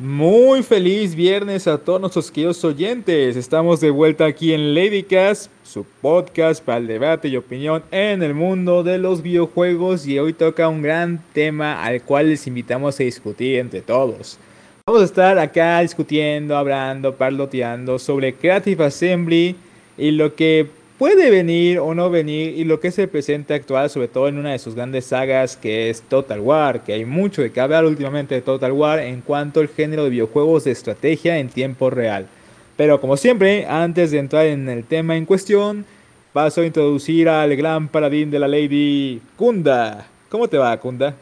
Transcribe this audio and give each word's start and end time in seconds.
Muy 0.00 0.62
feliz 0.62 1.14
viernes 1.14 1.68
a 1.68 1.76
todos 1.76 2.00
nuestros 2.00 2.30
queridos 2.30 2.64
oyentes. 2.64 3.36
Estamos 3.36 3.82
de 3.82 3.90
vuelta 3.90 4.24
aquí 4.24 4.54
en 4.54 4.74
Ladycast, 4.74 5.50
su 5.62 5.84
podcast 5.84 6.64
para 6.64 6.78
el 6.78 6.86
debate 6.86 7.28
y 7.28 7.36
opinión 7.36 7.82
en 7.90 8.22
el 8.22 8.32
mundo 8.32 8.82
de 8.82 8.96
los 8.96 9.20
videojuegos. 9.20 10.06
Y 10.06 10.18
hoy 10.18 10.32
toca 10.32 10.70
un 10.70 10.80
gran 10.80 11.22
tema 11.34 11.84
al 11.84 12.00
cual 12.00 12.30
les 12.30 12.46
invitamos 12.46 12.98
a 12.98 13.02
discutir 13.02 13.58
entre 13.58 13.82
todos. 13.82 14.38
Vamos 14.86 15.02
a 15.02 15.04
estar 15.04 15.38
acá 15.38 15.80
discutiendo, 15.80 16.56
hablando, 16.56 17.14
parloteando 17.14 17.98
sobre 17.98 18.32
Creative 18.32 18.82
Assembly 18.82 19.54
y 19.98 20.12
lo 20.12 20.34
que 20.34 20.66
puede 21.00 21.30
venir 21.30 21.78
o 21.78 21.94
no 21.94 22.10
venir 22.10 22.58
y 22.58 22.64
lo 22.64 22.78
que 22.78 22.88
es 22.88 22.98
el 22.98 23.08
presente 23.08 23.54
actual, 23.54 23.88
sobre 23.88 24.08
todo 24.08 24.28
en 24.28 24.36
una 24.36 24.52
de 24.52 24.58
sus 24.58 24.74
grandes 24.74 25.06
sagas 25.06 25.56
que 25.56 25.88
es 25.88 26.02
Total 26.02 26.40
War, 26.40 26.84
que 26.84 26.92
hay 26.92 27.06
mucho 27.06 27.40
de 27.40 27.50
que 27.50 27.60
hablar 27.62 27.86
últimamente 27.86 28.34
de 28.34 28.42
Total 28.42 28.70
War 28.70 28.98
en 28.98 29.22
cuanto 29.22 29.60
al 29.60 29.68
género 29.68 30.04
de 30.04 30.10
videojuegos 30.10 30.64
de 30.64 30.72
estrategia 30.72 31.38
en 31.38 31.48
tiempo 31.48 31.88
real. 31.88 32.26
Pero 32.76 33.00
como 33.00 33.16
siempre, 33.16 33.64
antes 33.66 34.10
de 34.10 34.18
entrar 34.18 34.44
en 34.44 34.68
el 34.68 34.84
tema 34.84 35.16
en 35.16 35.24
cuestión, 35.24 35.86
paso 36.34 36.60
a 36.60 36.66
introducir 36.66 37.30
al 37.30 37.56
gran 37.56 37.88
paladín 37.88 38.30
de 38.30 38.38
la 38.38 38.48
Lady 38.48 39.22
Kunda. 39.36 40.06
¿Cómo 40.28 40.48
te 40.48 40.58
va, 40.58 40.78
Kunda? 40.78 41.16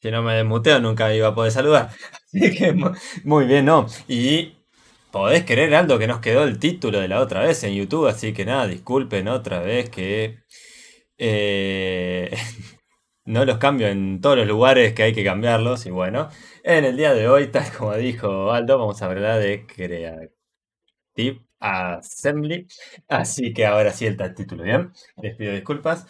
Si 0.00 0.12
no 0.12 0.22
me 0.22 0.34
desmuteo 0.34 0.78
nunca 0.78 1.12
iba 1.12 1.26
a 1.26 1.34
poder 1.34 1.50
saludar. 1.50 1.90
Así 2.32 2.54
que 2.56 2.72
muy 3.24 3.46
bien, 3.46 3.64
¿no? 3.64 3.88
Y 4.06 4.52
Podés 5.14 5.44
querer, 5.44 5.72
Aldo, 5.76 5.96
que 6.00 6.08
nos 6.08 6.18
quedó 6.18 6.42
el 6.42 6.58
título 6.58 6.98
de 6.98 7.06
la 7.06 7.20
otra 7.20 7.40
vez 7.42 7.62
en 7.62 7.72
YouTube, 7.74 8.08
así 8.08 8.32
que 8.32 8.44
nada, 8.44 8.66
disculpen 8.66 9.28
otra 9.28 9.60
vez 9.60 9.88
que 9.88 10.40
eh, 11.18 12.36
no 13.24 13.44
los 13.44 13.58
cambio 13.58 13.86
en 13.88 14.20
todos 14.20 14.36
los 14.38 14.48
lugares 14.48 14.92
que 14.94 15.04
hay 15.04 15.14
que 15.14 15.22
cambiarlos. 15.24 15.86
Y 15.86 15.90
bueno, 15.90 16.30
en 16.64 16.84
el 16.84 16.96
día 16.96 17.14
de 17.14 17.28
hoy, 17.28 17.46
tal 17.52 17.70
como 17.78 17.94
dijo 17.94 18.50
Aldo, 18.52 18.76
vamos 18.78 19.02
a 19.02 19.06
hablar 19.06 19.40
de 19.40 19.64
Creative 19.68 20.30
Assembly. 21.60 22.66
Así 23.08 23.52
que 23.54 23.66
ahora 23.66 23.92
sí 23.92 24.06
el 24.06 24.16
título, 24.34 24.64
¿bien? 24.64 24.92
Les 25.22 25.36
pido 25.36 25.52
disculpas. 25.52 26.06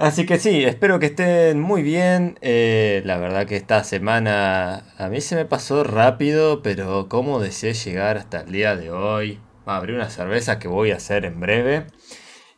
Así 0.00 0.24
que 0.24 0.38
sí, 0.38 0.64
espero 0.64 0.98
que 0.98 1.06
estén 1.06 1.60
muy 1.60 1.82
bien. 1.82 2.38
Eh, 2.40 3.02
la 3.04 3.18
verdad 3.18 3.46
que 3.46 3.56
esta 3.56 3.84
semana 3.84 4.86
a 4.96 5.08
mí 5.10 5.20
se 5.20 5.36
me 5.36 5.44
pasó 5.44 5.84
rápido, 5.84 6.62
pero 6.62 7.06
como 7.10 7.38
deseé 7.38 7.74
llegar 7.74 8.16
hasta 8.16 8.40
el 8.40 8.50
día 8.50 8.76
de 8.76 8.90
hoy, 8.90 9.40
abrir 9.66 9.96
una 9.96 10.08
cerveza 10.08 10.58
que 10.58 10.68
voy 10.68 10.90
a 10.92 10.96
hacer 10.96 11.26
en 11.26 11.38
breve. 11.38 11.86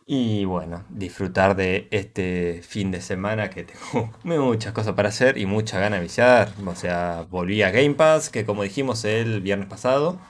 Y 0.06 0.44
bueno, 0.44 0.84
disfrutar 0.90 1.56
de 1.56 1.88
este 1.90 2.62
fin 2.62 2.92
de 2.92 3.00
semana 3.00 3.50
que 3.50 3.64
tengo 3.64 4.12
muchas 4.24 4.72
cosas 4.72 4.94
para 4.94 5.08
hacer 5.08 5.36
y 5.36 5.46
mucha 5.46 5.80
gana 5.80 5.96
de 5.96 6.02
viciar. 6.02 6.52
O 6.64 6.76
sea, 6.76 7.26
volví 7.28 7.62
a 7.62 7.72
Game 7.72 7.94
Pass, 7.94 8.30
que 8.30 8.44
como 8.46 8.62
dijimos 8.62 9.04
el 9.04 9.40
viernes 9.40 9.66
pasado, 9.68 10.20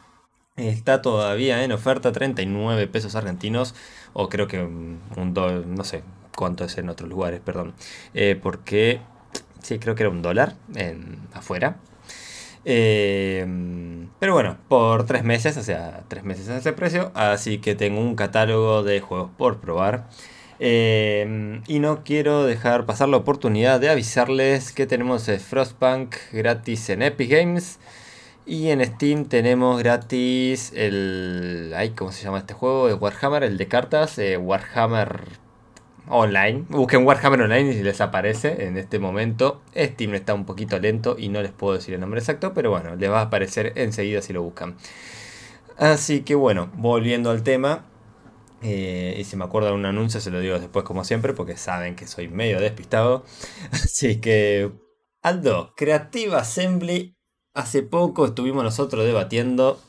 está 0.56 1.02
todavía 1.02 1.62
en 1.64 1.72
oferta 1.72 2.12
39 2.12 2.86
pesos 2.86 3.16
argentinos, 3.16 3.74
o 4.14 4.30
creo 4.30 4.48
que 4.48 4.62
un, 4.62 5.02
un 5.16 5.34
no 5.76 5.84
sé, 5.84 6.02
cuánto 6.36 6.64
es 6.64 6.78
en 6.78 6.88
otros 6.88 7.08
lugares, 7.08 7.40
perdón. 7.40 7.74
Eh, 8.14 8.38
porque, 8.40 9.00
sí, 9.62 9.78
creo 9.78 9.94
que 9.94 10.04
era 10.04 10.10
un 10.10 10.22
dólar 10.22 10.54
en, 10.74 11.18
afuera. 11.32 11.76
Eh, 12.64 13.46
pero 14.18 14.34
bueno, 14.34 14.56
por 14.68 15.04
tres 15.06 15.24
meses, 15.24 15.56
o 15.56 15.62
sea, 15.62 16.04
tres 16.08 16.24
meses 16.24 16.48
a 16.48 16.58
ese 16.58 16.72
precio. 16.72 17.10
Así 17.14 17.58
que 17.58 17.74
tengo 17.74 18.00
un 18.00 18.14
catálogo 18.16 18.82
de 18.82 19.00
juegos 19.00 19.30
por 19.36 19.60
probar. 19.60 20.08
Eh, 20.60 21.60
y 21.66 21.80
no 21.80 22.04
quiero 22.04 22.44
dejar 22.44 22.86
pasar 22.86 23.08
la 23.08 23.16
oportunidad 23.16 23.80
de 23.80 23.90
avisarles 23.90 24.70
que 24.72 24.86
tenemos 24.86 25.24
Frostpunk 25.24 26.14
gratis 26.32 26.88
en 26.90 27.02
Epic 27.02 27.30
Games. 27.30 27.78
Y 28.44 28.70
en 28.70 28.84
Steam 28.84 29.26
tenemos 29.26 29.80
gratis 29.80 30.72
el... 30.74 31.72
Ay, 31.76 31.90
¿Cómo 31.90 32.10
se 32.10 32.24
llama 32.24 32.38
este 32.38 32.54
juego? 32.54 32.86
Warhammer, 32.96 33.44
el 33.44 33.56
de 33.56 33.68
cartas. 33.68 34.18
Warhammer 34.40 35.41
online. 36.08 36.64
Busquen 36.68 37.06
Warhammer 37.06 37.42
Online 37.42 37.72
y 37.72 37.82
les 37.82 38.00
aparece 38.00 38.66
en 38.66 38.76
este 38.76 38.98
momento. 38.98 39.62
Steam 39.76 40.14
está 40.14 40.34
un 40.34 40.44
poquito 40.44 40.78
lento 40.78 41.16
y 41.18 41.28
no 41.28 41.42
les 41.42 41.52
puedo 41.52 41.74
decir 41.74 41.94
el 41.94 42.00
nombre 42.00 42.20
exacto, 42.20 42.52
pero 42.54 42.70
bueno, 42.70 42.96
les 42.96 43.10
va 43.10 43.20
a 43.20 43.22
aparecer 43.24 43.72
enseguida 43.76 44.22
si 44.22 44.32
lo 44.32 44.42
buscan. 44.42 44.76
Así 45.76 46.22
que 46.22 46.34
bueno, 46.34 46.70
volviendo 46.74 47.30
al 47.30 47.42
tema. 47.42 47.86
Eh, 48.62 49.16
y 49.18 49.24
si 49.24 49.36
me 49.36 49.44
acuerdo 49.44 49.68
de 49.68 49.74
un 49.74 49.86
anuncio, 49.86 50.20
se 50.20 50.30
lo 50.30 50.38
digo 50.38 50.58
después 50.58 50.84
como 50.84 51.02
siempre, 51.04 51.32
porque 51.32 51.56
saben 51.56 51.96
que 51.96 52.06
soy 52.06 52.28
medio 52.28 52.60
despistado. 52.60 53.24
Así 53.72 54.20
que, 54.20 54.70
Aldo, 55.20 55.74
Creative 55.76 56.36
Assembly, 56.36 57.16
hace 57.54 57.82
poco 57.82 58.26
estuvimos 58.26 58.62
nosotros 58.62 59.04
debatiendo 59.04 59.80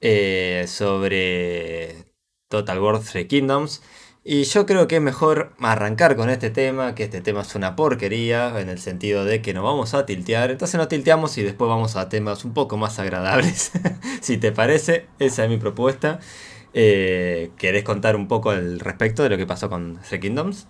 eh, 0.00 0.64
sobre 0.66 2.14
Total 2.48 2.80
War 2.80 3.00
3 3.00 3.26
Kingdoms. 3.26 3.82
Y 4.22 4.44
yo 4.44 4.66
creo 4.66 4.86
que 4.86 4.96
es 4.96 5.02
mejor 5.02 5.54
arrancar 5.60 6.14
con 6.14 6.28
este 6.28 6.50
tema, 6.50 6.94
que 6.94 7.04
este 7.04 7.22
tema 7.22 7.40
es 7.40 7.54
una 7.54 7.74
porquería, 7.74 8.60
en 8.60 8.68
el 8.68 8.78
sentido 8.78 9.24
de 9.24 9.40
que 9.40 9.54
nos 9.54 9.64
vamos 9.64 9.94
a 9.94 10.04
tiltear. 10.04 10.50
Entonces 10.50 10.76
nos 10.76 10.88
tilteamos 10.88 11.38
y 11.38 11.42
después 11.42 11.70
vamos 11.70 11.96
a 11.96 12.10
temas 12.10 12.44
un 12.44 12.52
poco 12.52 12.76
más 12.76 12.98
agradables. 12.98 13.72
si 14.20 14.36
te 14.36 14.52
parece, 14.52 15.06
esa 15.18 15.44
es 15.44 15.50
mi 15.50 15.56
propuesta. 15.56 16.20
Eh, 16.74 17.50
¿Querés 17.56 17.82
contar 17.82 18.14
un 18.14 18.28
poco 18.28 18.50
al 18.50 18.80
respecto 18.80 19.22
de 19.22 19.30
lo 19.30 19.38
que 19.38 19.46
pasó 19.46 19.70
con 19.70 19.98
The 20.10 20.20
Kingdoms? 20.20 20.66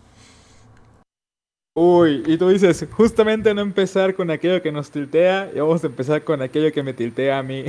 Uy, 1.83 2.23
y 2.27 2.37
tú 2.37 2.51
dices, 2.51 2.87
justamente 2.91 3.55
no 3.55 3.63
empezar 3.63 4.15
con 4.15 4.31
aquello 4.31 4.61
que 4.61 4.71
nos 4.71 4.91
tiltea, 4.91 5.51
y 5.55 5.61
vamos 5.61 5.83
a 5.83 5.87
empezar 5.87 6.23
con 6.23 6.43
aquello 6.43 6.71
que 6.73 6.83
me 6.83 6.93
tiltea 6.93 7.39
a 7.39 7.43
mí. 7.43 7.65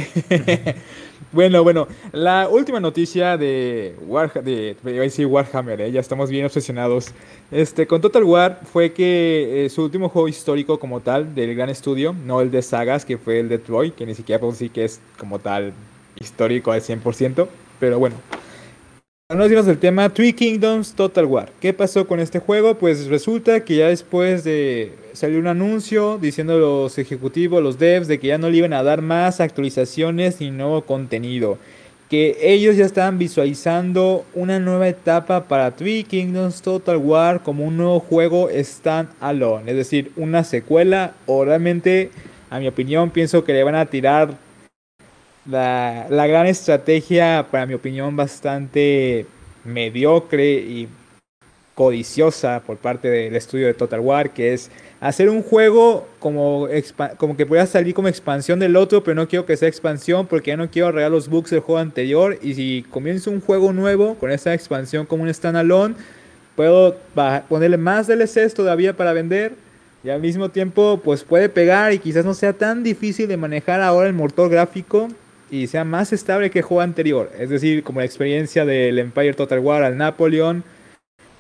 bueno, 1.32 1.64
bueno, 1.64 1.88
la 2.12 2.50
última 2.50 2.82
noticia 2.82 3.38
de, 3.38 3.96
de, 4.44 4.76
de 4.84 5.26
Warhammer, 5.26 5.80
¿eh? 5.80 5.92
ya 5.94 6.02
estamos 6.02 6.30
bien 6.30 6.44
obsesionados, 6.44 7.14
este, 7.52 7.88
con 7.88 8.02
Total 8.02 8.26
War 8.26 8.60
fue 8.66 8.92
que 8.92 9.64
eh, 9.64 9.70
su 9.70 9.82
último 9.82 10.10
juego 10.10 10.28
histórico 10.28 10.78
como 10.78 11.00
tal 11.00 11.34
del 11.34 11.56
gran 11.56 11.70
estudio, 11.70 12.14
no 12.26 12.42
el 12.42 12.52
de 12.52 12.64
sagas, 12.64 13.06
que 13.06 13.18
fue 13.18 13.40
el 13.40 13.48
de 13.48 13.60
Troy, 13.60 13.92
que 13.92 14.06
ni 14.06 14.14
siquiera 14.14 14.42
puedo 14.42 14.52
decir 14.52 14.72
que 14.72 14.84
es 14.84 15.00
como 15.18 15.40
tal 15.40 15.72
histórico 16.20 16.74
al 16.74 16.82
100%, 16.82 17.48
pero 17.80 17.98
bueno, 17.98 18.18
no 19.36 19.44
decimos 19.44 19.68
el 19.68 19.78
tema 19.78 20.10
Three 20.10 20.34
Kingdoms 20.34 20.94
Total 20.94 21.26
War. 21.26 21.50
¿Qué 21.62 21.74
pasó 21.74 22.06
con 22.06 22.20
este 22.20 22.40
juego? 22.40 22.76
Pues 22.76 23.08
resulta 23.08 23.62
que 23.62 23.78
ya 23.78 23.88
después 23.88 24.44
de 24.44 24.92
salir 25.14 25.40
un 25.40 25.48
anuncio 25.48 26.18
diciendo 26.18 26.58
los 26.60 26.98
ejecutivos, 26.98 27.64
los 27.64 27.80
devs, 27.80 28.08
de 28.08 28.20
que 28.20 28.28
ya 28.28 28.38
no 28.38 28.50
le 28.50 28.58
iban 28.58 28.74
a 28.74 28.84
dar 28.84 29.02
más 29.02 29.40
actualizaciones 29.40 30.42
ni 30.42 30.52
nuevo 30.52 30.82
contenido. 30.82 31.58
Que 32.10 32.38
ellos 32.42 32.76
ya 32.76 32.86
estaban 32.86 33.18
visualizando 33.18 34.26
una 34.34 34.60
nueva 34.60 34.90
etapa 34.90 35.48
para 35.48 35.72
Three 35.72 36.04
Kingdoms 36.04 36.62
Total 36.62 36.98
War 36.98 37.42
como 37.42 37.66
un 37.66 37.78
nuevo 37.78 38.02
juego 38.02 38.50
stand-alone. 38.50 39.72
Es 39.72 39.78
decir, 39.78 40.12
una 40.18 40.44
secuela 40.44 41.14
o 41.26 41.46
realmente, 41.46 42.12
a 42.50 42.60
mi 42.60 42.68
opinión, 42.68 43.12
pienso 43.12 43.46
que 43.46 43.54
le 43.54 43.64
van 43.64 43.76
a 43.76 43.86
tirar 43.86 44.36
la, 45.46 46.28
gran 46.28 46.46
estrategia, 46.48 47.48
para 47.50 47.66
mi 47.66 47.74
opinión, 47.74 48.16
bastante 48.16 49.26
mediocre 49.64 50.54
y 50.54 50.88
codiciosa 51.74 52.62
por 52.66 52.78
parte 52.78 53.10
del 53.10 53.36
estudio 53.36 53.68
de 53.68 53.74
Total 53.74 54.00
War, 54.00 54.32
que 54.32 54.54
es 54.54 54.70
hacer 55.00 55.30
un 55.30 55.42
juego 55.42 56.08
como, 56.20 56.68
como 57.18 57.36
que 57.36 57.46
pueda 57.46 57.66
salir 57.66 57.96
como 57.96 58.08
expansión 58.08 58.60
del 58.60 58.76
otro, 58.76 59.04
pero 59.04 59.16
no 59.16 59.28
quiero 59.28 59.46
que 59.46 59.58
sea 59.58 59.68
expansión 59.68 60.28
porque 60.28 60.52
ya 60.52 60.58
no 60.58 60.70
quiero 60.70 60.90
arreglar 60.90 61.12
los 61.12 61.28
bugs 61.28 61.50
del 61.50 61.62
juego 61.62 61.80
anterior. 61.80 62.38
Y 62.42 62.54
si 62.54 62.86
comienzo 62.92 63.32
un 63.32 63.42
juego 63.42 63.74
nuevo 63.74 64.16
con 64.16 64.32
esa 64.32 64.54
expansión 64.54 65.06
como 65.06 65.24
un 65.24 65.34
standalone, 65.34 65.96
puedo 66.56 66.98
ponerle 67.50 67.78
más 67.78 68.08
DLCs 68.08 68.54
todavía 68.54 68.96
para 68.96 69.14
vender. 69.14 69.54
Y 70.04 70.10
al 70.10 70.20
mismo 70.20 70.50
tiempo, 70.50 71.00
pues 71.04 71.24
puede 71.24 71.48
pegar 71.48 71.94
y 71.94 72.00
quizás 72.00 72.26
no 72.26 72.34
sea 72.34 72.54
tan 72.54 72.84
difícil 72.84 73.28
de 73.28 73.38
manejar 73.38 73.82
ahora 73.82 74.08
el 74.08 74.14
motor 74.14 74.50
gráfico 74.50 75.08
y 75.52 75.68
sea 75.68 75.84
más 75.84 76.14
estable 76.14 76.50
que 76.50 76.60
el 76.60 76.66
juego 76.66 76.82
anterior. 76.82 77.30
Es 77.38 77.50
decir, 77.50 77.84
como 77.84 78.00
la 78.00 78.06
experiencia 78.06 78.66
del 78.66 78.98
Empire 78.98 79.34
Total 79.34 79.60
War 79.60 79.84
al 79.84 79.98
Napoleon 79.98 80.64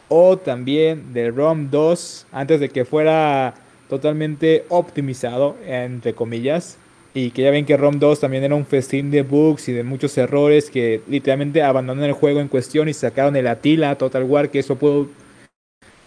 o 0.09 0.37
también 0.37 1.13
del 1.13 1.33
ROM 1.33 1.71
2 1.71 2.27
antes 2.33 2.59
de 2.59 2.69
que 2.69 2.83
fuera 2.83 3.53
totalmente 3.87 4.65
optimizado, 4.67 5.55
entre 5.65 6.13
comillas. 6.13 6.77
Y 7.13 7.31
que 7.31 7.43
ya 7.43 7.51
ven 7.51 7.65
que 7.65 7.75
ROM 7.77 7.99
2 7.99 8.19
también 8.19 8.43
era 8.43 8.55
un 8.55 8.65
festín 8.65 9.11
de 9.11 9.21
bugs 9.21 9.69
y 9.69 9.73
de 9.73 9.83
muchos 9.83 10.17
errores 10.17 10.69
que 10.69 11.01
literalmente 11.07 11.63
abandonaron 11.63 12.09
el 12.09 12.15
juego 12.15 12.41
en 12.41 12.49
cuestión 12.49 12.89
y 12.89 12.93
sacaron 12.93 13.35
el 13.35 13.47
Atila 13.47 13.97
Total 13.97 14.23
War, 14.23 14.49
que 14.49 14.59
eso 14.59 14.75
pudo 14.75 15.07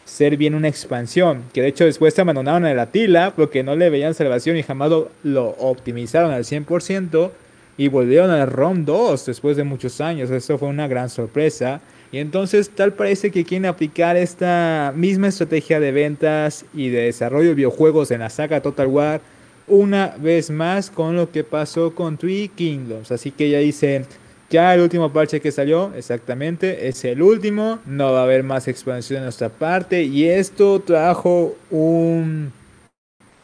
ser 0.05 0.37
bien 0.37 0.55
una 0.55 0.69
expansión. 0.69 1.43
Que 1.55 1.63
de 1.63 1.69
hecho 1.69 1.87
después 1.87 2.13
se 2.13 2.21
abandonaron 2.21 2.67
el 2.67 2.79
Atila 2.79 3.33
porque 3.35 3.63
no 3.63 3.77
le 3.77 3.89
veían 3.89 4.15
salvación 4.15 4.59
y 4.59 4.63
jamás 4.63 4.91
lo, 4.91 5.11
lo 5.23 5.49
optimizaron 5.49 6.31
al 6.31 6.45
100% 6.45 7.31
y 7.77 7.89
volvieron 7.89 8.31
al 8.31 8.51
ROM 8.51 8.85
2 8.85 9.27
después 9.27 9.57
de 9.57 9.65
muchos 9.65 10.01
años. 10.01 10.31
Eso 10.31 10.59
fue 10.59 10.69
una 10.69 10.89
gran 10.89 11.11
sorpresa. 11.11 11.81
Y 12.13 12.19
entonces 12.19 12.71
tal 12.71 12.93
parece 12.93 13.31
que 13.31 13.45
quieren 13.45 13.67
aplicar 13.67 14.17
esta 14.17 14.93
misma 14.95 15.29
estrategia 15.29 15.81
de 15.81 15.91
ventas 15.91 16.65
y 16.73 16.89
de 16.89 17.03
desarrollo 17.03 17.49
de 17.49 17.55
videojuegos 17.55 18.11
en 18.13 18.21
la 18.21 18.31
saga 18.31 18.61
Total 18.61 18.87
War 18.87 19.21
una 19.67 20.15
vez 20.19 20.51
más 20.51 20.91
con 20.91 21.17
lo 21.17 21.31
que 21.31 21.43
pasó 21.43 21.95
con 21.95 22.17
Three 22.17 22.49
Kingdoms. 22.55 23.11
Así 23.11 23.31
que 23.31 23.51
ya 23.51 23.59
dicen, 23.59 24.07
ya 24.51 24.75
el 24.75 24.83
último 24.83 25.13
parche 25.13 25.41
que 25.41 25.51
salió, 25.51 25.93
exactamente, 25.97 26.87
es 26.87 27.05
el 27.05 27.23
último. 27.23 27.81
No 27.87 28.13
va 28.13 28.21
a 28.21 28.25
haber 28.25 28.43
más 28.43 28.69
expansión 28.69 29.21
de 29.21 29.25
nuestra 29.25 29.49
parte. 29.49 30.05
Y 30.05 30.29
esto 30.29 30.81
trajo 30.81 31.57
un 31.71 32.53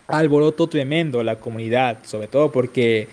alboroto 0.06 0.68
tremendo 0.68 1.20
a 1.20 1.24
la 1.24 1.36
comunidad, 1.36 1.98
sobre 2.04 2.28
todo 2.28 2.52
porque 2.52 3.08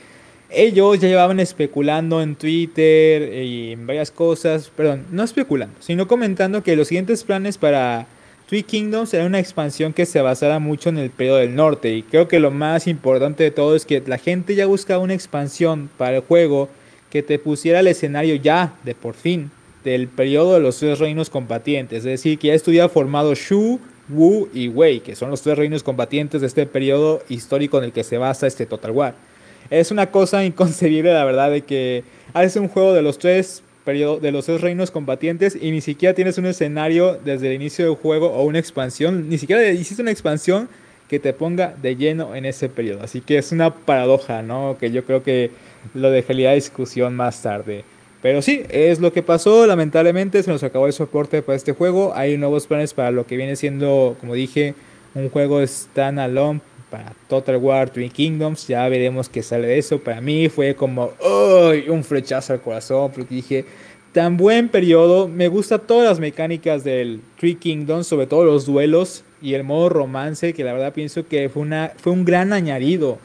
ellos 0.49 0.99
ya 0.99 1.07
llevaban 1.07 1.39
especulando 1.39 2.21
en 2.21 2.35
Twitter 2.35 3.43
y 3.43 3.73
en 3.73 3.85
varias 3.85 4.11
cosas, 4.11 4.69
perdón, 4.75 5.05
no 5.11 5.23
especulando, 5.23 5.75
sino 5.79 6.07
comentando 6.07 6.63
que 6.63 6.75
los 6.75 6.87
siguientes 6.87 7.23
planes 7.23 7.57
para 7.57 8.07
Three 8.47 8.63
Kingdoms 8.63 9.13
era 9.13 9.25
una 9.25 9.39
expansión 9.39 9.91
que 9.91 10.05
se 10.05 10.21
basara 10.21 10.59
mucho 10.59 10.89
en 10.89 10.97
el 10.97 11.09
periodo 11.09 11.37
del 11.37 11.55
norte 11.55 11.93
y 11.93 12.01
creo 12.01 12.29
que 12.29 12.39
lo 12.39 12.49
más 12.49 12.87
importante 12.87 13.43
de 13.43 13.51
todo 13.51 13.75
es 13.75 13.85
que 13.85 14.01
la 14.05 14.17
gente 14.17 14.55
ya 14.55 14.65
buscaba 14.65 15.03
una 15.03 15.13
expansión 15.13 15.89
para 15.97 16.17
el 16.17 16.21
juego 16.23 16.69
que 17.09 17.23
te 17.23 17.39
pusiera 17.39 17.81
el 17.81 17.87
escenario 17.87 18.35
ya 18.35 18.73
de 18.83 18.95
por 18.95 19.15
fin 19.15 19.51
del 19.83 20.07
periodo 20.07 20.53
de 20.53 20.59
los 20.61 20.77
tres 20.77 20.99
reinos 20.99 21.29
combatientes, 21.29 21.99
es 21.99 22.03
decir, 22.03 22.39
que 22.39 22.47
ya 22.47 22.53
estuviera 22.53 22.89
formado 22.89 23.33
Shu, 23.35 23.79
Wu 24.09 24.49
y 24.53 24.69
Wei, 24.69 25.01
que 25.01 25.15
son 25.15 25.29
los 25.29 25.41
tres 25.41 25.57
reinos 25.57 25.83
combatientes 25.83 26.41
de 26.41 26.47
este 26.47 26.65
periodo 26.65 27.21
histórico 27.29 27.77
en 27.77 27.85
el 27.85 27.91
que 27.91 28.03
se 28.03 28.17
basa 28.17 28.47
este 28.47 28.65
Total 28.65 28.91
War. 28.91 29.15
Es 29.69 29.91
una 29.91 30.11
cosa 30.11 30.43
inconcebible, 30.45 31.13
la 31.13 31.25
verdad, 31.25 31.51
de 31.51 31.61
que 31.61 32.03
haces 32.33 32.55
un 32.57 32.67
juego 32.67 32.93
de 32.93 33.01
los 33.01 33.17
tres 33.17 33.63
de 33.93 34.31
los 34.33 34.45
tres 34.45 34.59
reinos 34.59 34.91
combatientes 34.91 35.57
y 35.59 35.71
ni 35.71 35.79
siquiera 35.79 36.13
tienes 36.13 36.37
un 36.37 36.45
escenario 36.45 37.17
desde 37.23 37.47
el 37.47 37.53
inicio 37.53 37.85
del 37.85 37.95
juego 37.95 38.27
o 38.33 38.43
una 38.43 38.59
expansión, 38.59 39.29
ni 39.29 39.37
siquiera 39.37 39.65
hiciste 39.69 40.01
una 40.01 40.11
expansión 40.11 40.67
que 41.07 41.19
te 41.19 41.31
ponga 41.31 41.73
de 41.81 41.95
lleno 41.95 42.35
en 42.35 42.45
ese 42.45 42.67
periodo. 42.67 43.01
Así 43.01 43.21
que 43.21 43.37
es 43.37 43.53
una 43.53 43.73
paradoja, 43.73 44.41
¿no? 44.41 44.77
Que 44.77 44.91
yo 44.91 45.05
creo 45.05 45.23
que 45.23 45.51
lo 45.93 46.11
dejaría 46.11 46.51
a 46.51 46.53
discusión 46.53 47.15
más 47.15 47.41
tarde. 47.41 47.85
Pero 48.21 48.41
sí, 48.41 48.63
es 48.69 48.99
lo 48.99 49.13
que 49.13 49.23
pasó. 49.23 49.65
Lamentablemente 49.65 50.43
se 50.43 50.51
nos 50.51 50.63
acabó 50.63 50.87
el 50.87 50.93
soporte 50.93 51.41
para 51.41 51.55
este 51.55 51.71
juego. 51.71 52.13
Hay 52.13 52.37
nuevos 52.37 52.67
planes 52.67 52.93
para 52.93 53.11
lo 53.11 53.25
que 53.25 53.37
viene 53.37 53.55
siendo, 53.55 54.17
como 54.19 54.33
dije, 54.33 54.73
un 55.15 55.29
juego 55.29 55.65
standalone 55.65 56.59
para 56.89 57.13
Total 57.27 57.57
War 57.57 57.89
Twin 57.89 58.09
Kingdoms. 58.09 58.67
Ya 58.67 58.87
veremos 58.89 59.29
qué 59.29 59.43
sale 59.43 59.67
de 59.67 59.77
eso. 59.77 59.99
Para 59.99 60.21
mí 60.21 60.49
fue 60.49 60.75
como 60.75 61.11
un 61.87 62.03
flechazo 62.03 62.53
al 62.53 62.61
corazón 62.61 63.11
porque 63.13 63.35
dije, 63.35 63.65
tan 64.13 64.37
buen 64.37 64.69
periodo. 64.69 65.27
Me 65.27 65.47
gusta 65.47 65.77
todas 65.77 66.09
las 66.09 66.19
mecánicas 66.19 66.83
del 66.83 67.21
Three 67.39 67.55
Kingdoms, 67.55 68.07
sobre 68.07 68.27
todo 68.27 68.45
los 68.45 68.65
duelos 68.65 69.23
y 69.41 69.53
el 69.53 69.63
modo 69.63 69.89
romance, 69.89 70.53
que 70.53 70.63
la 70.63 70.73
verdad 70.73 70.93
pienso 70.93 71.27
que 71.27 71.49
fue, 71.49 71.61
una, 71.61 71.91
fue 71.97 72.11
un 72.11 72.25
gran 72.25 72.53
añadido 72.53 73.19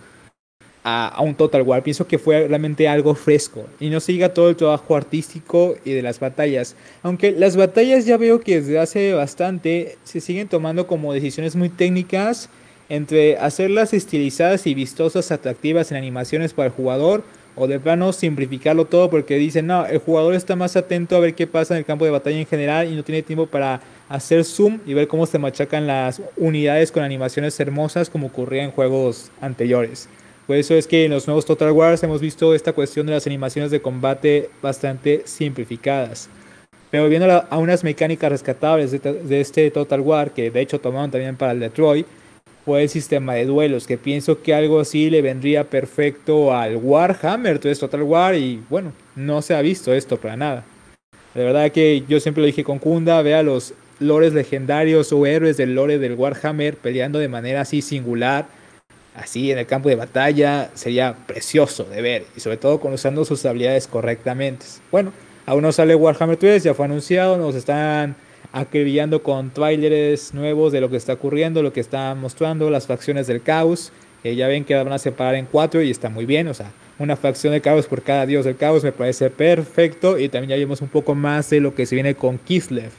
a, 0.85 1.21
un 1.23 1.35
Total 1.35 1.63
War. 1.63 1.83
Pienso 1.83 2.07
que 2.07 2.19
fue 2.19 2.47
realmente 2.47 2.89
algo 2.89 3.15
fresco 3.15 3.67
y 3.81 3.89
no 3.89 4.01
siga 4.01 4.35
todo 4.35 4.51
el 4.51 4.57
trabajo 4.57 4.97
artístico 4.97 5.77
y 5.85 5.93
de 5.93 6.03
las 6.03 6.21
batallas. 6.21 6.77
Aunque 7.03 7.33
las 7.33 7.57
batallas 7.57 8.05
ya 8.05 8.17
veo 8.17 8.41
que 8.41 8.61
desde 8.61 8.79
hace 8.79 9.13
bastante 9.15 9.97
se 10.05 10.21
siguen 10.21 10.49
tomando 10.49 10.87
como 10.87 11.13
decisiones 11.13 11.57
muy 11.57 11.69
técnicas 11.69 12.49
entre 12.93 13.39
hacerlas 13.39 13.95
estilizadas 13.95 14.67
y 14.67 14.75
vistosas, 14.75 15.33
atractivas 15.33 15.91
en 15.91 15.97
animaciones 15.97 16.53
para 16.53 16.67
el 16.67 16.75
jugador, 16.75 17.25
o 17.57 17.67
de 17.67 17.81
plano 17.81 18.13
simplificarlo 18.13 18.85
todo 18.85 19.09
porque 19.09 19.37
dicen, 19.37 19.67
no, 19.67 19.87
el 19.87 19.97
jugador 19.97 20.35
está 20.35 20.57
más 20.57 20.77
atento 20.77 21.17
a 21.17 21.21
ver 21.21 21.35
qué 21.35 21.47
pasa 21.47 21.73
en 21.73 21.79
el 21.79 21.85
campo 21.87 22.05
de 22.05 22.11
batalla 22.11 22.37
en 22.37 22.45
general 22.45 22.93
y 22.93 22.95
no 22.95 23.03
tiene 23.03 23.23
tiempo 23.23 23.47
para 23.47 23.81
hacer 24.11 24.45
zoom 24.45 24.81
y 24.85 24.93
ver 24.93 25.09
cómo 25.09 25.25
se 25.25 25.39
machacan 25.39 25.87
las 25.87 26.21
unidades 26.37 26.93
con 26.93 27.03
animaciones 27.03 27.59
hermosas 27.59 28.11
como 28.11 28.27
ocurría 28.27 28.63
en 28.63 28.73
juegos 28.73 29.31
anteriores. 29.41 30.07
Por 30.47 30.57
eso 30.57 30.75
es 30.75 30.87
que 30.87 31.07
en 31.07 31.13
los 31.13 31.27
nuevos 31.27 31.47
Total 31.47 31.73
Wars 31.73 32.03
hemos 32.03 32.21
visto 32.21 32.55
esta 32.55 32.75
cuestión 32.75 33.07
de 33.07 33.15
las 33.15 33.27
animaciones 33.27 33.71
de 33.71 33.81
combate 33.81 34.51
bastante 34.61 35.23
simplificadas. 35.25 36.29
Pero 36.91 37.09
viendo 37.09 37.33
a 37.33 37.57
unas 37.57 37.85
mecánicas 37.85 38.31
rescatables 38.31 38.91
de, 38.91 39.41
este 39.41 39.71
Total 39.71 40.03
War, 40.03 40.33
que 40.33 40.51
de 40.51 40.61
hecho 40.61 40.79
tomaron 40.79 41.11
también 41.11 41.37
para 41.37 41.53
el 41.53 41.61
Detroit, 41.61 42.07
fue 42.65 42.83
el 42.83 42.89
sistema 42.89 43.35
de 43.35 43.47
duelos, 43.47 43.87
que 43.87 43.99
pienso 43.99 44.43
que 44.43 44.55
algo 44.55 44.81
así 44.81 45.11
le 45.11 45.23
vendría 45.23 45.65
perfecto 45.65 46.55
al 46.55 46.77
Warhammer, 46.77 47.61
es 47.65 47.79
Total 47.79 48.03
War, 48.03 48.35
y 48.35 48.63
bueno, 48.71 48.93
no 49.17 49.43
se 49.43 49.55
ha 49.55 49.63
visto 49.63 49.93
esto 49.93 50.17
para 50.17 50.37
nada. 50.37 50.65
De 51.35 51.45
verdad 51.45 51.73
que 51.73 52.05
yo 52.09 52.21
siempre 52.21 52.43
lo 52.43 52.47
dije 52.47 52.63
con 52.63 52.79
Kunda, 52.79 53.21
vea 53.23 53.43
los 53.43 53.75
lores 53.99 54.33
legendarios 54.33 55.13
o 55.13 55.27
héroes 55.27 55.57
del 55.57 55.75
lore 55.75 55.99
del 55.99 56.15
Warhammer 56.15 56.77
peleando 56.77 57.19
de 57.19 57.29
manera 57.29 57.63
así 57.63 57.83
singular, 57.83 58.47
así 59.15 59.51
en 59.51 59.59
el 59.59 59.67
campo 59.67 59.89
de 59.89 59.97
batalla, 59.97 60.71
sería 60.75 61.17
precioso 61.27 61.85
de 61.85 62.03
ver, 62.03 62.25
y 62.37 62.41
sobre 62.41 62.59
todo 62.59 62.81
con 62.81 62.93
usando 62.93 63.25
sus 63.25 63.45
habilidades 63.45 63.89
correctamente. 63.89 64.67
Bueno, 64.91 65.13
aún 65.47 65.63
no 65.63 65.73
sale 65.73 65.95
Warhammer 65.95 66.37
3, 66.37 66.63
ya 66.63 66.75
fue 66.75 66.85
anunciado, 66.85 67.39
nos 67.39 67.57
están 67.57 68.15
acribillando 68.53 69.23
con 69.23 69.51
trailers 69.51 70.35
nuevos 70.35 70.73
de 70.73 70.81
lo 70.81 70.91
que 70.91 70.97
está 70.97 71.15
ocurriendo, 71.15 71.63
lo 71.63 71.73
que 71.73 71.81
está 71.81 72.15
mostrando, 72.15 72.71
las 72.71 72.87
facciones 72.87 73.27
del 73.27 73.43
caos. 73.43 73.93
que 74.23 74.37
ya 74.37 74.47
ven 74.47 74.65
que 74.65 74.77
van 74.77 74.93
a 74.93 74.99
separar 74.99 75.35
en 75.35 75.47
cuatro 75.47 75.83
y 75.83 75.91
está 75.91 76.09
muy 76.09 76.27
bien, 76.27 76.47
o 76.47 76.55
sea, 76.55 76.71
una 77.01 77.17
facción 77.17 77.53
de 77.53 77.61
caos 77.61 77.87
por 77.87 78.03
cada 78.03 78.25
dios 78.25 78.45
del 78.45 78.57
caos 78.57 78.85
me 78.85 78.93
parece 78.93 79.31
perfecto 79.31 80.17
y 80.17 80.29
también 80.29 80.51
ya 80.51 80.57
vimos 80.57 80.81
un 80.81 80.89
poco 80.89 81.17
más 81.17 81.51
de 81.51 81.61
lo 81.61 81.75
que 81.75 81.87
se 81.87 81.97
viene 81.97 82.15
con 82.15 82.39
Kislev. 82.39 82.93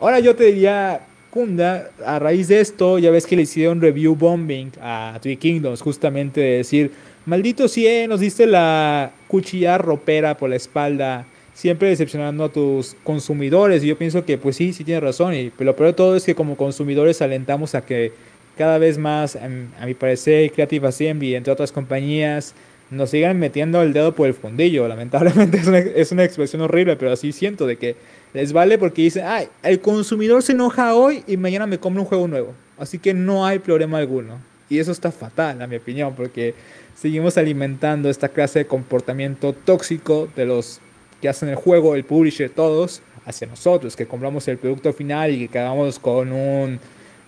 Ahora 0.00 0.20
yo 0.20 0.34
te 0.34 0.44
diría, 0.44 1.02
Kunda, 1.30 1.90
a 2.06 2.18
raíz 2.18 2.48
de 2.48 2.60
esto, 2.60 2.98
ya 2.98 3.10
ves 3.10 3.26
que 3.26 3.36
le 3.36 3.42
hicieron 3.42 3.82
review 3.82 4.14
bombing 4.14 4.72
a 4.80 5.18
Three 5.20 5.36
Kingdoms, 5.36 5.82
justamente 5.82 6.40
de 6.40 6.56
decir, 6.58 6.92
maldito 7.26 7.68
si 7.68 7.86
nos 8.06 8.20
diste 8.20 8.46
la 8.46 9.10
cuchilla 9.26 9.76
ropera 9.76 10.38
por 10.38 10.48
la 10.48 10.56
espalda 10.56 11.26
siempre 11.58 11.88
decepcionando 11.88 12.44
a 12.44 12.52
tus 12.52 12.94
consumidores. 13.02 13.82
Y 13.82 13.88
yo 13.88 13.98
pienso 13.98 14.24
que 14.24 14.38
pues 14.38 14.54
sí, 14.54 14.72
sí 14.72 14.84
tienes 14.84 15.02
razón. 15.02 15.34
Y 15.34 15.52
lo 15.58 15.74
peor 15.74 15.88
de 15.88 15.92
todo 15.92 16.14
es 16.14 16.22
que 16.24 16.36
como 16.36 16.56
consumidores 16.56 17.20
alentamos 17.20 17.74
a 17.74 17.84
que 17.84 18.12
cada 18.56 18.78
vez 18.78 18.96
más, 18.96 19.34
a 19.34 19.84
mi 19.84 19.94
parecer, 19.94 20.52
Creative 20.52 20.86
Assembly, 20.86 21.34
entre 21.34 21.52
otras 21.52 21.72
compañías, 21.72 22.54
nos 22.90 23.10
sigan 23.10 23.40
metiendo 23.40 23.82
el 23.82 23.92
dedo 23.92 24.14
por 24.14 24.28
el 24.28 24.34
fundillo. 24.34 24.86
Lamentablemente 24.86 25.58
es 25.58 25.66
una, 25.66 25.78
es 25.78 26.12
una 26.12 26.22
expresión 26.22 26.62
horrible, 26.62 26.94
pero 26.94 27.10
así 27.10 27.32
siento 27.32 27.66
de 27.66 27.76
que 27.76 27.96
les 28.34 28.52
vale 28.52 28.78
porque 28.78 29.02
dicen, 29.02 29.24
ay, 29.26 29.48
el 29.64 29.80
consumidor 29.80 30.44
se 30.44 30.52
enoja 30.52 30.94
hoy 30.94 31.24
y 31.26 31.36
mañana 31.36 31.66
me 31.66 31.78
come 31.78 31.98
un 31.98 32.06
juego 32.06 32.28
nuevo. 32.28 32.54
Así 32.78 33.00
que 33.00 33.14
no 33.14 33.44
hay 33.44 33.58
problema 33.58 33.98
alguno. 33.98 34.38
Y 34.70 34.78
eso 34.78 34.92
está 34.92 35.10
fatal, 35.10 35.60
a 35.60 35.66
mi 35.66 35.74
opinión, 35.74 36.14
porque 36.14 36.54
seguimos 36.94 37.36
alimentando 37.36 38.08
esta 38.08 38.28
clase 38.28 38.60
de 38.60 38.66
comportamiento 38.66 39.52
tóxico 39.52 40.28
de 40.36 40.46
los 40.46 40.80
que 41.20 41.28
hacen 41.28 41.48
el 41.48 41.56
juego, 41.56 41.94
el 41.94 42.04
publisher, 42.04 42.50
todos, 42.50 43.02
hacia 43.24 43.46
nosotros, 43.46 43.96
que 43.96 44.06
compramos 44.06 44.48
el 44.48 44.58
producto 44.58 44.92
final 44.92 45.32
y 45.32 45.40
que 45.40 45.48
quedamos 45.48 45.98
con 45.98 46.32
un 46.32 46.78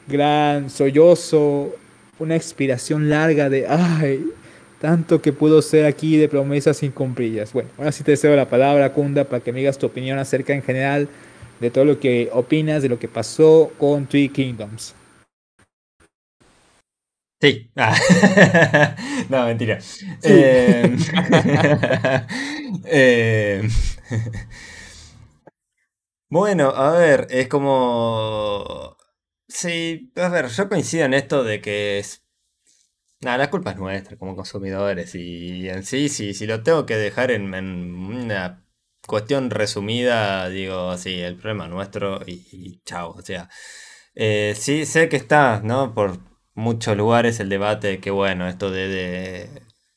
gran 0.06 0.70
sollozo, 0.70 1.74
una 2.18 2.36
expiración 2.36 3.08
larga 3.08 3.48
de, 3.48 3.66
ay, 3.68 4.24
tanto 4.80 5.20
que 5.20 5.32
pudo 5.32 5.60
ser 5.60 5.84
aquí 5.84 6.16
de 6.16 6.28
promesas 6.28 6.82
incomprillas. 6.82 7.52
Bueno, 7.52 7.68
ahora 7.78 7.92
sí 7.92 8.02
te 8.02 8.16
cedo 8.16 8.34
la 8.36 8.48
palabra, 8.48 8.92
Kunda, 8.92 9.24
para 9.24 9.42
que 9.42 9.52
me 9.52 9.58
digas 9.58 9.78
tu 9.78 9.86
opinión 9.86 10.18
acerca 10.18 10.54
en 10.54 10.62
general 10.62 11.08
de 11.60 11.70
todo 11.70 11.84
lo 11.84 12.00
que 12.00 12.30
opinas 12.32 12.82
de 12.82 12.88
lo 12.88 12.98
que 12.98 13.08
pasó 13.08 13.70
con 13.78 14.06
Three 14.06 14.30
Kingdoms. 14.30 14.94
Sí. 17.40 17.70
Ah. 17.76 17.96
no, 19.30 19.46
mentira. 19.46 19.78
Em, 20.22 20.96
em, 22.84 23.68
bueno, 26.28 26.70
a 26.70 26.92
ver, 26.92 27.26
es 27.30 27.48
como... 27.48 28.96
Sí, 29.48 30.12
a 30.16 30.28
ver, 30.28 30.48
yo 30.48 30.68
coincido 30.68 31.04
en 31.06 31.14
esto 31.14 31.42
de 31.44 31.60
que 31.60 31.98
es... 31.98 32.24
Nada, 33.20 33.38
la 33.38 33.50
culpa 33.50 33.72
es 33.72 33.76
nuestra 33.78 34.16
como 34.16 34.36
consumidores 34.36 35.14
y 35.14 35.68
en 35.68 35.84
sí, 35.84 36.08
sí 36.08 36.32
si 36.34 36.46
lo 36.46 36.62
tengo 36.62 36.86
que 36.86 36.96
dejar 36.96 37.30
en, 37.30 37.54
una 37.54 38.66
cuestión 39.06 39.50
resumida, 39.50 40.48
digo, 40.48 40.96
sí, 40.98 41.20
el 41.20 41.36
problema 41.36 41.68
nuestro 41.68 42.20
y, 42.26 42.80
chao, 42.84 43.10
o 43.12 43.22
sea, 43.22 43.48
eh, 44.14 44.54
sí 44.56 44.86
sé 44.86 45.08
que 45.08 45.16
está, 45.16 45.60
¿no? 45.62 45.94
Por 45.94 46.29
muchos 46.60 46.96
lugares 46.96 47.40
el 47.40 47.48
debate 47.48 47.88
de 47.88 48.00
que, 48.00 48.10
bueno, 48.10 48.48
esto 48.48 48.70
de, 48.70 49.48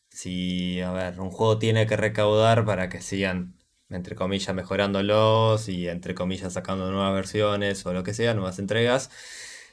si, 0.10 0.82
a 0.82 0.92
ver, 0.92 1.20
un 1.20 1.32
juego 1.32 1.60
tiene 1.60 1.88
que 1.88 1.98
recaudar 1.98 2.66
para 2.66 2.90
que 2.90 3.02
sigan, 3.02 3.56
entre 3.90 4.16
comillas, 4.16 4.56
mejorándolos 4.56 5.70
y, 5.70 5.88
entre 5.90 6.16
comillas, 6.16 6.54
sacando 6.54 6.92
nuevas 6.92 7.14
versiones 7.14 7.86
o 7.86 7.94
lo 7.94 8.04
que 8.04 8.14
sea, 8.14 8.34
nuevas 8.34 8.60
entregas. 8.60 9.12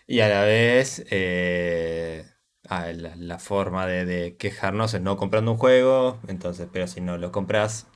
Y 0.07 0.21
a 0.21 0.29
la 0.29 0.43
vez, 0.43 1.05
eh, 1.11 2.27
la, 2.69 3.39
forma 3.39 3.87
de, 3.87 4.37
quejarnos 4.37 4.95
es 4.95 5.01
no 5.01 5.17
comprando 5.17 5.53
un 5.53 5.59
juego, 5.59 6.21
entonces, 6.29 6.69
pero 6.73 6.87
si 6.87 7.01
no 7.01 7.19
lo 7.19 7.33
compras, 7.33 7.87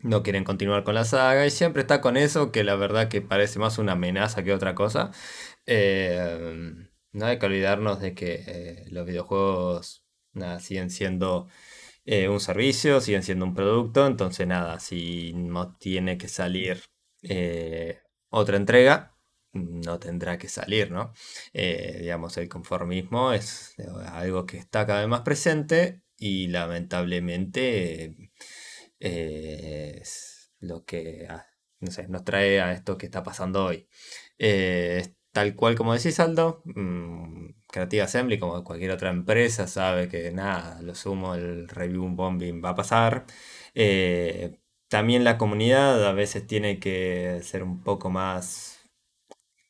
no 0.00 0.22
quieren 0.22 0.44
continuar 0.44 0.84
con 0.84 0.94
la 0.94 1.04
saga 1.04 1.46
y 1.46 1.50
siempre 1.50 1.82
está 1.82 2.00
con 2.00 2.16
eso 2.16 2.52
que 2.52 2.64
la 2.64 2.76
verdad 2.76 3.08
que 3.08 3.22
parece 3.22 3.58
más 3.58 3.78
una 3.78 3.92
amenaza 3.92 4.42
que 4.44 4.52
otra 4.54 4.74
cosa. 4.74 5.10
Eh, 5.66 6.85
no 7.16 7.26
hay 7.26 7.38
que 7.38 7.46
olvidarnos 7.46 8.00
de 8.00 8.14
que 8.14 8.44
eh, 8.46 8.84
los 8.90 9.06
videojuegos 9.06 10.04
siguen 10.60 10.90
siendo 10.90 11.48
eh, 12.04 12.28
un 12.28 12.40
servicio, 12.40 13.00
siguen 13.00 13.22
siendo 13.22 13.46
un 13.46 13.54
producto, 13.54 14.06
entonces 14.06 14.46
nada, 14.46 14.78
si 14.80 15.32
no 15.34 15.74
tiene 15.76 16.18
que 16.18 16.28
salir 16.28 16.82
eh, 17.22 18.00
otra 18.28 18.58
entrega, 18.58 19.16
no 19.52 19.98
tendrá 19.98 20.36
que 20.36 20.48
salir, 20.48 20.90
¿no? 20.90 21.14
Digamos, 21.54 22.36
el 22.36 22.50
conformismo 22.50 23.32
es 23.32 23.74
algo 24.12 24.44
que 24.44 24.58
está 24.58 24.86
cada 24.86 25.00
vez 25.00 25.08
más 25.08 25.22
presente 25.22 26.02
y 26.18 26.48
lamentablemente 26.48 28.14
es 28.98 30.52
lo 30.60 30.84
que 30.84 31.26
ah, 31.30 31.46
no 31.80 31.90
sé, 31.90 32.08
nos 32.08 32.24
trae 32.24 32.60
a 32.60 32.72
esto 32.72 32.98
que 32.98 33.06
está 33.06 33.22
pasando 33.22 33.64
hoy. 33.64 33.88
Tal 35.36 35.54
cual 35.54 35.74
como 35.76 35.92
decís, 35.92 36.18
Aldo, 36.18 36.62
mm, 36.64 37.48
Creative 37.66 38.02
Assembly, 38.02 38.38
como 38.38 38.64
cualquier 38.64 38.92
otra 38.92 39.10
empresa, 39.10 39.66
sabe 39.66 40.08
que 40.08 40.32
nada, 40.32 40.80
lo 40.80 40.94
sumo, 40.94 41.34
el 41.34 41.68
review 41.68 42.08
bombing 42.08 42.64
va 42.64 42.70
a 42.70 42.74
pasar. 42.74 43.26
Eh, 43.74 44.58
también 44.88 45.24
la 45.24 45.36
comunidad 45.38 46.06
a 46.06 46.12
veces 46.14 46.46
tiene 46.46 46.78
que 46.80 47.40
ser 47.42 47.62
un 47.62 47.82
poco 47.82 48.08
más... 48.10 48.80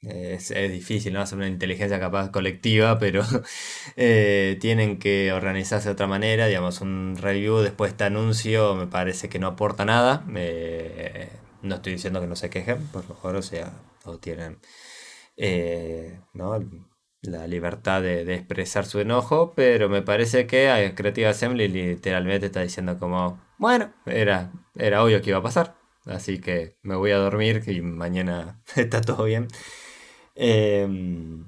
es, 0.02 0.50
difícil, 0.70 1.12
¿no? 1.14 1.20
Hacer 1.20 1.38
una 1.38 1.48
inteligencia 1.48 1.98
capaz 2.00 2.30
colectiva, 2.30 2.98
pero 2.98 3.22
eh, 3.96 4.58
tienen 4.60 4.98
que 4.98 5.32
organizarse 5.32 5.88
de 5.88 5.92
otra 5.94 6.06
manera. 6.06 6.46
Digamos, 6.46 6.80
un 6.80 7.16
review 7.20 7.58
después 7.58 7.90
de 7.90 7.92
este 7.94 8.04
anuncio 8.04 8.74
me 8.76 8.86
parece 8.86 9.28
que 9.28 9.38
no 9.40 9.48
aporta 9.48 9.84
nada. 9.84 10.24
Eh, 10.36 11.30
no 11.62 11.76
estoy 11.76 11.94
diciendo 11.94 12.20
que 12.20 12.26
no 12.28 12.36
se 12.36 12.50
quejen, 12.50 12.86
por 12.88 13.04
favor, 13.04 13.36
o 13.36 13.42
sea, 13.42 13.72
todos 14.04 14.20
tienen 14.20 14.58
¿no? 16.34 16.58
la 17.22 17.46
libertad 17.46 18.02
de, 18.02 18.34
expresar 18.34 18.86
su 18.86 19.00
enojo, 19.00 19.54
pero 19.54 19.88
me 19.88 20.02
parece 20.02 20.46
que 20.46 20.92
Creative 20.96 21.28
Assembly 21.28 21.68
literalmente 21.68 22.46
está 22.46 22.62
diciendo 22.62 22.98
como, 22.98 23.40
bueno, 23.58 23.92
era, 24.06 24.52
era 24.74 25.02
obvio 25.02 25.20
que 25.22 25.30
iba 25.30 25.38
a 25.38 25.42
pasar, 25.42 25.76
así 26.06 26.40
que 26.40 26.76
me 26.82 26.96
voy 26.96 27.10
a 27.12 27.18
dormir 27.18 27.62
y 27.66 27.80
mañana 27.82 28.62
está 28.76 29.00
todo 29.00 29.24
bien. 29.24 29.48
Em, 30.34 31.46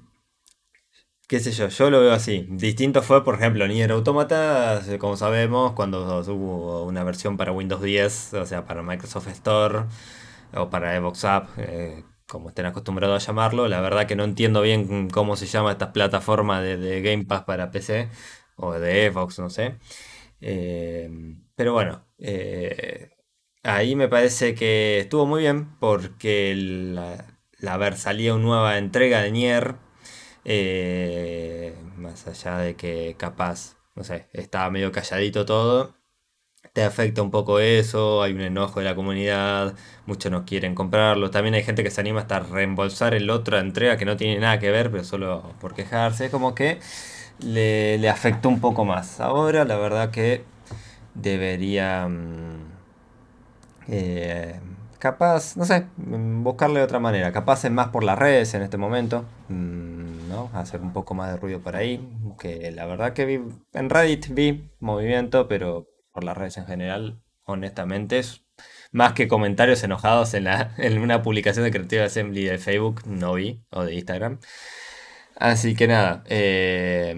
qué 1.28 1.40
sé 1.40 1.52
yo, 1.52 1.68
yo 1.68 1.90
lo 1.90 2.00
veo 2.00 2.12
así. 2.12 2.47
Distinto 2.50 3.02
fue, 3.02 3.25
por 3.25 3.35
ejemplo, 3.37 3.66
Nier 3.68 3.92
Automata, 3.92 4.83
como 4.99 5.16
sabemos, 5.16 5.73
cuando 5.73 6.21
hubo 6.23 6.85
una 6.85 7.04
versión 7.04 7.37
para 7.37 7.52
Windows 7.52 7.83
10, 7.83 8.35
o 8.35 8.47
sea, 8.47 8.64
para 8.64 8.83
Microsoft 8.83 9.28
Store 9.28 9.85
o 10.54 10.71
para 10.71 10.99
Xbox 10.99 11.25
App, 11.25 11.49
eh, 11.59 12.04
como 12.28 12.50
estén 12.50 12.66
acostumbrados 12.66 13.25
a 13.25 13.26
llamarlo. 13.26 13.68
La 13.68 13.80
verdad 13.80 14.06
que 14.06 14.16
no 14.16 14.25
entiendo 14.25 14.62
bien 14.62 15.11
cómo 15.11 15.37
se 15.37 15.47
llama 15.47 15.73
esta 15.73 15.92
plataforma 15.92 16.61
de, 16.62 17.02
Game 17.02 17.25
Pass 17.25 17.44
para 17.44 17.70
PC 17.70 18.08
o 18.56 18.73
de 18.75 19.11
Xbox, 19.11 19.38
no 19.40 19.50
sé. 19.50 19.78
Eh, 20.40 21.11
pero 21.56 21.73
bueno, 21.73 22.06
eh, 22.18 23.11
ahí 23.64 23.97
me 23.97 24.08
parece 24.08 24.54
que 24.54 25.00
estuvo 25.00 25.26
muy 25.26 25.42
bien 25.42 25.76
porque 25.80 26.54
la, 26.56 27.26
la 27.58 27.76
ver, 27.78 27.97
salía 27.97 28.35
una 28.35 28.44
nueva 28.44 28.78
entrega 28.78 29.23
de 29.23 29.32
Nier. 29.32 29.76
Eh, 30.44 31.75
más 31.97 32.26
allá 32.28 32.58
de 32.58 32.76
que 32.76 33.16
capaz, 33.18 33.76
no 33.94 34.04
sé, 34.04 34.28
estaba 34.32 34.70
medio 34.70 34.92
calladito 34.92 35.44
todo 35.47 35.97
te 36.72 36.84
afecta 36.84 37.22
un 37.22 37.30
poco 37.30 37.60
eso, 37.60 38.22
hay 38.22 38.32
un 38.32 38.40
enojo 38.40 38.80
de 38.80 38.87
la 38.87 38.94
comunidad, 38.94 39.75
muchos 40.06 40.30
no 40.32 40.44
quieren 40.44 40.75
comprarlo, 40.75 41.30
también 41.30 41.54
hay 41.54 41.62
gente 41.62 41.82
que 41.82 41.90
se 41.90 42.00
anima 42.00 42.20
hasta 42.20 42.40
reembolsar 42.40 43.14
el 43.14 43.30
otra 43.30 43.60
entrega 43.60 43.96
que 43.96 44.04
no 44.04 44.16
tiene 44.16 44.40
nada 44.40 44.58
que 44.58 44.70
ver, 44.70 44.90
pero 44.90 45.04
solo 45.04 45.42
por 45.60 45.75
quejarse, 45.75 46.26
es 46.26 46.30
como 46.30 46.54
que 46.54 46.78
le, 47.40 47.98
le 47.98 48.08
afectó 48.08 48.48
un 48.48 48.60
poco 48.60 48.84
más. 48.84 49.20
Ahora 49.20 49.64
la 49.64 49.76
verdad 49.76 50.10
que 50.10 50.44
debería... 51.14 52.08
Mm, 52.08 52.68
eh, 53.88 54.60
capaz, 54.98 55.56
no 55.56 55.64
sé, 55.64 55.87
mm, 55.96 56.42
buscarle 56.44 56.80
de 56.80 56.84
otra 56.84 56.98
manera, 57.00 57.32
capaz 57.32 57.64
es 57.64 57.70
más 57.70 57.88
por 57.88 58.04
las 58.04 58.18
redes 58.18 58.54
en 58.54 58.62
este 58.62 58.76
momento, 58.76 59.25
mm, 59.48 60.28
¿no? 60.28 60.50
Hacer 60.54 60.80
un 60.80 60.92
poco 60.92 61.14
más 61.14 61.30
de 61.32 61.38
ruido 61.38 61.60
por 61.60 61.76
ahí, 61.76 62.06
que 62.38 62.70
la 62.72 62.87
verdad 62.87 63.12
que 63.14 63.25
vi, 63.26 63.40
en 63.72 63.90
Reddit 63.90 64.28
vi 64.30 64.70
movimiento, 64.80 65.48
pero 65.48 65.87
las 66.25 66.37
redes 66.37 66.56
en 66.58 66.66
general, 66.66 67.20
honestamente, 67.44 68.18
es 68.18 68.44
más 68.92 69.12
que 69.12 69.28
comentarios 69.28 69.82
enojados 69.82 70.34
en, 70.34 70.98
una 70.98 71.22
publicación 71.22 71.64
de 71.64 71.70
Creative 71.70 72.02
Assembly 72.04 72.44
de 72.44 72.58
Facebook, 72.58 73.02
no 73.06 73.34
vi, 73.34 73.62
o 73.70 73.84
de 73.84 73.94
Instagram. 73.94 74.40
Así 75.37 75.75
que 75.75 75.87
nada, 75.88 76.25
eh, 76.26 77.14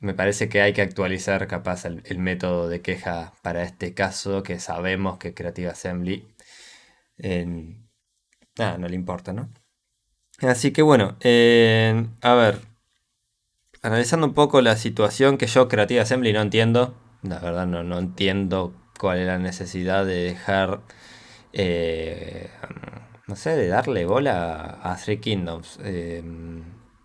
me 0.00 0.14
parece 0.14 0.48
que 0.48 0.60
hay 0.62 0.72
que 0.72 0.82
actualizar 0.82 1.46
capaz 1.46 1.84
el, 1.84 2.18
método 2.18 2.68
de 2.68 2.82
queja 2.82 3.34
para 3.42 3.62
este 3.62 3.94
caso, 3.94 4.42
que 4.42 4.58
sabemos 4.58 5.18
que 5.18 5.34
Creative 5.34 5.68
Assembly 5.70 6.26
nada, 8.58 8.78
no 8.78 8.88
le 8.88 8.94
importa, 8.94 9.32
¿no? 9.32 9.50
Así 10.40 10.72
que 10.72 10.82
bueno, 10.82 11.16
eh, 11.20 12.06
a 12.20 12.34
ver, 12.34 12.58
analizando 13.82 14.26
un 14.26 14.34
poco 14.34 14.60
la 14.60 14.76
situación 14.76 15.38
que 15.38 15.46
yo 15.46 15.68
Creative 15.68 16.00
Assembly 16.00 16.32
no 16.32 16.40
entiendo, 16.40 16.94
la 17.22 17.38
verdad 17.38 17.66
no, 17.66 17.82
no 17.82 17.98
entiendo 17.98 18.72
cuál 18.98 19.18
es 19.18 19.26
la 19.26 19.38
necesidad 19.38 20.04
de 20.06 20.22
dejar, 20.22 20.80
eh, 21.52 22.50
no 23.26 23.36
sé, 23.36 23.56
de 23.56 23.68
darle 23.68 24.04
bola 24.06 24.78
a, 24.82 24.96
Three 24.96 25.18
Kingdoms. 25.18 25.78
Em, 25.84 26.62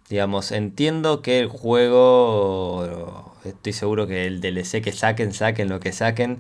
digamos, 0.09 0.51
entiendo 0.51 1.21
que 1.21 1.39
el 1.39 1.47
juego, 1.47 3.35
estoy 3.45 3.73
seguro 3.73 4.07
que 4.07 4.25
el 4.27 4.41
DLC 4.41 4.81
que 4.81 4.91
saquen, 4.91 5.33
saquen 5.33 5.69
lo 5.69 5.79
que 5.79 5.91
saquen, 5.91 6.39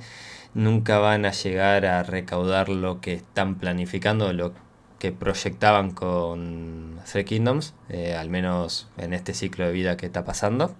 nunca 0.53 0.99
van 0.99 1.25
a 1.25 1.31
llegar 1.31 1.85
a 1.85 2.03
recaudar 2.03 2.69
lo 2.69 3.01
que 3.01 3.13
están 3.13 3.55
planificando, 3.55 4.33
lo 4.33 4.53
que 4.99 5.11
proyectaban 5.11 5.91
con 5.91 6.99
Three 7.11 7.25
Kingdoms, 7.25 7.73
eh, 7.89 8.15
al 8.15 8.29
menos 8.29 8.89
en 8.97 9.13
este 9.13 9.33
ciclo 9.33 9.65
de 9.65 9.71
vida 9.71 9.97
que 9.97 10.07
está 10.07 10.25
pasando. 10.25 10.75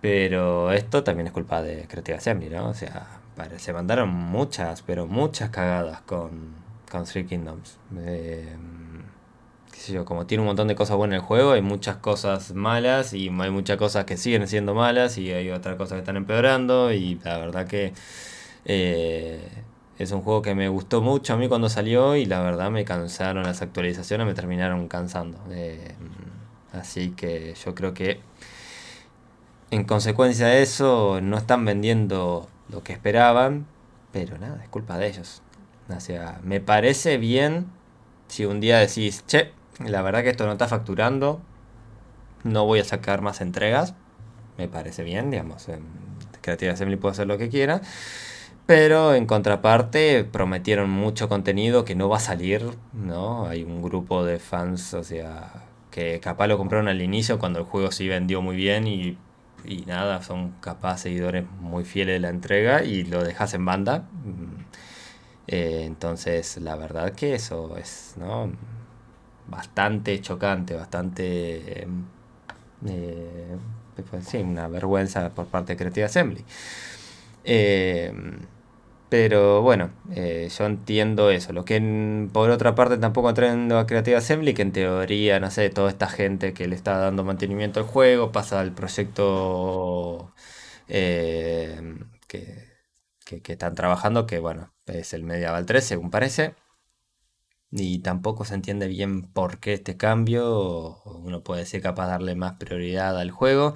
Pero 0.00 0.72
esto 0.72 1.02
también 1.02 1.26
es 1.26 1.32
culpa 1.32 1.62
de 1.62 1.86
Creative 1.88 2.18
Assembly, 2.18 2.50
¿no? 2.50 2.68
O 2.68 2.74
sea, 2.74 3.20
se 3.56 3.72
mandaron 3.72 4.08
muchas, 4.08 4.82
pero 4.82 5.06
muchas 5.06 5.50
cagadas 5.50 6.00
con, 6.02 6.54
con 6.90 7.04
Three 7.04 7.26
Kingdoms. 7.26 7.78
Eh, 7.96 8.56
qué 9.86 10.04
como 10.04 10.26
tiene 10.26 10.42
un 10.42 10.46
montón 10.48 10.68
de 10.68 10.74
cosas 10.74 10.96
buenas 10.96 11.16
en 11.16 11.20
el 11.20 11.26
juego, 11.26 11.52
hay 11.52 11.62
muchas 11.62 11.96
cosas 11.96 12.54
malas 12.54 13.12
y 13.12 13.28
hay 13.28 13.50
muchas 13.50 13.76
cosas 13.76 14.04
que 14.04 14.16
siguen 14.16 14.46
siendo 14.48 14.74
malas 14.74 15.18
y 15.18 15.32
hay 15.32 15.50
otras 15.50 15.76
cosas 15.76 15.94
que 15.94 16.00
están 16.00 16.16
empeorando 16.16 16.92
y 16.92 17.18
la 17.24 17.38
verdad 17.38 17.66
que 17.66 17.92
eh, 18.64 19.40
es 19.98 20.12
un 20.12 20.22
juego 20.22 20.42
que 20.42 20.54
me 20.54 20.68
gustó 20.68 21.00
mucho 21.00 21.34
a 21.34 21.36
mí 21.36 21.48
cuando 21.48 21.68
salió 21.68 22.16
y 22.16 22.24
la 22.24 22.40
verdad 22.40 22.70
me 22.70 22.84
cansaron 22.84 23.44
las 23.44 23.62
actualizaciones, 23.62 24.26
me 24.26 24.34
terminaron 24.34 24.88
cansando. 24.88 25.38
Eh, 25.50 25.94
así 26.72 27.10
que 27.10 27.54
yo 27.54 27.74
creo 27.74 27.94
que 27.94 28.20
en 29.70 29.84
consecuencia 29.84 30.46
de 30.46 30.62
eso, 30.62 31.20
no 31.22 31.36
están 31.36 31.64
vendiendo 31.64 32.48
lo 32.70 32.82
que 32.82 32.92
esperaban, 32.92 33.66
pero 34.12 34.38
nada, 34.38 34.62
es 34.62 34.68
culpa 34.68 34.98
de 34.98 35.08
ellos. 35.08 35.42
O 35.94 36.00
sea, 36.00 36.40
me 36.42 36.60
parece 36.60 37.18
bien 37.18 37.66
si 38.28 38.44
un 38.44 38.60
día 38.60 38.78
decís, 38.78 39.24
che, 39.26 39.52
la 39.84 40.02
verdad 40.02 40.22
que 40.22 40.30
esto 40.30 40.46
no 40.46 40.52
está 40.52 40.68
facturando, 40.68 41.40
no 42.44 42.64
voy 42.64 42.80
a 42.80 42.84
sacar 42.84 43.22
más 43.22 43.40
entregas. 43.40 43.94
Me 44.56 44.68
parece 44.68 45.02
bien, 45.04 45.30
digamos, 45.30 45.68
en 45.68 45.82
Creative 46.40 46.72
Assembly 46.72 46.96
puede 46.96 47.12
hacer 47.12 47.26
lo 47.26 47.38
que 47.38 47.48
quiera. 47.48 47.80
Pero 48.66 49.14
en 49.14 49.26
contraparte 49.26 50.24
prometieron 50.24 50.90
mucho 50.90 51.28
contenido 51.28 51.84
que 51.86 51.94
no 51.94 52.08
va 52.08 52.18
a 52.18 52.20
salir, 52.20 52.76
¿no? 52.92 53.46
Hay 53.46 53.64
un 53.64 53.82
grupo 53.82 54.24
de 54.24 54.38
fans, 54.38 54.92
o 54.92 55.02
sea, 55.02 55.64
que 55.90 56.20
capaz 56.20 56.48
lo 56.48 56.58
compraron 56.58 56.88
al 56.88 57.00
inicio 57.00 57.38
cuando 57.38 57.60
el 57.60 57.64
juego 57.64 57.90
sí 57.92 58.08
vendió 58.08 58.42
muy 58.42 58.56
bien 58.56 58.86
y 58.86 59.16
y 59.68 59.84
nada, 59.86 60.22
son 60.22 60.52
capaz 60.60 60.98
seguidores 60.98 61.44
muy 61.60 61.84
fieles 61.84 62.14
de 62.14 62.20
la 62.20 62.30
entrega 62.30 62.82
y 62.84 63.04
lo 63.04 63.22
dejas 63.22 63.54
en 63.54 63.64
banda. 63.64 64.08
Mm, 64.24 64.60
eh, 65.48 65.84
entonces, 65.84 66.56
la 66.58 66.76
verdad 66.76 67.12
que 67.12 67.34
eso 67.34 67.76
es 67.76 68.14
¿no? 68.18 68.50
bastante 69.48 70.20
chocante, 70.20 70.74
bastante... 70.74 71.86
Eh, 72.86 73.56
pues, 74.10 74.26
sí, 74.26 74.38
una 74.38 74.68
vergüenza 74.68 75.30
por 75.30 75.46
parte 75.46 75.72
de 75.72 75.76
Creative 75.76 76.06
Assembly. 76.06 76.44
Eh, 77.44 78.12
pero 79.08 79.62
bueno, 79.62 79.90
eh, 80.14 80.48
yo 80.56 80.66
entiendo 80.66 81.30
eso. 81.30 81.52
Lo 81.52 81.64
que 81.64 82.28
por 82.32 82.50
otra 82.50 82.74
parte 82.74 82.98
tampoco 82.98 83.30
entiendo 83.30 83.78
a 83.78 83.86
Creative 83.86 84.16
Assembly, 84.16 84.54
que 84.54 84.62
en 84.62 84.72
teoría, 84.72 85.40
no 85.40 85.50
sé, 85.50 85.70
toda 85.70 85.90
esta 85.90 86.08
gente 86.08 86.52
que 86.52 86.68
le 86.68 86.74
está 86.76 86.98
dando 86.98 87.24
mantenimiento 87.24 87.80
al 87.80 87.86
juego 87.86 88.32
pasa 88.32 88.60
al 88.60 88.72
proyecto 88.74 90.32
eh, 90.88 91.80
que, 92.26 92.68
están 93.26 93.74
trabajando, 93.74 94.26
que 94.26 94.38
bueno, 94.40 94.72
es 94.86 95.12
el 95.14 95.24
Medieval 95.24 95.66
3, 95.66 95.84
según 95.84 96.10
parece. 96.10 96.54
y 97.70 97.98
tampoco 98.00 98.44
se 98.44 98.54
entiende 98.54 98.88
bien 98.88 99.22
por 99.22 99.58
qué 99.60 99.74
este 99.74 99.96
cambio. 99.96 101.02
Uno 101.04 101.42
puede 101.42 101.66
ser 101.66 101.82
capaz 101.82 102.06
de 102.06 102.12
darle 102.12 102.34
más 102.34 102.54
prioridad 102.54 103.18
al 103.18 103.30
juego. 103.30 103.74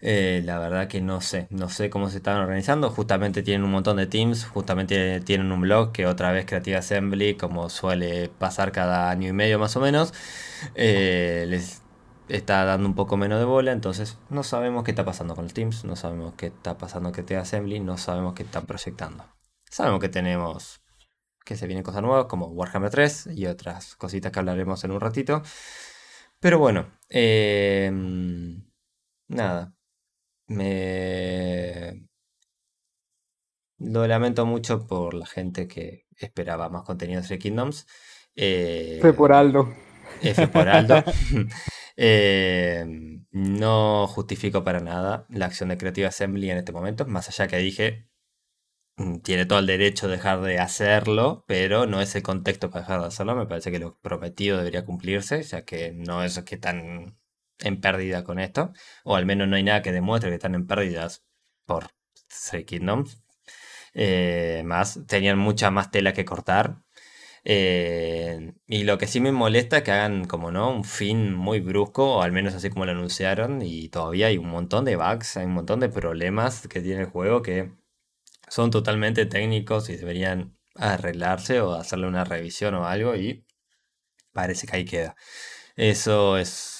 Eh, 0.00 0.42
la 0.44 0.58
verdad 0.60 0.86
que 0.86 1.00
no 1.00 1.20
sé, 1.20 1.48
no 1.50 1.68
sé 1.68 1.90
cómo 1.90 2.08
se 2.08 2.18
están 2.18 2.38
organizando. 2.38 2.90
Justamente 2.90 3.42
tienen 3.42 3.64
un 3.64 3.72
montón 3.72 3.96
de 3.96 4.06
teams, 4.06 4.44
justamente 4.46 5.20
tienen 5.20 5.50
un 5.52 5.60
blog 5.62 5.92
que 5.92 6.06
otra 6.06 6.30
vez 6.32 6.46
Creative 6.46 6.76
Assembly, 6.76 7.34
como 7.36 7.68
suele 7.68 8.28
pasar 8.28 8.72
cada 8.72 9.10
año 9.10 9.28
y 9.28 9.32
medio 9.32 9.58
más 9.58 9.76
o 9.76 9.80
menos, 9.80 10.14
eh, 10.74 11.46
les 11.48 11.82
está 12.28 12.64
dando 12.64 12.88
un 12.88 12.94
poco 12.94 13.16
menos 13.16 13.38
de 13.38 13.44
bola, 13.46 13.72
entonces 13.72 14.18
no 14.30 14.42
sabemos 14.42 14.84
qué 14.84 14.92
está 14.92 15.04
pasando 15.04 15.34
con 15.34 15.44
los 15.44 15.54
teams, 15.54 15.84
no 15.84 15.96
sabemos 15.96 16.34
qué 16.36 16.46
está 16.46 16.76
pasando 16.78 17.08
con 17.08 17.14
Creative 17.14 17.40
Assembly, 17.40 17.80
no 17.80 17.96
sabemos 17.98 18.34
qué 18.34 18.42
están 18.44 18.66
proyectando. 18.66 19.24
Sabemos 19.70 20.00
que 20.00 20.08
tenemos 20.08 20.80
que 21.44 21.56
se 21.56 21.66
vienen 21.66 21.82
cosas 21.84 22.02
nuevas 22.02 22.26
como 22.26 22.48
Warhammer 22.48 22.90
3 22.90 23.28
y 23.34 23.46
otras 23.46 23.96
cositas 23.96 24.30
que 24.32 24.38
hablaremos 24.38 24.84
en 24.84 24.90
un 24.92 25.00
ratito. 25.00 25.42
Pero 26.40 26.58
bueno, 26.58 26.88
em, 27.08 28.64
nada. 29.28 29.74
Me 30.48 32.06
lo 33.78 34.06
lamento 34.06 34.44
mucho 34.44 34.86
por 34.86 35.14
la 35.14 35.26
gente 35.26 35.68
que 35.68 36.06
esperaba 36.16 36.68
más 36.68 36.82
contenido 36.82 37.22
de 37.22 37.38
Kingdoms. 37.38 37.86
Eh, 38.34 38.96
F 38.98 39.12
por 39.12 39.32
Aldo. 39.32 39.72
F 40.22 40.48
por 40.48 40.68
Aldo. 40.68 41.02
Em, 42.00 43.26
no 43.32 44.06
justifico 44.06 44.62
para 44.62 44.78
nada 44.78 45.26
la 45.30 45.46
acción 45.46 45.70
de 45.70 45.78
Creative 45.78 46.06
Assembly 46.06 46.48
en 46.48 46.58
este 46.58 46.70
momento, 46.70 47.04
más 47.06 47.28
allá 47.28 47.48
que 47.48 47.56
dije, 47.56 48.08
Mm, 48.98 49.20
tiene 49.20 49.46
todo 49.46 49.60
el 49.60 49.66
derecho 49.66 50.08
de 50.08 50.16
dejar 50.16 50.40
de 50.40 50.58
hacerlo, 50.58 51.44
pero 51.46 51.86
no 51.86 52.00
es 52.00 52.14
el 52.16 52.22
contexto 52.24 52.68
para 52.70 52.82
dejar 52.82 53.00
de 53.00 53.06
hacerlo. 53.06 53.36
Me 53.36 53.46
parece 53.46 53.70
que 53.70 53.78
lo 53.78 53.96
prometido 54.00 54.58
debería 54.58 54.84
cumplirse, 54.84 55.42
ya 55.42 55.64
que 55.64 55.92
no 55.92 56.24
es 56.24 56.38
que 56.42 56.56
están 56.56 57.16
en 57.60 57.80
pérdida 57.80 58.24
con 58.24 58.38
esto, 58.38 58.72
o 59.04 59.16
al 59.16 59.26
menos 59.26 59.48
no 59.48 59.56
hay 59.56 59.62
nada 59.62 59.82
que 59.82 59.92
demuestre 59.92 60.30
que 60.30 60.36
están 60.36 60.54
en 60.54 60.66
pérdidas 60.66 61.24
por 61.66 61.88
Three 62.28 62.64
Kingdoms. 62.64 63.22
Eh, 63.94 64.62
más, 64.64 65.00
tenían 65.06 65.38
mucha 65.38 65.70
más 65.70 65.90
tela 65.90 66.12
que 66.12 66.24
cortar. 66.24 66.82
Eh, 67.44 68.52
y 68.66 68.84
lo 68.84 68.98
que 68.98 69.06
sí 69.06 69.20
me 69.20 69.32
molesta 69.32 69.78
es 69.78 69.82
que 69.84 69.92
hagan, 69.92 70.24
como 70.26 70.50
no, 70.52 70.70
un 70.70 70.84
fin 70.84 71.34
muy 71.34 71.60
brusco, 71.60 72.16
o 72.16 72.22
al 72.22 72.32
menos 72.32 72.54
así 72.54 72.70
como 72.70 72.84
lo 72.86 72.92
anunciaron, 72.92 73.62
y 73.62 73.88
todavía 73.88 74.28
hay 74.28 74.38
un 74.38 74.48
montón 74.48 74.84
de 74.84 74.96
bugs, 74.96 75.36
hay 75.36 75.46
un 75.46 75.54
montón 75.54 75.80
de 75.80 75.88
problemas 75.88 76.68
que 76.68 76.80
tiene 76.80 77.02
el 77.02 77.06
juego 77.08 77.42
que 77.42 77.72
son 78.48 78.70
totalmente 78.70 79.26
técnicos 79.26 79.90
y 79.90 79.96
deberían 79.96 80.56
arreglarse 80.74 81.60
o 81.60 81.74
hacerle 81.74 82.06
una 82.08 82.24
revisión 82.24 82.74
o 82.74 82.86
algo 82.86 83.16
y 83.16 83.44
parece 84.32 84.66
que 84.66 84.76
ahí 84.76 84.84
queda. 84.84 85.16
Eso 85.76 86.38
es 86.38 86.77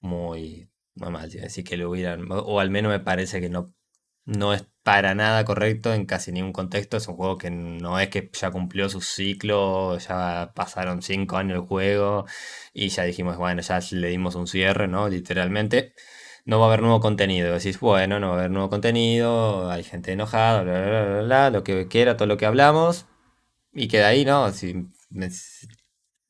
muy, 0.00 0.70
mal, 0.94 1.30
decir 1.30 1.64
que 1.64 1.76
lo 1.76 1.90
hubieran, 1.90 2.26
o 2.30 2.60
al 2.60 2.70
menos 2.70 2.90
me 2.90 3.00
parece 3.00 3.40
que 3.40 3.48
no, 3.50 3.72
no 4.24 4.54
es 4.54 4.66
para 4.82 5.14
nada 5.14 5.44
correcto 5.44 5.92
en 5.94 6.06
casi 6.06 6.32
ningún 6.32 6.52
contexto. 6.52 6.96
Es 6.96 7.08
un 7.08 7.16
juego 7.16 7.38
que 7.38 7.50
no 7.50 7.98
es 7.98 8.08
que 8.08 8.30
ya 8.32 8.50
cumplió 8.50 8.88
su 8.88 9.00
ciclo, 9.00 9.98
ya 9.98 10.52
pasaron 10.54 11.02
cinco 11.02 11.36
años 11.36 11.58
el 11.60 11.66
juego 11.66 12.26
y 12.72 12.88
ya 12.88 13.04
dijimos, 13.04 13.36
bueno, 13.36 13.62
ya 13.62 13.80
le 13.92 14.08
dimos 14.08 14.34
un 14.34 14.46
cierre, 14.46 14.88
¿no? 14.88 15.08
Literalmente 15.08 15.94
no 16.44 16.58
va 16.58 16.66
a 16.66 16.68
haber 16.68 16.82
nuevo 16.82 17.00
contenido. 17.00 17.52
Decís, 17.54 17.80
bueno, 17.80 18.20
no 18.20 18.28
va 18.30 18.36
a 18.36 18.38
haber 18.40 18.50
nuevo 18.50 18.70
contenido, 18.70 19.70
hay 19.70 19.84
gente 19.84 20.12
enojada, 20.12 20.62
bla, 20.62 20.80
bla, 20.80 21.04
bla, 21.04 21.22
bla, 21.22 21.50
lo 21.50 21.64
que 21.64 21.88
quiera, 21.88 22.16
todo 22.16 22.26
lo 22.28 22.36
que 22.36 22.46
hablamos, 22.46 23.06
y 23.72 23.88
queda 23.88 24.08
ahí, 24.08 24.24
¿no? 24.24 24.46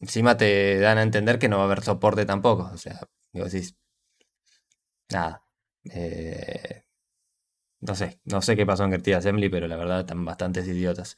Encima 0.00 0.36
te 0.36 0.78
dan 0.78 0.98
a 0.98 1.02
entender 1.02 1.38
que 1.38 1.48
no 1.48 1.56
va 1.58 1.62
a 1.64 1.66
haber 1.66 1.82
soporte 1.82 2.24
tampoco. 2.26 2.70
O 2.72 2.78
sea, 2.78 3.00
digo, 3.32 3.46
decís, 3.46 3.76
nada. 5.10 5.44
Eh, 5.92 6.84
no 7.80 7.94
sé, 7.94 8.20
no 8.25 8.42
sé 8.42 8.56
qué 8.56 8.66
pasó 8.66 8.84
en 8.84 8.90
Creative 8.90 9.16
Assembly, 9.16 9.49
pero 9.49 9.66
la 9.68 9.76
verdad 9.76 10.00
están 10.00 10.24
bastantes 10.24 10.66
idiotas. 10.68 11.16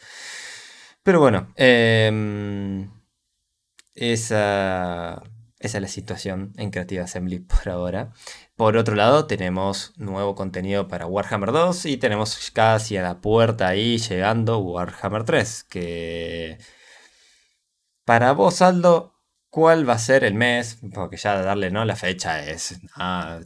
Pero 1.02 1.20
bueno, 1.20 1.52
em, 1.56 2.88
esa, 3.94 5.22
esa 5.58 5.78
es 5.78 5.82
la 5.82 5.88
situación 5.88 6.52
en 6.56 6.70
Creative 6.70 7.02
Assembly 7.02 7.40
por 7.40 7.68
ahora. 7.68 8.12
Por 8.56 8.76
otro 8.76 8.94
lado, 8.94 9.26
tenemos 9.26 9.92
nuevo 9.96 10.34
contenido 10.34 10.88
para 10.88 11.06
Warhammer 11.06 11.52
2 11.52 11.86
y 11.86 11.96
tenemos 11.96 12.50
casi 12.52 12.96
a 12.96 13.02
la 13.02 13.20
puerta 13.20 13.68
ahí 13.68 13.98
llegando 13.98 14.58
Warhammer 14.58 15.24
3. 15.24 15.64
Que 15.64 16.58
para 18.04 18.32
vos, 18.32 18.62
Aldo, 18.62 19.11
¿cuál 19.52 19.88
va 19.88 19.94
a 19.94 19.98
ser 19.98 20.24
el 20.24 20.34
mes? 20.34 20.78
Porque 20.94 21.16
ya 21.18 21.42
darle 21.42 21.70
no 21.70 21.84
la 21.84 21.94
fecha 21.96 22.42
es 22.44 22.80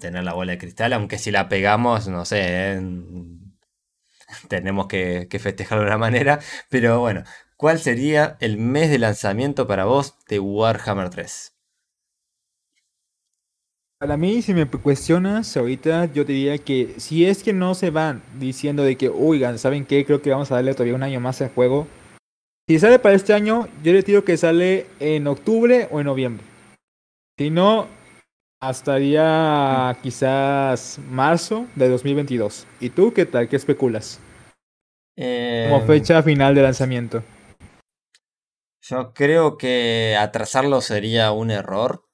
tener 0.00 0.24
la 0.24 0.34
bola 0.34 0.52
de 0.52 0.58
cristal, 0.58 0.92
aunque 0.92 1.18
si 1.18 1.30
la 1.32 1.48
pegamos, 1.48 2.08
no 2.08 2.24
sé, 2.24 2.80
tenemos 4.48 4.86
que, 4.86 5.26
que 5.30 5.38
festejarlo 5.38 5.84
de 5.84 5.90
una 5.90 5.98
manera. 5.98 6.40
Pero 6.68 7.00
bueno, 7.00 7.24
¿cuál 7.56 7.78
sería 7.80 8.36
el 8.40 8.56
mes 8.58 8.90
de 8.90 8.98
lanzamiento 8.98 9.66
para 9.66 9.84
vos 9.84 10.16
de 10.28 10.38
Warhammer 10.38 11.10
3? 11.10 11.52
Para 13.98 14.16
mí, 14.18 14.42
si 14.42 14.52
me 14.54 14.66
cuestionas 14.66 15.56
ahorita, 15.56 16.12
yo 16.12 16.26
te 16.26 16.32
diría 16.32 16.58
que 16.58 16.94
si 16.98 17.24
es 17.24 17.42
que 17.42 17.52
no 17.54 17.74
se 17.74 17.90
van 17.90 18.22
diciendo 18.38 18.82
de 18.82 18.96
que, 18.96 19.08
oigan, 19.08 19.58
¿saben 19.58 19.86
qué? 19.86 20.04
Creo 20.04 20.20
que 20.20 20.30
vamos 20.30 20.50
a 20.52 20.56
darle 20.56 20.74
todavía 20.74 20.94
un 20.94 21.02
año 21.02 21.18
más 21.20 21.40
al 21.40 21.48
juego. 21.50 21.88
Si 22.68 22.80
sale 22.80 22.98
para 22.98 23.14
este 23.14 23.32
año, 23.32 23.68
yo 23.84 23.92
le 23.92 24.02
digo 24.02 24.24
que 24.24 24.36
sale 24.36 24.86
en 24.98 25.28
octubre 25.28 25.88
o 25.92 26.00
en 26.00 26.06
noviembre. 26.06 26.44
Si 27.38 27.50
no, 27.50 27.86
hasta 28.60 28.96
día 28.96 29.96
quizás 30.02 30.98
marzo 31.08 31.66
de 31.76 31.88
2022. 31.88 32.66
¿Y 32.80 32.90
tú 32.90 33.12
qué 33.12 33.24
tal? 33.24 33.48
¿Qué 33.48 33.54
especulas? 33.54 34.20
Como 35.16 35.80
em, 35.80 35.86
fecha 35.86 36.22
final 36.22 36.54
de 36.56 36.62
lanzamiento. 36.62 37.22
Yo 38.82 39.12
creo 39.14 39.56
que 39.56 40.16
atrasarlo 40.18 40.80
sería 40.80 41.30
un 41.30 41.50
error 41.50 42.06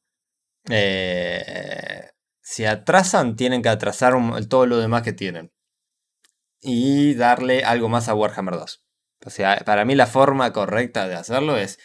eh, 0.71 2.11
si 2.41 2.65
atrasan, 2.65 3.37
tienen 3.37 3.62
que 3.62 3.69
atrasar 3.69 4.15
todo 4.49 4.67
lo 4.67 4.79
demás 4.79 5.03
que 5.03 5.12
tienen. 5.12 5.51
Y 6.61 7.15
darle 7.15 7.65
algo 7.65 7.88
más 7.88 8.09
a 8.09 8.15
Warhammer 8.15 8.55
2. 8.55 8.82
O 9.24 9.30
sea, 9.30 9.62
para 9.64 9.85
mí 9.85 9.94
la 9.94 10.06
forma 10.06 10.52
correcta 10.52 11.08
de 11.08 11.14
hacerlo 11.14 11.56
es, 11.56 11.78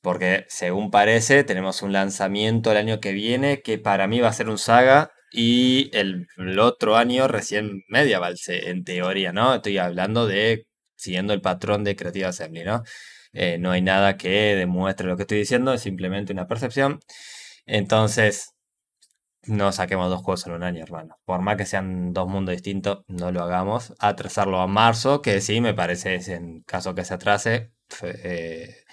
porque 0.00 0.46
según 0.48 0.90
parece, 0.90 1.44
tenemos 1.44 1.82
un 1.82 1.92
lanzamiento 1.92 2.70
el 2.70 2.78
año 2.78 3.00
que 3.00 3.12
viene 3.12 3.62
que 3.62 3.78
para 3.78 4.06
mí 4.06 4.20
va 4.20 4.28
a 4.28 4.32
ser 4.32 4.48
un 4.48 4.58
saga 4.58 5.12
y 5.32 5.90
el, 5.92 6.26
otro 6.58 6.96
año 6.96 7.28
recién 7.28 7.82
Medieval, 7.88 8.36
en 8.48 8.84
teoría, 8.84 9.32
¿no? 9.32 9.56
Estoy 9.56 9.78
hablando 9.78 10.26
de 10.26 10.66
siguiendo 10.96 11.32
el 11.32 11.40
patrón 11.40 11.84
de 11.84 11.96
Creative 11.96 12.26
Assembly, 12.26 12.64
¿no? 12.64 12.82
Eh, 13.32 13.58
no 13.58 13.70
hay 13.72 13.82
nada 13.82 14.16
que 14.16 14.56
demuestre 14.56 15.06
lo 15.06 15.16
que 15.16 15.22
estoy 15.22 15.38
diciendo, 15.38 15.72
es 15.72 15.82
simplemente 15.82 16.32
una 16.32 16.46
percepción. 16.46 17.00
Entonces, 17.66 18.54
no 19.48 19.72
saquemos 19.72 20.10
dos 20.10 20.22
juegos 20.22 20.46
en 20.46 20.52
un 20.52 20.62
año, 20.62 20.82
hermano. 20.82 21.18
Por 21.24 21.40
más 21.40 21.56
que 21.56 21.66
sean 21.66 22.12
dos 22.12 22.28
mundos 22.28 22.52
distintos, 22.54 23.04
no 23.08 23.32
lo 23.32 23.42
hagamos. 23.42 23.94
Atrasarlo 23.98 24.60
a 24.60 24.66
marzo, 24.66 25.22
que 25.22 25.40
sí 25.40 25.60
me 25.60 25.74
parece, 25.74 26.16
en 26.34 26.62
caso 26.62 26.94
que 26.94 27.04
se 27.04 27.14
atrase, 27.14 27.72
eh, 28.02 28.84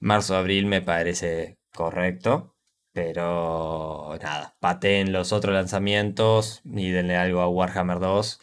marzo-abril 0.00 0.66
me 0.66 0.82
parece 0.82 1.58
correcto. 1.72 2.54
Pero 2.92 4.16
nada, 4.22 4.56
pateen 4.60 5.12
los 5.12 5.32
otros 5.32 5.54
lanzamientos 5.54 6.62
y 6.64 6.90
denle 6.90 7.16
algo 7.16 7.40
a 7.40 7.48
Warhammer 7.48 7.98
2 7.98 8.40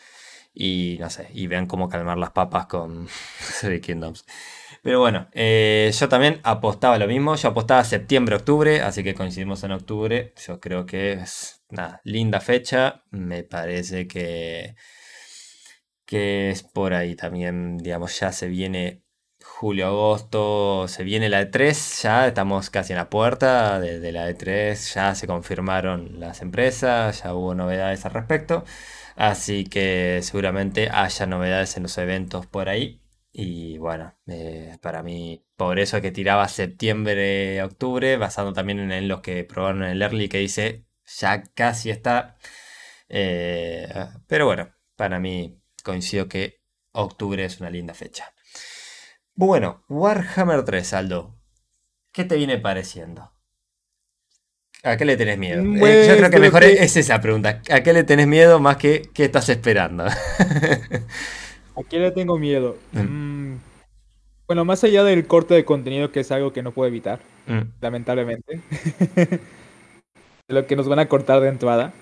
y 0.54 0.97
no 0.99 1.10
sé, 1.10 1.30
y 1.34 1.47
vean 1.47 1.67
cómo 1.67 1.89
calmar 1.89 2.17
las 2.17 2.32
papas 2.32 2.65
con 2.67 3.08
Three 3.62 3.82
Kingdoms. 3.82 4.25
Pero 4.82 5.00
bueno, 5.00 5.28
eh, 5.34 5.91
yo 5.98 6.10
también 6.10 6.39
apostaba 6.44 6.98
lo 6.98 7.08
mismo. 7.08 7.36
Yo 7.36 7.50
apostaba 7.50 7.84
septiembre-octubre, 7.84 8.82
así 8.82 9.04
que 9.04 9.13
coincidimos 9.13 9.63
en 9.63 9.72
octubre. 9.74 10.34
Yo 10.46 10.60
creo 10.60 10.86
que 10.86 11.13
es 11.13 11.63
una 11.70 12.02
linda 12.04 12.39
fecha. 12.41 13.04
Me 13.12 13.44
parece 13.44 14.08
que, 14.08 14.76
que 16.06 16.50
es 16.52 16.63
por 16.63 16.94
ahí 16.94 17.15
también, 17.15 17.78
digamos, 17.78 18.20
ya 18.20 18.32
se 18.32 18.48
viene 18.48 19.04
julio-agosto, 19.44 20.88
se 20.88 21.04
viene 21.04 21.30
la 21.30 21.41
E3, 21.41 22.02
ya 22.04 22.28
estamos 22.28 22.70
casi 22.70 22.94
en 22.94 22.98
la 22.98 23.10
puerta 23.10 23.80
de, 23.80 24.00
de 24.00 24.12
la 24.12 24.30
E3, 24.30 24.94
ya 24.94 25.15
se 25.15 25.28
confirmaron 25.28 26.20
las 26.20 26.41
empresas, 26.41 27.24
ya 27.24 27.34
hubo 27.34 27.56
novedades 27.56 28.06
al 28.06 28.13
respecto. 28.13 28.63
Así 29.15 29.65
que 29.65 30.20
seguramente 30.24 30.89
haya 30.91 31.26
novedades 31.28 31.78
en 31.78 31.84
los 31.84 31.98
eventos 31.98 32.46
por 32.48 32.70
ahí. 32.70 33.01
Y 33.34 33.78
bueno, 33.78 34.13
eh, 34.28 34.78
para 34.82 35.04
mí, 35.04 35.46
por 35.56 35.80
eso 35.80 36.02
que 36.02 36.12
tiraba 36.12 36.48
septiembre, 36.48 37.63
octubre, 37.63 38.17
basado 38.17 38.54
también 38.54 38.91
en, 38.91 39.08
los 39.08 39.22
que 39.22 39.44
probaron 39.44 39.84
en 39.84 39.91
el 39.91 40.02
early, 40.02 40.28
que 40.30 40.39
dice 40.39 40.86
ya 41.20 41.44
casi 41.54 41.89
está. 41.89 42.38
Eh, 43.10 43.88
pero 44.28 44.46
bueno, 44.46 44.74
para 44.96 45.20
mí 45.20 45.62
coincido 45.84 46.28
que 46.28 46.62
octubre 46.91 47.46
es 47.46 47.60
una 47.60 47.70
linda 47.70 47.94
fecha. 47.94 48.34
Bueno, 49.34 49.86
Warhammer 49.89 50.63
3, 50.63 50.94
Aldo. 50.94 51.41
¿qué 52.12 52.24
te 52.26 52.36
viene 52.36 52.58
pareciendo? 52.58 53.32
¿A 54.84 54.98
qué 54.98 55.06
le 55.06 55.15
tenés 55.15 55.38
miedo? 55.38 55.62
Eh, 55.62 56.08
yo 56.08 56.17
creo 56.17 56.30
que 56.30 56.39
mejor 56.39 56.63
es 56.63 56.98
esa 56.98 57.22
pregunta. 57.22 57.62
¿A 57.70 57.82
qué 57.84 57.94
le 57.94 58.04
tenés 58.04 58.28
miedo 58.28 58.60
más 58.60 58.78
que 58.78 59.10
qué 59.13 59.26
estás 59.26 59.48
esperando? 59.50 60.06
¿A 61.75 61.84
qué 61.84 61.99
le 61.99 62.12
tengo 62.12 62.38
miedo? 62.38 62.77
Mm. 62.91 62.99
Mm, 62.99 63.60
bueno, 64.47 64.65
más 64.65 64.84
allá 64.84 65.03
del 65.03 65.25
corte 65.27 65.53
de 65.53 65.65
contenido, 65.65 66.12
que 66.12 66.19
es 66.19 66.31
algo 66.31 66.51
que 66.51 66.62
no 66.62 66.71
puedo 66.71 66.88
evitar, 66.88 67.19
lamentablemente. 67.79 68.60
lo 70.49 70.67
que 70.67 70.75
nos 70.75 70.88
van 70.88 70.99
a 70.99 71.07
cortar 71.07 71.39
de 71.41 71.49
entrada. 71.49 71.93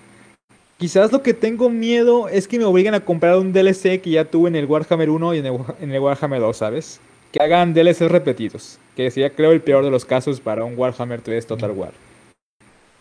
Quizás 0.77 1.11
lo 1.11 1.21
que 1.21 1.33
tengo 1.33 1.69
miedo 1.69 2.29
es 2.29 2.47
que 2.47 2.57
me 2.57 2.65
obliguen 2.65 2.93
a 2.93 3.01
comprar 3.01 3.37
un 3.37 3.53
DLC 3.53 4.01
que 4.01 4.11
ya 4.11 4.25
tuve 4.25 4.49
en 4.49 4.55
el 4.55 4.65
Warhammer 4.65 5.09
1 5.09 5.33
y 5.35 5.37
en 5.39 5.91
el, 5.91 5.99
Warhammer 5.99 6.39
2, 6.39 6.57
¿sabes? 6.57 6.99
Que 7.31 7.43
hagan 7.43 7.73
DLCs 7.73 8.09
repetidos. 8.09 8.79
Que 8.95 9.11
sería, 9.11 9.29
creo, 9.29 9.51
el 9.51 9.61
peor 9.61 9.83
de 9.83 9.91
los 9.91 10.05
casos 10.05 10.39
para 10.39 10.63
un 10.63 10.77
Warhammer 10.77 11.21
3 11.21 11.45
Total 11.45 11.71
War. 11.71 11.91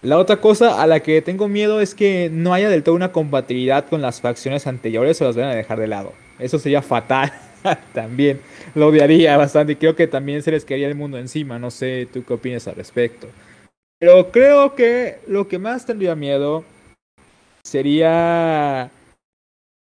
La 0.03 0.19
otra 0.19 0.41
cosa 0.41 0.83
a 0.83 0.87
la 0.87 1.01
que 1.01 1.23
tengo 1.23 1.49
miedo 1.49 1.81
es 1.81 1.95
que 1.95 2.29
no 2.33 2.53
haya 2.53 2.69
del 2.69 2.83
todo 2.83 2.95
una 2.95 3.13
compatibilidad 3.13 3.87
con 3.89 4.03
las 4.03 4.21
facciones 4.21 4.67
anteriores 4.67 5.21
o 5.21 5.25
las 5.25 5.37
vayan 5.37 5.53
a 5.53 5.55
dejar 5.55 5.79
de 5.81 5.87
lado. 5.87 6.13
Eso 6.39 6.59
sería 6.59 6.83
fatal 6.83 7.33
también. 7.93 8.41
Lo 8.75 8.89
odiaría 8.89 9.37
bastante 9.37 9.73
y 9.73 9.77
creo 9.77 9.97
que 9.97 10.07
también 10.07 10.43
se 10.43 10.51
les 10.51 10.65
quedaría 10.65 10.89
el 10.89 10.95
mundo 10.95 11.19
encima. 11.19 11.59
No 11.59 11.71
sé, 11.71 12.09
¿tú 12.13 12.25
qué 12.25 12.35
opinas 12.35 12.69
al 12.69 12.77
respecto? 12.77 13.29
Pero 13.99 14.31
creo 14.31 14.75
que 14.75 15.19
lo 15.27 15.49
que 15.49 15.59
más 15.59 15.85
tendría 15.85 16.15
miedo 16.15 16.65
sería 17.65 18.91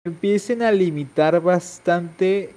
que 0.04 0.10
empiecen 0.10 0.62
a 0.62 0.70
limitar 0.70 1.40
bastante 1.40 2.54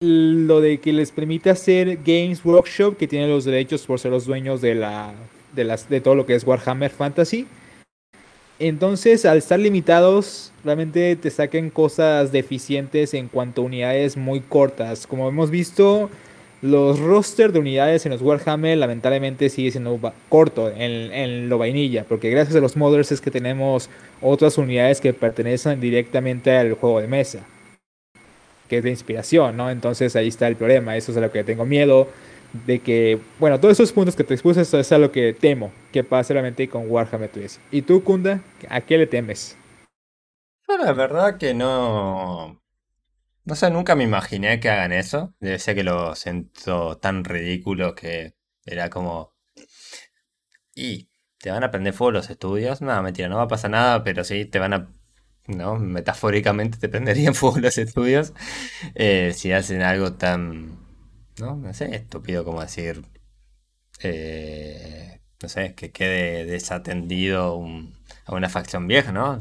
lo 0.00 0.60
de 0.60 0.78
que 0.78 0.92
les 0.92 1.12
permite 1.12 1.48
hacer 1.48 1.98
Games 2.04 2.44
Workshop, 2.44 2.96
que 2.96 3.08
tiene 3.08 3.28
los 3.28 3.44
derechos 3.44 3.86
por 3.86 4.00
ser 4.00 4.10
los 4.10 4.26
dueños 4.26 4.60
de 4.60 4.74
la 4.74 5.14
de, 5.52 5.64
las, 5.64 5.88
de 5.88 6.00
todo 6.00 6.14
lo 6.14 6.26
que 6.26 6.34
es 6.34 6.44
Warhammer 6.44 6.90
Fantasy. 6.90 7.46
Entonces, 8.64 9.24
al 9.24 9.38
estar 9.38 9.58
limitados, 9.58 10.52
realmente 10.62 11.16
te 11.16 11.30
saquen 11.30 11.68
cosas 11.68 12.30
deficientes 12.30 13.12
en 13.12 13.26
cuanto 13.26 13.60
a 13.60 13.64
unidades 13.64 14.16
muy 14.16 14.38
cortas. 14.38 15.08
Como 15.08 15.28
hemos 15.28 15.50
visto, 15.50 16.08
los 16.60 17.00
roster 17.00 17.50
de 17.50 17.58
unidades 17.58 18.06
en 18.06 18.12
los 18.12 18.22
Warhammer 18.22 18.78
lamentablemente 18.78 19.48
sigue 19.48 19.72
siendo 19.72 19.98
corto 20.28 20.70
en, 20.70 21.12
en, 21.12 21.48
lo 21.48 21.58
vainilla, 21.58 22.04
porque 22.04 22.30
gracias 22.30 22.54
a 22.54 22.60
los 22.60 22.76
modders 22.76 23.10
es 23.10 23.20
que 23.20 23.32
tenemos 23.32 23.90
otras 24.20 24.56
unidades 24.58 25.00
que 25.00 25.12
pertenecen 25.12 25.80
directamente 25.80 26.56
al 26.56 26.74
juego 26.74 27.00
de 27.00 27.08
mesa, 27.08 27.40
que 28.68 28.78
es 28.78 28.84
de 28.84 28.90
inspiración, 28.90 29.56
¿no? 29.56 29.72
Entonces 29.72 30.14
ahí 30.14 30.28
está 30.28 30.46
el 30.46 30.54
problema, 30.54 30.96
eso 30.96 31.10
es 31.10 31.18
a 31.18 31.20
lo 31.20 31.32
que 31.32 31.42
tengo 31.42 31.66
miedo 31.66 32.06
de 32.66 32.80
que, 32.80 33.18
bueno, 33.38 33.58
todos 33.58 33.72
esos 33.72 33.92
puntos 33.92 34.16
que 34.16 34.24
te 34.24 34.34
expuse, 34.34 34.60
eso 34.60 34.78
es 34.78 34.92
a 34.92 34.98
lo 34.98 35.12
que 35.12 35.32
temo 35.32 35.72
que 35.92 36.04
pase 36.04 36.32
realmente 36.32 36.68
con 36.68 36.90
Warhammer 36.90 37.30
3. 37.30 37.60
¿Y 37.70 37.82
tú, 37.82 38.04
Kunda, 38.04 38.40
a 38.68 38.80
qué 38.80 38.98
le 38.98 39.06
temes? 39.06 39.56
la 40.78 40.92
verdad 40.92 41.38
que 41.38 41.54
no. 41.54 42.62
No 43.44 43.54
sé, 43.56 43.70
nunca 43.70 43.94
me 43.96 44.04
imaginé 44.04 44.60
que 44.60 44.70
hagan 44.70 44.92
eso. 44.92 45.34
Debe 45.40 45.58
ser 45.58 45.74
que 45.74 45.82
lo 45.84 46.14
siento 46.14 46.98
tan 46.98 47.24
ridículo 47.24 47.94
que 47.94 48.34
era 48.64 48.90
como. 48.90 49.34
Y 50.74 51.10
te 51.38 51.50
van 51.50 51.64
a 51.64 51.70
prender 51.70 51.92
fuego 51.92 52.12
los 52.12 52.30
estudios. 52.30 52.80
No, 52.80 53.02
mentira, 53.02 53.28
no 53.28 53.36
va 53.36 53.42
a 53.44 53.48
pasar 53.48 53.70
nada, 53.70 54.04
pero 54.04 54.24
sí 54.24 54.44
te 54.44 54.58
van 54.58 54.72
a. 54.74 54.88
¿No? 55.48 55.76
Metafóricamente 55.76 56.78
te 56.78 56.88
prenderían 56.88 57.34
fuego 57.36 57.58
los 57.58 57.76
estudios 57.76 58.32
eh, 58.94 59.32
si 59.34 59.50
hacen 59.52 59.82
algo 59.82 60.12
tan 60.12 60.78
¿no? 61.38 61.56
No 61.56 61.74
sé, 61.74 61.94
estúpido 61.94 62.44
como 62.44 62.60
decir, 62.60 63.02
eh, 64.02 65.20
no 65.42 65.48
sé, 65.48 65.74
que 65.74 65.92
quede 65.92 66.44
desatendido 66.44 67.60
a 68.26 68.34
una 68.34 68.48
facción 68.48 68.86
vieja, 68.86 69.12
¿no? 69.12 69.40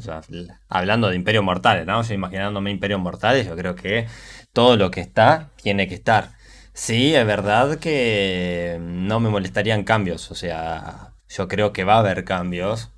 hablando 0.69 1.09
de 1.09 1.15
Imperio 1.15 1.43
Mortales, 1.43 1.85
¿no? 1.85 2.01
Yo 2.03 2.13
imaginándome 2.13 2.71
Imperio 2.71 2.99
Mortales, 2.99 3.47
yo 3.47 3.55
creo 3.55 3.75
que 3.75 4.07
todo 4.53 4.77
lo 4.77 4.91
que 4.91 5.01
está 5.01 5.51
tiene 5.61 5.87
que 5.87 5.95
estar. 5.95 6.31
Sí, 6.73 7.13
es 7.15 7.25
verdad 7.25 7.79
que 7.79 8.77
no 8.81 9.19
me 9.19 9.29
molestarían 9.29 9.83
cambios, 9.83 10.31
o 10.31 10.35
sea, 10.35 11.13
yo 11.29 11.47
creo 11.47 11.73
que 11.73 11.83
va 11.83 11.95
a 11.95 11.99
haber 11.99 12.23
cambios, 12.25 12.91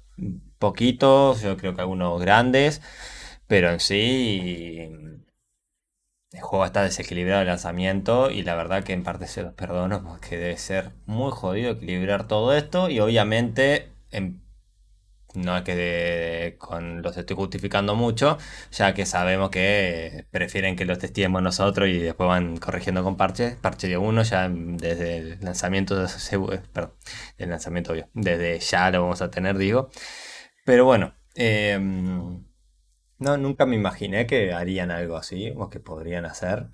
poquitos, 0.60 1.42
yo 1.42 1.58
creo 1.58 1.76
que 1.76 1.82
algunos 1.82 2.22
grandes, 2.22 2.82
pero 3.48 3.72
en 3.72 3.80
sí 3.80 4.90
el 6.34 6.42
juego 6.42 6.66
está 6.66 6.84
desequilibrado 6.84 7.40
de 7.42 7.46
lanzamiento 7.46 8.32
y 8.32 8.42
la 8.44 8.56
verdad 8.56 8.84
que 8.84 8.94
en 8.94 9.04
parte 9.04 9.28
se 9.28 9.44
los 9.44 9.54
perdono 9.54 10.04
porque 10.04 10.38
debe 10.38 10.58
ser 10.58 10.92
muy 11.06 11.32
jodido 11.32 11.72
equilibrar 11.72 12.28
todo 12.28 12.54
esto 12.56 12.90
y 12.90 13.00
obviamente 13.00 13.90
no 15.36 15.58
es 15.58 15.64
que 15.64 16.56
con 16.60 17.02
los 17.02 17.18
estoy 17.18 17.36
justificando 17.36 17.96
mucho, 17.96 18.38
ya 18.72 18.94
que 18.94 19.06
sabemos 19.06 19.50
que 19.50 20.26
prefieren 20.32 20.76
que 20.76 20.86
los 20.86 21.00
testemos 21.00 21.42
nosotros 21.42 21.90
y 21.90 22.00
después 22.00 22.28
van 22.28 22.58
corrigiendo 22.58 23.04
con 23.04 23.18
parches, 23.18 23.56
parche 23.56 23.88
de 23.88 23.98
uno 23.98 24.24
ya 24.24 24.50
desde 24.50 25.18
el 25.18 25.38
lanzamiento, 25.42 25.96
de, 25.96 26.08
perdón, 26.72 26.94
el 27.38 27.50
lanzamiento 27.50 27.94
obvio, 27.94 28.10
desde 28.14 28.60
ya 28.60 28.92
lo 28.92 29.02
vamos 29.04 29.22
a 29.22 29.32
tener 29.32 29.58
digo, 29.58 29.90
pero 30.66 30.86
bueno, 30.86 31.16
eh, 31.36 31.80
no, 33.20 33.38
nunca 33.38 33.66
me 33.66 33.76
imaginé 33.76 34.28
que 34.28 34.54
harían 34.54 34.92
algo 34.92 35.18
así, 35.18 35.54
o 35.58 35.70
que 35.70 35.80
podrían 35.80 36.26
hacer. 36.26 36.70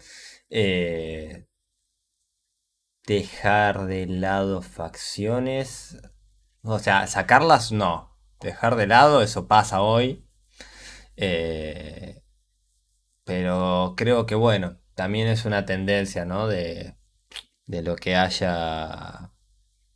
Eh, 0.50 1.48
dejar 3.06 3.86
de 3.88 4.06
lado 4.08 4.62
facciones. 4.62 5.98
O 6.64 6.80
sea, 6.80 7.08
sacarlas 7.08 7.72
no. 7.72 8.18
Dejar 8.40 8.76
de 8.76 8.88
lado, 8.88 9.22
eso 9.22 9.48
pasa 9.48 9.82
hoy. 9.82 10.26
Eh, 11.18 12.24
pero 13.26 13.96
creo 13.98 14.26
que 14.26 14.36
bueno, 14.36 14.80
también 14.96 15.28
es 15.28 15.46
una 15.46 15.66
tendencia, 15.66 16.26
¿no? 16.26 16.48
De, 16.48 16.96
de 17.66 17.82
lo 17.84 17.96
que 17.96 18.16
haya. 18.16 19.32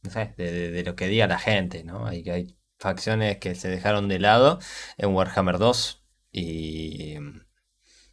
No 0.04 0.12
sé, 0.12 0.34
de, 0.38 0.72
de, 0.72 0.84
lo 0.84 0.96
que 0.96 1.08
diga 1.08 1.28
la 1.28 1.40
gente, 1.40 1.84
¿no? 1.84 2.06
Hay, 2.08 2.30
hay 2.30 2.58
facciones 2.80 3.38
que 3.38 3.56
se 3.56 3.70
dejaron 3.70 4.10
de 4.10 4.20
lado 4.20 4.60
en 4.98 5.14
Warhammer 5.16 5.58
2 5.58 6.03
y, 6.34 7.17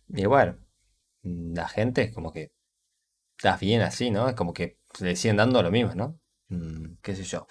y 0.09 0.27
bueno, 0.27 0.59
la 1.23 1.69
gente 1.69 2.03
es 2.03 2.15
como 2.15 2.33
que 2.33 2.53
estás 3.39 3.61
bien 3.61 3.83
así, 3.83 4.11
¿no? 4.11 4.29
Es 4.29 4.35
como 4.35 4.53
que 4.53 4.79
le 5.01 5.17
siguen 5.17 5.37
dando 5.39 5.63
lo 5.63 5.71
mismo, 5.71 5.95
¿no? 5.95 6.21
Mm, 6.49 6.97
qué 7.03 7.17
sé 7.17 7.25
yo. 7.25 7.47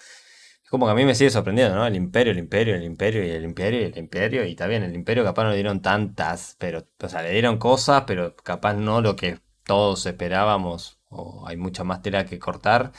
Es 0.64 0.70
como 0.70 0.86
que 0.86 0.92
a 0.92 0.94
mí 0.94 1.04
me 1.04 1.14
sigue 1.14 1.30
sorprendiendo, 1.30 1.74
¿no? 1.76 1.86
El 1.86 1.96
imperio, 1.96 2.32
el 2.32 2.38
imperio, 2.38 2.76
el 2.76 2.84
imperio 2.84 3.24
y 3.24 3.30
el 3.30 3.44
imperio 3.44 3.80
y 3.82 3.84
el 3.84 3.98
imperio. 3.98 4.46
Y 4.46 4.54
también 4.56 4.82
el 4.84 4.94
imperio 4.94 5.24
capaz 5.24 5.44
no 5.44 5.50
le 5.50 5.56
dieron 5.56 5.82
tantas, 5.82 6.56
pero, 6.58 6.88
o 7.02 7.08
sea, 7.08 7.22
le 7.22 7.32
dieron 7.32 7.58
cosas, 7.58 8.04
pero 8.06 8.36
capaz 8.36 8.74
no 8.74 9.00
lo 9.00 9.16
que 9.16 9.40
todos 9.64 10.06
esperábamos. 10.06 11.00
O 11.08 11.46
hay 11.48 11.56
mucha 11.56 11.84
más 11.84 12.02
tela 12.02 12.26
que 12.26 12.38
cortar. 12.38 12.92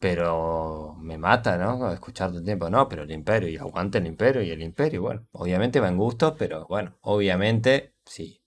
Pero 0.00 0.96
me 1.00 1.18
mata, 1.18 1.58
¿no? 1.58 1.92
Escuchar 1.92 2.30
todo 2.30 2.40
el 2.40 2.44
tiempo, 2.44 2.70
no, 2.70 2.88
pero 2.88 3.02
el 3.04 3.12
imperio, 3.12 3.48
y 3.50 3.56
aguante 3.58 3.98
el 3.98 4.06
imperio, 4.06 4.42
y 4.42 4.50
el 4.50 4.62
imperio, 4.62 5.02
bueno, 5.02 5.28
obviamente 5.32 5.80
va 5.80 5.88
en 5.88 5.98
gusto, 5.98 6.36
pero 6.36 6.66
bueno, 6.66 6.98
obviamente, 7.02 7.94
sí. 8.06 8.42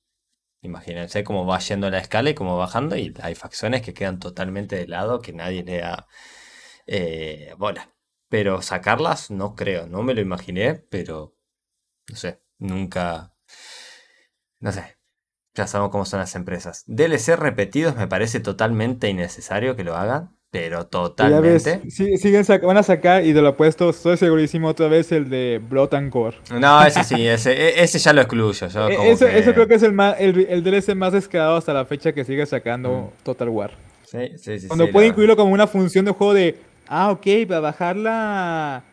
Imagínense 0.62 1.24
cómo 1.24 1.46
va 1.46 1.60
yendo 1.60 1.90
la 1.90 2.00
escala 2.00 2.32
y 2.32 2.36
cómo 2.36 2.58
bajando, 2.58 2.96
y 2.98 3.14
hay 3.22 3.36
facciones 3.36 3.82
que 3.84 3.94
quedan 3.94 4.20
totalmente 4.20 4.76
de 4.78 4.88
lado, 4.88 5.22
que 5.22 5.34
nadie 5.34 5.64
le 5.64 5.80
da 5.80 6.08
eh, 6.88 7.54
bola. 7.58 7.94
Pero 8.30 8.62
sacarlas, 8.62 9.32
no 9.32 9.56
creo, 9.56 9.88
no 9.88 10.04
me 10.04 10.14
lo 10.16 10.22
imaginé, 10.22 10.76
pero 10.76 11.36
no 12.10 12.16
sé, 12.18 12.42
nunca, 12.60 13.36
no 14.60 14.72
sé, 14.72 14.98
ya 15.54 15.68
sabemos 15.68 15.92
cómo 15.92 16.06
son 16.06 16.20
las 16.20 16.36
empresas. 16.36 16.84
DLC 16.88 17.36
repetidos 17.36 17.96
me 17.96 18.08
parece 18.08 18.40
totalmente 18.40 19.10
innecesario 19.10 19.76
que 19.76 19.84
lo 19.84 19.96
hagan. 19.96 20.38
Pero 20.54 20.86
totalmente. 20.86 21.82
siguen 21.90 22.46
van 22.62 22.78
a 22.78 22.84
sacar 22.84 23.26
y 23.26 23.34
de 23.34 23.42
lo 23.42 23.50
opuesto, 23.50 23.90
estoy 23.90 24.18
segurísimo 24.18 24.68
otra 24.68 24.88
vez 24.88 25.12
el 25.12 25.28
de 25.28 25.60
Blood 25.68 25.96
and 25.96 26.14
Gore. 26.14 26.38
No, 26.60 26.86
ese 26.86 27.04
sí, 27.04 27.28
ese, 27.28 27.54
e, 27.54 27.84
ese 27.84 27.98
ya 27.98 28.14
lo 28.14 28.22
excluyo. 28.22 28.68
Yo 28.68 28.88
e, 28.88 29.12
eso, 29.14 29.26
creo 29.56 29.68
que 29.68 29.74
es 29.74 29.82
el, 29.82 29.94
más, 29.94 30.16
el, 30.20 30.64
DLC 30.64 30.94
más 30.94 31.14
descarado 31.14 31.56
hasta 31.56 31.74
la 31.74 31.86
fecha 31.86 32.14
que 32.14 32.24
sigue 32.24 32.46
sacando 32.46 33.12
mm. 33.20 33.24
Total 33.24 33.50
War. 33.50 33.72
Sí, 34.06 34.34
sí, 34.38 34.60
sí. 34.60 34.68
Cuando 34.68 34.92
puede 34.92 35.08
incluirlo 35.08 35.36
como 35.36 35.52
una 35.52 35.66
función 35.66 36.06
de 36.06 36.12
juego 36.12 36.36
de, 36.36 36.56
ah, 36.88 37.10
ok, 37.10 37.26
para 37.48 37.60
bajarla. 37.60 38.84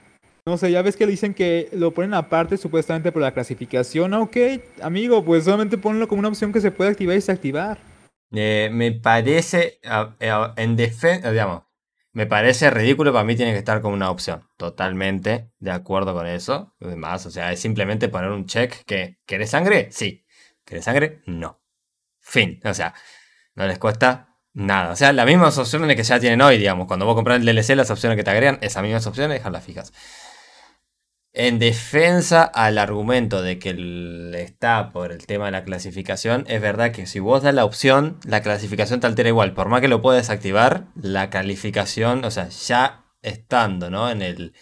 No 0.47 0.57
sé, 0.57 0.71
ya 0.71 0.81
ves 0.81 0.97
que 0.97 1.07
dicen 1.07 1.35
que 1.35 1.69
lo 1.73 1.91
ponen 1.91 2.15
aparte 2.15 2.57
supuestamente 2.57 3.13
por 3.13 3.21
la 3.21 3.33
clasificación. 3.33 4.15
Ok, 4.15 4.37
amigo, 4.81 5.23
pues 5.23 5.45
solamente 5.45 5.77
ponlo 5.77 6.09
como 6.09 6.21
una 6.21 6.29
opción 6.29 6.55
que 6.55 6.63
se 6.63 6.71
puede 6.71 6.93
activar 6.93 7.13
y 7.13 7.17
desactivar. 7.17 7.90
Eh, 8.33 8.69
me 8.73 8.93
parece, 8.93 9.81
eh, 10.21 10.53
en 10.57 10.77
defensa, 10.77 11.31
digamos, 11.31 11.65
me 12.13 12.27
parece 12.27 12.71
ridículo, 12.71 13.13
para 13.13 13.25
mí 13.25 13.37
tiene 13.37 13.53
que 13.53 13.59
estar 13.59 13.81
como 13.81 13.95
una 13.95 14.11
opción. 14.11 14.49
Totalmente 14.57 15.53
de 15.59 15.71
acuerdo 15.71 16.15
con 16.15 16.27
eso. 16.27 16.75
Además, 16.81 17.27
o 17.27 17.31
sea, 17.31 17.53
es 17.53 17.61
simplemente 17.61 18.09
poner 18.09 18.31
un 18.31 18.47
check 18.47 18.85
que, 18.85 19.19
¿querés 19.27 19.51
sangre? 19.51 19.89
Sí. 19.93 20.25
¿Querés 20.65 20.85
sangre? 20.85 21.23
No. 21.27 21.61
Fin. 22.21 22.61
O 22.65 22.75
sea, 22.75 22.95
no 23.55 23.67
les 23.67 23.79
cuesta 23.79 24.37
nada. 24.53 24.93
O 24.93 24.97
sea, 24.97 25.13
las 25.13 25.27
mismas 25.27 25.57
opciones 25.59 25.97
que 25.97 26.03
ya 26.03 26.21
tienen 26.21 26.41
hoy, 26.43 26.59
digamos. 26.59 26.87
Cuando 26.87 27.07
vos 27.07 27.15
compras 27.15 27.41
el 27.41 27.47
DLC, 27.47 27.77
las 27.77 27.91
opciones 27.91 28.17
que 28.17 28.25
te 28.25 28.31
agregan, 28.31 28.59
esas 28.63 28.83
mismas 28.83 29.07
opciones, 29.07 29.39
dejarlas 29.39 29.65
fijas. 29.65 29.93
En 31.33 31.61
defensa 31.61 32.43
al 32.43 32.77
argumento 32.77 33.41
de 33.41 33.61
que 33.61 33.71
está 34.35 34.91
por 34.91 35.13
el 35.13 35.27
tema 35.27 35.45
de 35.47 35.53
la 35.53 35.63
clasificación, 35.63 36.45
es 36.49 36.61
verdad 36.61 36.91
que 36.91 37.07
si 37.07 37.21
vos 37.21 37.43
das 37.43 37.55
la 37.55 37.65
opción, 37.65 38.19
la 38.25 38.43
clasificación 38.43 38.99
te 38.99 39.07
altera 39.07 39.29
igual. 39.29 39.55
Por 39.55 39.69
más 39.69 39.81
que 39.81 39.87
lo 39.87 40.03
puedas 40.03 40.29
activar, 40.29 40.87
la 41.01 41.31
calificación, 41.31 42.25
o 42.25 42.33
sea, 42.33 42.49
ya 42.49 43.05
estando, 43.23 43.91
¿no? 43.91 44.11
En 44.11 44.23
el, 44.23 44.55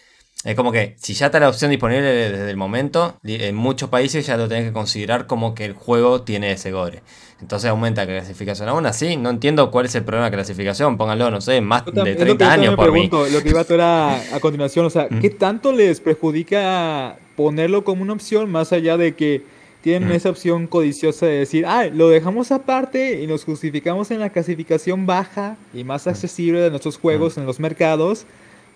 es 0.45 0.55
como 0.55 0.71
que 0.71 0.95
si 0.97 1.15
ya 1.15 1.25
está 1.25 1.39
la 1.39 1.49
opción 1.49 1.71
disponible 1.71 2.03
desde 2.03 2.49
el 2.49 2.55
momento, 2.55 3.19
en 3.23 3.55
muchos 3.55 3.89
países 3.89 4.25
ya 4.25 4.37
lo 4.37 4.47
tenés 4.47 4.65
que 4.65 4.73
considerar 4.73 5.27
como 5.27 5.53
que 5.53 5.65
el 5.65 5.73
juego 5.73 6.21
tiene 6.21 6.51
ese 6.53 6.71
gore. 6.71 7.01
Entonces 7.41 7.69
aumenta 7.69 8.05
la 8.05 8.07
clasificación. 8.07 8.67
Aún 8.67 8.85
así, 8.85 9.15
no 9.15 9.29
entiendo 9.29 9.71
cuál 9.71 9.85
es 9.85 9.95
el 9.95 10.03
problema 10.03 10.29
de 10.29 10.35
clasificación. 10.35 10.97
Pónganlo, 10.97 11.31
no 11.31 11.41
sé, 11.41 11.61
más 11.61 11.85
de 11.85 12.15
30 12.15 12.51
años 12.51 12.75
por 12.75 12.91
pregunto, 12.91 13.25
Lo 13.29 13.41
que 13.41 13.49
iba 13.49 13.61
a 13.61 14.35
a, 14.35 14.39
continuación, 14.39 14.85
o 14.85 14.89
sea, 14.89 15.07
¿qué 15.07 15.29
tanto 15.29 15.71
les 15.71 16.01
perjudica 16.01 17.17
ponerlo 17.35 17.83
como 17.83 18.01
una 18.01 18.13
opción 18.13 18.51
más 18.51 18.73
allá 18.73 18.97
de 18.97 19.15
que 19.15 19.43
tienen 19.81 20.11
esa 20.11 20.29
opción 20.29 20.67
codiciosa 20.67 21.25
de 21.25 21.39
decir, 21.39 21.65
ah, 21.65 21.85
lo 21.85 22.09
dejamos 22.09 22.51
aparte 22.51 23.21
y 23.21 23.27
nos 23.27 23.45
justificamos 23.45 24.11
en 24.11 24.19
la 24.19 24.29
clasificación 24.29 25.05
baja 25.05 25.55
y 25.73 25.85
más 25.85 26.07
accesible 26.07 26.59
de 26.59 26.69
nuestros 26.69 26.97
juegos 26.97 27.37
en 27.37 27.45
los 27.45 27.59
mercados? 27.61 28.25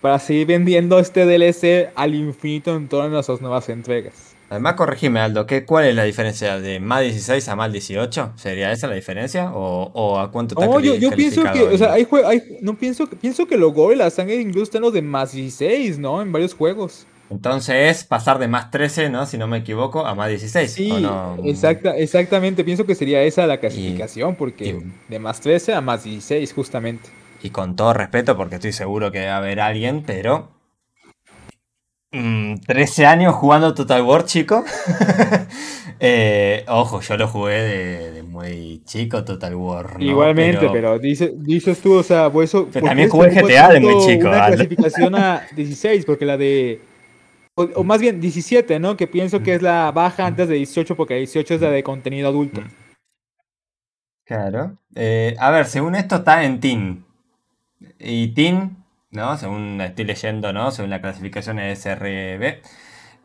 para 0.04 0.20
seguir 0.20 0.48
vendiendo 0.48 1.00
este 1.00 1.26
DLC 1.26 1.90
al 1.96 2.14
infinito 2.14 2.76
en 2.76 2.90
todas 2.90 3.10
nuestras 3.10 3.40
nuevas 3.40 3.70
entregas. 3.70 4.33
Además, 4.54 4.76
corregime, 4.76 5.20
Aldo, 5.20 5.48
¿qué, 5.48 5.66
¿cuál 5.66 5.86
es 5.86 5.96
la 5.96 6.04
diferencia 6.04 6.60
de 6.60 6.80
más 6.80 7.02
16 7.02 7.50
a 7.50 7.56
más 7.56 7.72
18? 7.72 8.34
¿Sería 8.36 8.72
esa 8.72 8.86
la 8.86 8.94
diferencia? 8.94 9.50
¿O, 9.52 10.20
a 10.20 10.30
cuánto 10.30 10.54
está 10.54 10.68
No, 10.68 10.80
yo, 10.80 10.94
yo 10.94 11.10
pienso 11.10 11.42
que, 11.52 11.64
o 11.64 11.76
sea, 11.76 11.94
hay, 11.94 12.08
hay, 12.24 12.60
no 12.62 12.78
pienso, 12.78 13.10
pienso 13.10 13.48
que 13.48 13.58
lo 13.58 13.72
gore 13.72 13.96
la 13.96 14.12
sangre 14.12 14.36
incluso 14.36 14.66
están 14.66 14.84
los 14.84 14.94
de 14.94 15.02
más 15.02 15.32
16, 15.32 15.98
¿no? 15.98 16.22
En 16.22 16.32
varios 16.32 16.54
juegos. 16.54 17.08
Entonces 17.32 17.98
es 17.98 18.04
pasar 18.04 18.38
de 18.38 18.48
más 18.48 18.70
13, 18.70 19.10
¿no? 19.10 19.26
Si 19.26 19.40
no 19.40 19.48
me 19.48 19.58
equivoco, 19.58 20.06
a 20.06 20.14
más 20.14 20.30
16. 20.30 20.72
Sí, 20.72 20.94
exacta, 21.46 21.98
exactamente. 21.98 22.64
Pienso 22.64 22.86
que 22.86 22.94
sería 22.94 23.24
esa 23.24 23.48
la 23.48 23.58
clasificación, 23.58 24.36
porque 24.36 24.80
de 25.10 25.18
más 25.18 25.42
13 25.42 25.74
a 25.74 25.82
más 25.82 26.04
16, 26.04 26.54
justamente 26.54 27.10
y 27.44 27.50
con 27.50 27.76
todo 27.76 27.94
respeto, 27.94 28.38
porque 28.38 28.56
estoy 28.56 28.72
seguro 28.72 29.12
que 29.12 29.26
va 29.26 29.34
a 29.34 29.38
haber 29.38 29.60
alguien, 29.60 30.04
pero. 30.06 30.50
13 32.14 33.04
mm, 33.04 33.06
años 33.08 33.36
jugando 33.36 33.74
Total 33.74 34.02
War, 34.04 34.26
chico. 34.26 34.64
Eh, 36.06 36.66
ojo, 36.68 37.00
yo 37.00 37.16
lo 37.16 37.30
jugué 37.30 37.62
de, 38.12 38.24
muy 38.24 38.82
chico, 38.84 39.24
Total 39.24 39.56
War. 39.56 39.96
Igualmente, 40.00 40.70
pero, 40.70 41.00
dices 41.00 41.80
tú, 41.82 41.94
o 41.94 42.04
sea, 42.04 42.30
pues 42.30 42.50
eso. 42.50 42.68
Pero 42.74 42.88
también 42.88 43.08
jugué 43.08 43.30
GTA 43.30 43.70
de 43.70 43.80
muy 43.80 44.06
chico. 44.06 44.28
Una 44.28 44.48
clasificación 44.48 45.16
a 45.16 45.44
16, 45.56 46.04
porque 46.04 46.26
la 46.26 46.36
de. 46.36 46.82
O, 47.56 47.86
más 47.86 48.02
bien 48.02 48.20
17, 48.20 48.82
¿no? 48.82 48.98
Que 48.98 49.08
pienso 49.08 49.42
que 49.44 49.54
es 49.54 49.62
la 49.62 49.94
baja 49.94 50.26
antes 50.26 50.50
de 50.50 50.56
18, 50.56 50.98
porque 50.98 51.16
18 51.16 51.54
es 51.54 51.62
la 51.62 51.70
de 51.70 51.84
contenido 51.84 52.28
adulto. 52.28 52.62
Claro. 54.26 54.78
Eh, 54.96 55.36
a 55.40 55.52
ver, 55.52 55.68
según 55.68 55.96
esto 55.96 56.16
está 56.18 56.44
en 56.44 56.60
Teen. 56.60 57.06
Y 57.98 58.34
Teen, 58.34 58.83
¿no? 59.14 59.38
Según 59.38 59.80
estoy 59.82 60.06
leyendo, 60.06 60.54
¿no? 60.54 60.72
Según 60.72 60.90
la 60.90 61.02
clasificación 61.02 61.60
SRB, 61.60 62.62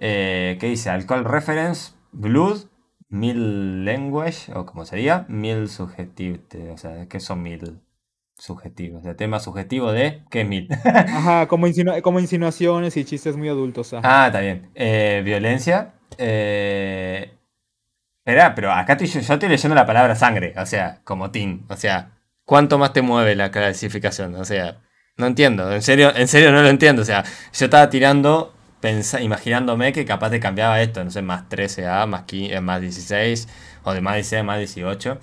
eh, 0.00 0.56
¿qué 0.60 0.66
dice? 0.68 0.90
Alcohol 0.90 1.24
Reference, 1.24 1.92
Blood, 2.12 2.66
Mil 3.08 3.84
Language, 3.84 4.52
o 4.54 4.66
como 4.66 4.84
sería, 4.84 5.26
Mil 5.28 5.68
Subjective, 5.68 6.40
o 6.72 6.76
sea, 6.76 7.06
¿qué 7.08 7.20
son 7.20 7.42
mil? 7.42 7.80
subjetivos, 8.38 9.04
el 9.04 9.16
tema 9.16 9.40
subjetivo 9.40 9.92
de 9.92 10.22
¿qué 10.30 10.44
mil? 10.44 10.68
Ajá, 10.84 11.48
como, 11.48 11.66
como, 12.02 12.20
insinuaciones 12.20 12.96
y 12.96 13.04
chistes 13.04 13.36
muy 13.36 13.48
adultos. 13.48 13.94
Ah, 14.02 14.26
está 14.28 14.40
bien. 14.40 14.70
Eh, 14.74 15.22
violencia. 15.24 15.94
Eh, 16.16 17.34
espera, 18.24 18.54
pero 18.54 18.72
acá 18.72 18.92
estoy, 18.94 19.08
yo 19.08 19.34
estoy 19.34 19.48
leyendo 19.48 19.74
la 19.74 19.86
palabra 19.86 20.14
sangre, 20.14 20.54
o 20.56 20.66
sea, 20.66 21.00
como 21.04 21.30
teen, 21.30 21.64
o 21.68 21.76
sea, 21.76 22.12
¿cuánto 22.44 22.78
más 22.78 22.92
te 22.92 23.02
mueve 23.02 23.34
la 23.34 23.50
clasificación? 23.50 24.34
O 24.36 24.44
sea, 24.44 24.80
no 25.18 25.26
entiendo, 25.26 25.70
en 25.72 25.82
serio, 25.82 26.12
en 26.14 26.28
serio 26.28 26.52
no 26.52 26.62
lo 26.62 26.68
entiendo. 26.68 27.02
O 27.02 27.04
sea, 27.04 27.24
yo 27.24 27.64
estaba 27.66 27.90
tirando, 27.90 28.54
imaginándome 29.20 29.92
que 29.92 30.04
capaz 30.04 30.30
de 30.30 30.40
cambiaba 30.40 30.80
esto, 30.80 31.04
no 31.04 31.10
sé, 31.10 31.22
más 31.22 31.48
13A, 31.48 32.06
más, 32.06 32.22
15, 32.22 32.54
eh, 32.54 32.60
más 32.60 32.80
16, 32.80 33.48
o 33.84 33.92
de 33.92 34.00
más 34.00 34.14
16 34.14 34.40
a 34.40 34.44
más 34.44 34.58
18. 34.58 35.18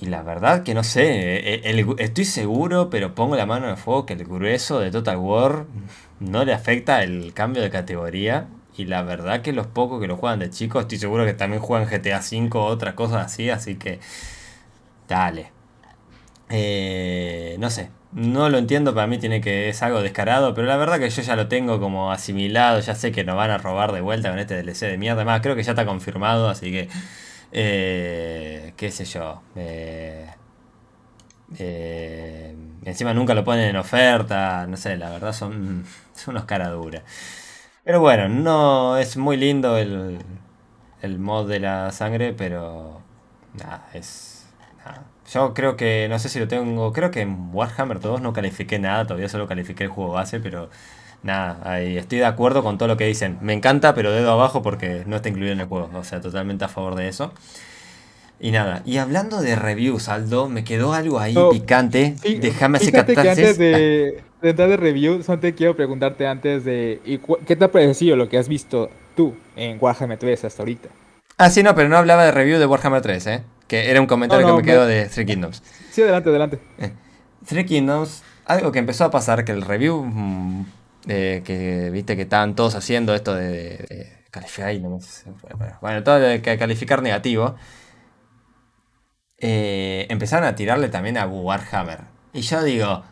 Y 0.00 0.06
la 0.06 0.22
verdad 0.22 0.62
que 0.62 0.74
no 0.74 0.84
sé, 0.84 1.04
eh, 1.36 1.60
eh, 1.64 1.86
estoy 1.98 2.24
seguro, 2.26 2.90
pero 2.90 3.14
pongo 3.14 3.36
la 3.36 3.46
mano 3.46 3.64
en 3.66 3.72
el 3.72 3.76
fuego 3.78 4.04
que 4.04 4.12
el 4.12 4.24
grueso 4.24 4.78
de 4.80 4.90
Total 4.90 5.16
War 5.16 5.64
no 6.20 6.44
le 6.44 6.52
afecta 6.52 7.02
el 7.02 7.32
cambio 7.32 7.62
de 7.62 7.70
categoría. 7.70 8.48
Y 8.76 8.84
la 8.84 9.02
verdad 9.02 9.40
que 9.40 9.52
los 9.52 9.66
pocos 9.66 10.00
que 10.00 10.06
lo 10.06 10.16
juegan 10.18 10.38
de 10.38 10.50
chicos, 10.50 10.82
estoy 10.82 10.98
seguro 10.98 11.24
que 11.24 11.32
también 11.32 11.62
juegan 11.62 11.88
GTA 11.88 12.20
V 12.20 12.50
o 12.58 12.64
otras 12.64 12.94
cosas 12.94 13.24
así, 13.24 13.48
así 13.48 13.76
que 13.76 14.00
Dale. 15.08 15.55
Eh, 16.48 17.56
no 17.58 17.70
sé, 17.70 17.90
no 18.12 18.48
lo 18.48 18.58
entiendo, 18.58 18.94
para 18.94 19.06
mí 19.08 19.18
tiene 19.18 19.40
que 19.40 19.68
es 19.68 19.82
algo 19.82 20.00
descarado, 20.02 20.54
pero 20.54 20.66
la 20.68 20.76
verdad 20.76 20.98
que 21.00 21.10
yo 21.10 21.22
ya 21.22 21.34
lo 21.36 21.48
tengo 21.48 21.80
como 21.80 22.12
asimilado, 22.12 22.78
ya 22.80 22.94
sé 22.94 23.10
que 23.12 23.24
nos 23.24 23.36
van 23.36 23.50
a 23.50 23.58
robar 23.58 23.92
de 23.92 24.00
vuelta 24.00 24.30
con 24.30 24.38
este 24.38 24.54
DLC 24.54 24.86
de 24.86 24.98
mierda, 24.98 25.24
más 25.24 25.40
creo 25.40 25.56
que 25.56 25.64
ya 25.64 25.72
está 25.72 25.86
confirmado, 25.86 26.48
así 26.48 26.70
que 26.70 26.88
eh, 27.52 28.72
qué 28.76 28.90
sé 28.92 29.04
yo. 29.06 29.42
Eh, 31.58 32.54
encima 32.84 33.14
nunca 33.14 33.34
lo 33.34 33.44
ponen 33.44 33.68
en 33.68 33.76
oferta, 33.76 34.66
no 34.66 34.76
sé, 34.76 34.96
la 34.96 35.10
verdad 35.10 35.32
son, 35.32 35.84
son 36.14 36.34
unos 36.34 36.44
caraduras. 36.46 37.02
Pero 37.84 38.00
bueno, 38.00 38.28
no 38.28 38.98
es 38.98 39.16
muy 39.16 39.36
lindo 39.36 39.78
el, 39.78 40.18
el 41.02 41.18
mod 41.18 41.48
de 41.48 41.60
la 41.60 41.92
sangre, 41.92 42.32
pero 42.34 43.02
nada, 43.54 43.88
es 43.94 44.25
yo 45.32 45.54
creo 45.54 45.76
que, 45.76 46.06
no 46.08 46.18
sé 46.18 46.28
si 46.28 46.38
lo 46.38 46.48
tengo, 46.48 46.92
creo 46.92 47.10
que 47.10 47.20
en 47.20 47.50
Warhammer 47.52 48.00
2 48.00 48.20
no 48.20 48.32
califiqué 48.32 48.78
nada, 48.78 49.04
todavía 49.04 49.28
solo 49.28 49.46
califiqué 49.46 49.84
el 49.84 49.90
juego 49.90 50.12
base, 50.12 50.40
pero 50.40 50.70
nada, 51.22 51.58
ahí 51.64 51.96
estoy 51.96 52.18
de 52.18 52.26
acuerdo 52.26 52.62
con 52.62 52.78
todo 52.78 52.88
lo 52.88 52.96
que 52.96 53.06
dicen. 53.06 53.38
Me 53.40 53.52
encanta, 53.52 53.94
pero 53.94 54.12
dedo 54.12 54.30
abajo 54.30 54.62
porque 54.62 55.02
no 55.06 55.16
está 55.16 55.28
incluido 55.28 55.52
en 55.52 55.60
el 55.60 55.66
juego, 55.66 55.90
o 55.92 56.04
sea, 56.04 56.20
totalmente 56.20 56.64
a 56.64 56.68
favor 56.68 56.94
de 56.94 57.08
eso. 57.08 57.32
Y 58.38 58.50
nada, 58.50 58.82
y 58.84 58.98
hablando 58.98 59.40
de 59.40 59.56
reviews, 59.56 60.08
Aldo, 60.08 60.48
me 60.48 60.62
quedó 60.62 60.92
algo 60.92 61.18
ahí 61.18 61.34
picante. 61.50 62.16
Déjame 62.22 62.76
hacer 62.78 62.98
antes 62.98 63.56
de, 63.56 64.22
de 64.42 64.50
entrar 64.50 64.68
de 64.68 64.76
reviews, 64.76 65.26
te 65.40 65.54
quiero 65.54 65.74
preguntarte 65.74 66.26
antes 66.26 66.64
de 66.64 67.00
¿qué 67.46 67.56
te 67.56 67.64
ha 67.64 67.72
parecido 67.72 68.14
lo 68.16 68.28
que 68.28 68.36
has 68.38 68.48
visto 68.48 68.90
tú 69.16 69.34
en 69.56 69.78
Warhammer 69.80 70.18
3 70.18 70.44
hasta 70.44 70.62
ahorita? 70.62 70.90
Ah, 71.38 71.50
sí, 71.50 71.62
no, 71.62 71.74
pero 71.74 71.88
no 71.88 71.96
hablaba 71.96 72.24
de 72.24 72.30
review 72.30 72.58
de 72.58 72.66
Warhammer 72.66 73.00
3, 73.00 73.26
¿eh? 73.26 73.42
Que 73.66 73.90
era 73.90 74.00
un 74.00 74.06
comentario 74.06 74.46
que 74.46 74.52
me, 74.52 74.62
quedó 74.62 74.86
de 74.86 75.06
Three 75.06 75.26
Kingdoms. 75.26 75.62
Sí, 75.90 76.02
adelante, 76.02 76.28
adelante. 76.28 76.60
Eh, 76.78 76.92
Three 77.46 77.66
Kingdoms, 77.66 78.22
algo 78.44 78.72
que 78.72 78.78
empezó 78.78 79.04
a 79.04 79.10
pasar, 79.10 79.44
que 79.44 79.52
el 79.52 79.62
review 79.62 80.04
mm, 80.04 80.66
que 81.06 81.90
viste 81.92 82.16
que 82.16 82.22
estaban 82.22 82.54
todos 82.54 82.74
haciendo 82.74 83.14
esto 83.14 83.34
de, 83.34 84.24
calificar, 84.30 84.74
no 84.80 84.98
bueno, 85.80 86.02
todo 86.02 86.18
de 86.18 86.40
calificar 86.40 87.02
negativo, 87.02 87.56
eh, 89.38 90.06
empezaron 90.08 90.48
a 90.48 90.54
tirarle 90.54 90.88
también 90.88 91.18
a 91.18 91.26
Warhammer. 91.26 92.00
Y 92.32 92.40
yo 92.42 92.62
digo, 92.62 93.04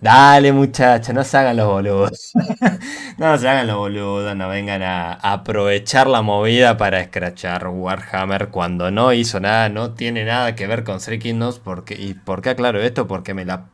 Dale, 0.00 0.52
muchachos, 0.52 1.14
no 1.14 1.22
se 1.24 1.36
hagan 1.36 1.58
los 1.58 1.66
boludos. 1.66 2.32
no 3.18 3.36
se 3.36 3.48
hagan 3.48 3.66
los 3.66 3.76
boludos, 3.76 4.34
no 4.34 4.48
vengan 4.48 4.82
a 4.82 5.12
aprovechar 5.12 6.06
la 6.06 6.22
movida 6.22 6.78
para 6.78 7.00
escrachar 7.00 7.68
Warhammer 7.68 8.48
cuando 8.48 8.90
no 8.90 9.12
hizo 9.12 9.40
nada, 9.40 9.68
no 9.68 9.92
tiene 9.92 10.24
nada 10.24 10.54
que 10.54 10.66
ver 10.66 10.84
con 10.84 11.00
Three 11.00 11.18
Kingdoms. 11.18 11.58
Porque, 11.58 11.94
¿Y 11.96 12.14
por 12.14 12.40
qué 12.40 12.50
aclaro 12.50 12.80
esto? 12.80 13.06
Porque 13.06 13.34
me 13.34 13.44
la. 13.44 13.68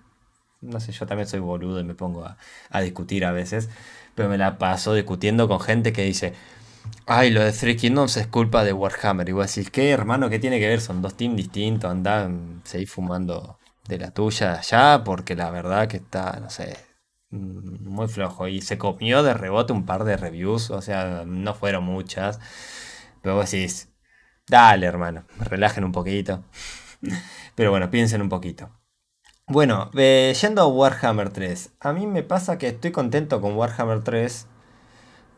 No 0.63 0.81
sé, 0.81 0.93
yo 0.93 1.07
también 1.07 1.29
soy 1.29 1.41
boludo 1.41 1.79
y 1.81 1.85
me 1.85 1.95
pongo 1.95 2.25
a, 2.25 2.81
discutir 2.81 3.25
a 3.25 3.31
veces. 3.33 3.69
Pero 4.17 4.29
me 4.29 4.39
la 4.39 4.59
paso 4.59 4.95
discutiendo 4.95 5.47
con 5.49 5.61
gente 5.61 5.93
que 5.93 6.03
dice. 6.05 6.35
Ay, 7.07 7.31
lo 7.31 7.43
de 7.43 7.53
Three 7.53 7.77
Kingdoms 7.77 8.17
es 8.17 8.27
culpa 8.27 8.65
de 8.65 8.73
Warhammer. 8.73 9.29
Y 9.29 9.33
voy 9.33 9.43
a 9.43 9.47
decir, 9.47 9.71
¿qué 9.71 9.91
hermano? 9.91 10.29
¿Qué 10.31 10.39
tiene 10.41 10.59
que 10.59 10.69
ver? 10.69 10.81
Son 10.81 11.03
dos 11.03 11.17
teams 11.17 11.37
distintos. 11.37 11.91
Andan, 11.91 12.63
seguís 12.65 12.91
fumando 12.91 13.59
de 13.89 13.99
la 13.99 14.13
tuya 14.13 14.59
allá, 14.59 15.03
porque 15.05 15.35
la 15.37 15.51
verdad 15.51 15.89
que 15.89 15.99
está, 15.99 16.39
no 16.41 16.51
sé, 16.51 16.77
mm, 17.31 17.89
muy 17.89 18.09
flojo. 18.09 18.49
Y 18.49 18.63
se 18.63 18.79
comió 18.79 19.23
de 19.23 19.35
rebote 19.35 19.73
un 19.73 19.87
par 19.87 20.05
de 20.05 20.17
reviews, 20.17 20.71
o 20.71 20.83
sea, 20.83 21.25
no 21.27 21.55
fueron 21.55 21.85
muchas. 21.85 22.41
Pero 23.23 23.37
vos 23.37 23.51
decís, 23.51 23.91
dale 24.49 24.87
hermano, 24.87 25.25
relajen 25.39 25.85
un 25.85 25.93
poquito. 25.93 26.45
Pero 27.55 27.71
bueno, 27.71 27.91
piensen 27.91 28.23
un 28.23 28.29
poquito. 28.29 28.71
Bueno, 29.49 29.91
yendo 29.93 30.63
a 30.63 30.67
Warhammer 30.67 31.31
3, 31.31 31.71
a 31.81 31.93
mí 31.93 32.07
me 32.07 32.25
pasa 32.25 32.59
que 32.59 32.69
estoy 32.69 32.91
contento 32.91 33.41
con 33.41 33.55
Warhammer 33.55 34.03
3 34.03 34.49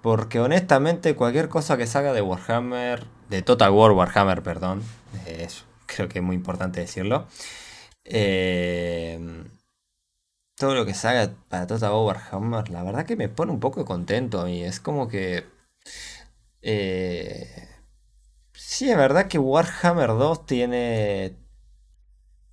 porque 0.01 0.41
honestamente 0.41 1.15
cualquier 1.15 1.49
cosa 1.49 1.77
que 1.77 1.87
salga 1.87 2.13
de 2.13 2.23
Warhammer, 2.23 3.05
de 3.29 3.43
Total 3.43 3.71
War 3.71 3.93
Warhammer, 3.93 4.43
perdón, 4.43 4.83
creo 5.87 6.09
que 6.09 6.21
es 6.21 6.25
muy 6.25 6.37
importante 6.37 6.81
decirlo. 6.81 7.27
Eh, 8.11 9.19
todo 10.57 10.75
lo 10.75 10.85
que 10.87 10.95
salga 10.95 11.35
para 11.49 11.67
Total 11.67 11.93
Warhammer, 11.93 12.69
la 12.71 12.83
verdad 12.83 13.07
que 13.07 13.17
me 13.17 13.29
pone 13.29 13.53
un 13.53 13.61
poco 13.61 13.85
contento 13.85 14.41
a 14.41 14.45
mí. 14.47 14.63
Es 14.65 14.81
como 14.81 15.09
que... 15.09 15.45
Eh, 16.63 17.69
sí, 18.53 18.91
es 18.91 18.97
verdad 18.97 19.29
que 19.29 19.39
Warhammer 19.39 20.09
2 20.09 20.47
tiene... 20.47 21.37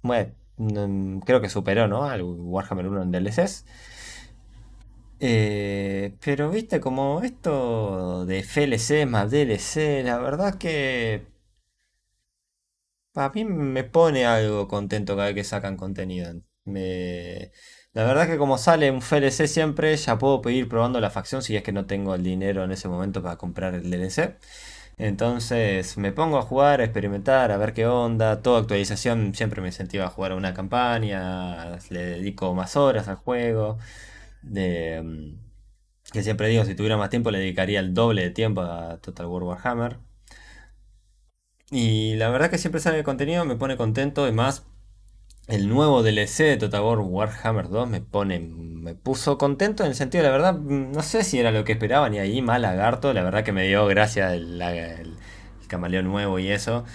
Bueno, 0.02 0.34
creo 1.26 1.42
que 1.42 1.50
superó, 1.50 1.88
¿no? 1.88 2.06
Al 2.06 2.22
Warhammer 2.24 2.88
1 2.88 3.02
en 3.04 3.12
DLCs. 3.12 3.66
Eh, 5.20 6.16
pero 6.24 6.50
viste, 6.50 6.80
como 6.80 7.22
esto 7.24 8.26
de 8.26 8.40
FLC 8.40 9.06
más 9.06 9.32
DLC, 9.32 10.04
la 10.04 10.18
verdad 10.18 10.56
que 10.56 11.26
a 13.16 13.30
mí 13.30 13.46
me 13.46 13.84
pone 13.84 14.26
algo 14.26 14.68
contento 14.68 15.16
cada 15.16 15.28
vez 15.28 15.36
que 15.36 15.44
sacan 15.44 15.78
contenido. 15.78 16.34
La 17.94 18.04
verdad 18.04 18.28
que 18.28 18.38
como 18.38 18.58
sale 18.58 18.92
un 18.92 18.98
FLC 18.98 19.48
siempre, 19.48 19.96
ya 19.96 20.18
puedo 20.18 20.42
pedir 20.42 20.68
probando 20.68 21.00
la 21.00 21.10
facción 21.10 21.42
si 21.42 21.56
es 21.56 21.64
que 21.64 21.72
no 21.72 21.86
tengo 21.86 22.14
el 22.16 22.24
dinero 22.24 22.64
en 22.64 22.72
ese 22.72 22.88
momento 22.90 23.24
para 23.24 23.38
comprar 23.38 23.74
el 23.74 23.90
DLC. 23.90 24.38
Entonces 24.98 25.98
me 25.98 26.12
pongo 26.12 26.38
a 26.38 26.42
jugar, 26.42 26.82
a 26.82 26.86
experimentar, 26.86 27.52
a 27.52 27.58
ver 27.58 27.74
qué 27.74 27.86
onda. 27.88 28.42
Toda 28.42 28.60
actualización 28.62 29.34
siempre 29.36 29.62
me 29.62 29.70
incentiva 29.70 30.06
a 30.06 30.10
jugar 30.10 30.34
a 30.34 30.36
una 30.36 30.54
campaña, 30.54 31.78
le 31.90 32.06
dedico 32.06 32.54
más 32.54 32.76
horas 32.76 33.08
al 33.08 33.16
juego. 33.18 33.78
Mm, 34.44 35.36
que 36.12 36.24
siempre 36.24 36.48
digo, 36.50 36.66
si 36.66 36.76
tuviera 36.76 36.98
más 36.98 37.10
tiempo 37.10 37.32
le 37.32 37.40
dedicaría 37.40 37.80
el 37.80 37.94
doble 37.94 38.24
de 38.24 38.32
tiempo 38.32 38.62
a 38.62 38.98
Total 39.02 39.26
War 39.28 39.44
Warhammer. 39.44 40.00
Y 41.72 42.16
la 42.16 42.30
verdad 42.30 42.50
que 42.50 42.58
siempre 42.58 42.82
sale 42.82 43.00
el 43.00 43.04
contenido, 43.04 43.46
me 43.46 43.56
pone 43.56 43.78
contento. 43.78 44.24
Además, 44.24 44.66
el 45.48 45.70
nuevo 45.70 46.04
DLC 46.04 46.44
de 46.44 46.58
Total 46.58 46.82
War 46.82 47.00
Warhammer 47.00 47.70
2 47.70 47.90
me 47.90 48.02
pone. 48.02 48.40
me 48.40 48.96
puso 48.96 49.38
contento 49.38 49.84
en 49.84 49.90
el 49.90 49.96
sentido, 49.96 50.24
la 50.24 50.32
verdad, 50.32 50.56
no 50.56 51.02
sé 51.04 51.24
si 51.24 51.40
era 51.40 51.52
lo 51.52 51.64
que 51.64 51.74
esperaba 51.74 52.10
ni 52.10 52.20
ahí, 52.20 52.42
mal 52.42 52.62
lagarto. 52.62 53.14
La 53.14 53.24
verdad 53.24 53.44
que 53.44 53.52
me 53.52 53.68
dio 53.68 53.86
gracia 53.88 54.34
el, 54.34 54.62
el, 54.62 55.18
camaleón 55.68 56.06
nuevo 56.06 56.40
y 56.40 56.50
eso. 56.50 56.86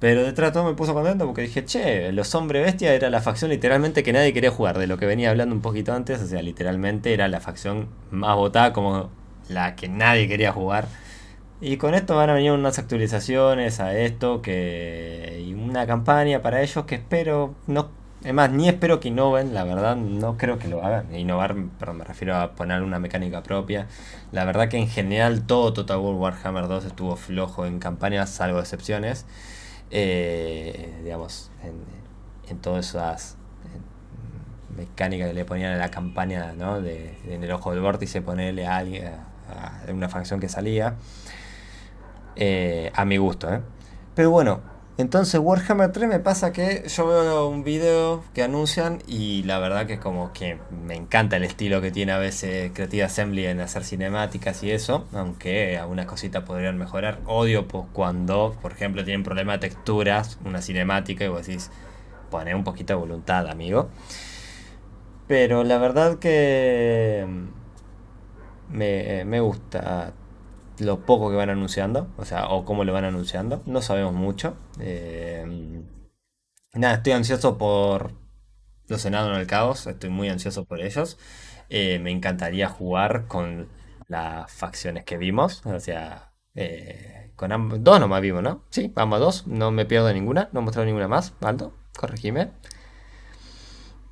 Pero 0.00 0.24
detrás 0.24 0.50
de 0.50 0.54
todo 0.54 0.64
me 0.68 0.76
puso 0.76 0.94
contento 0.94 1.26
porque 1.26 1.42
dije, 1.42 1.64
che, 1.64 2.12
los 2.12 2.34
hombres 2.34 2.64
bestia 2.64 2.92
era 2.94 3.08
la 3.10 3.20
facción 3.20 3.50
literalmente 3.50 4.02
que 4.02 4.12
nadie 4.12 4.32
quería 4.32 4.50
jugar, 4.50 4.78
de 4.78 4.88
lo 4.88 4.98
que 4.98 5.06
venía 5.06 5.30
hablando 5.30 5.54
un 5.54 5.62
poquito 5.62 5.92
antes, 5.94 6.20
o 6.20 6.26
sea, 6.26 6.42
literalmente 6.42 7.14
era 7.14 7.28
la 7.28 7.40
facción 7.40 7.88
más 8.10 8.34
votada 8.36 8.72
como 8.72 9.10
la 9.48 9.76
que 9.76 9.88
nadie 9.88 10.26
quería 10.28 10.52
jugar. 10.52 10.88
Y 11.64 11.76
con 11.76 11.94
esto 11.94 12.16
van 12.16 12.28
a 12.28 12.34
venir 12.34 12.50
unas 12.50 12.80
actualizaciones 12.80 13.78
a 13.78 13.96
esto 13.96 14.42
que 14.42 15.44
y 15.46 15.54
una 15.54 15.86
campaña 15.86 16.42
para 16.42 16.60
ellos 16.60 16.84
que 16.86 16.96
espero 16.96 17.54
no 17.68 17.88
es 18.24 18.50
ni 18.50 18.68
espero 18.68 18.98
que 18.98 19.08
innoven, 19.08 19.54
la 19.54 19.62
verdad 19.62 19.94
no 19.94 20.36
creo 20.36 20.58
que 20.58 20.66
lo 20.66 20.84
hagan. 20.84 21.14
Innovar, 21.14 21.54
pero 21.78 21.94
me 21.94 22.02
refiero 22.02 22.36
a 22.36 22.52
poner 22.52 22.82
una 22.82 22.98
mecánica 22.98 23.44
propia. 23.44 23.86
La 24.32 24.44
verdad 24.44 24.68
que 24.68 24.76
en 24.76 24.88
general 24.88 25.46
todo 25.46 25.72
Total 25.72 25.98
War 25.98 26.14
Warhammer 26.16 26.66
2 26.66 26.84
estuvo 26.84 27.14
flojo 27.14 27.64
en 27.64 27.78
campañas, 27.78 28.30
salvo 28.30 28.58
excepciones. 28.58 29.24
Eh, 29.92 31.00
digamos, 31.04 31.52
en, 32.48 32.58
todas 32.58 32.88
esas 32.88 33.36
mecánicas 34.76 35.28
que 35.28 35.34
le 35.34 35.44
ponían 35.44 35.74
a 35.74 35.76
la 35.76 35.90
campaña, 35.92 36.54
¿no? 36.54 36.80
De, 36.80 37.16
en 37.28 37.44
el 37.44 37.52
ojo 37.52 37.70
del 37.70 37.80
vórtice 37.80 38.20
ponerle 38.20 38.66
a 38.66 38.78
alguien 38.78 39.12
a 39.48 39.90
una 39.92 40.08
facción 40.08 40.40
que 40.40 40.48
salía. 40.48 40.96
Eh, 42.36 42.90
a 42.94 43.04
mi 43.04 43.16
gusto, 43.16 43.52
¿eh? 43.52 43.60
Pero 44.14 44.30
bueno, 44.30 44.60
entonces 44.98 45.40
Warhammer 45.42 45.90
3 45.90 46.08
me 46.08 46.20
pasa 46.20 46.52
que 46.52 46.84
yo 46.86 47.06
veo 47.06 47.48
un 47.48 47.64
video 47.64 48.22
que 48.34 48.42
anuncian 48.42 49.02
y 49.06 49.42
la 49.44 49.58
verdad 49.58 49.86
que 49.86 49.98
como 49.98 50.32
que 50.32 50.58
me 50.86 50.94
encanta 50.94 51.36
el 51.36 51.44
estilo 51.44 51.80
que 51.80 51.90
tiene 51.90 52.12
a 52.12 52.18
veces 52.18 52.72
Creative 52.74 53.04
Assembly 53.04 53.46
en 53.46 53.60
hacer 53.60 53.84
cinemáticas 53.84 54.62
y 54.62 54.70
eso, 54.70 55.06
aunque 55.14 55.78
algunas 55.78 56.06
cositas 56.06 56.44
podrían 56.44 56.76
mejorar. 56.76 57.20
Odio 57.26 57.66
pues, 57.68 57.84
cuando, 57.92 58.54
por 58.60 58.72
ejemplo, 58.72 59.02
tienen 59.02 59.22
problemas 59.22 59.60
de 59.60 59.68
texturas, 59.68 60.38
una 60.44 60.60
cinemática 60.60 61.24
y 61.24 61.28
vos 61.28 61.46
decís, 61.46 61.70
pone 62.30 62.54
un 62.54 62.64
poquito 62.64 62.92
de 62.92 63.00
voluntad, 63.00 63.48
amigo. 63.48 63.88
Pero 65.26 65.64
la 65.64 65.78
verdad 65.78 66.18
que 66.18 67.26
me, 68.70 69.24
me 69.24 69.40
gusta 69.40 70.12
lo 70.78 71.04
poco 71.06 71.30
que 71.30 71.36
van 71.36 71.50
anunciando, 71.50 72.12
o 72.16 72.24
sea, 72.24 72.48
o 72.48 72.64
cómo 72.64 72.84
lo 72.84 72.92
van 72.92 73.04
anunciando, 73.04 73.62
no 73.66 73.82
sabemos 73.82 74.14
mucho. 74.14 74.56
Eh, 74.80 75.82
nada, 76.74 76.94
estoy 76.94 77.12
ansioso 77.12 77.58
por 77.58 78.12
los 78.88 79.00
Senados 79.00 79.34
en 79.34 79.40
el 79.40 79.46
Caos, 79.46 79.86
estoy 79.86 80.10
muy 80.10 80.28
ansioso 80.28 80.64
por 80.64 80.80
ellos. 80.80 81.18
Eh, 81.68 81.98
me 81.98 82.10
encantaría 82.10 82.68
jugar 82.68 83.26
con 83.28 83.68
las 84.08 84.52
facciones 84.52 85.04
que 85.04 85.16
vimos, 85.16 85.64
o 85.64 85.80
sea, 85.80 86.32
eh, 86.54 87.32
con 87.36 87.52
ambos, 87.52 87.82
dos 87.82 87.98
nomás 87.98 88.20
vimos, 88.20 88.42
¿no? 88.42 88.64
Sí, 88.70 88.92
vamos 88.94 89.16
a 89.16 89.20
dos, 89.20 89.46
no 89.46 89.70
me 89.70 89.86
pierdo 89.86 90.12
ninguna, 90.12 90.50
no 90.52 90.60
he 90.60 90.62
mostrado 90.62 90.84
ninguna 90.84 91.08
más, 91.08 91.34
Aldo, 91.40 91.72
corregime. 91.96 92.52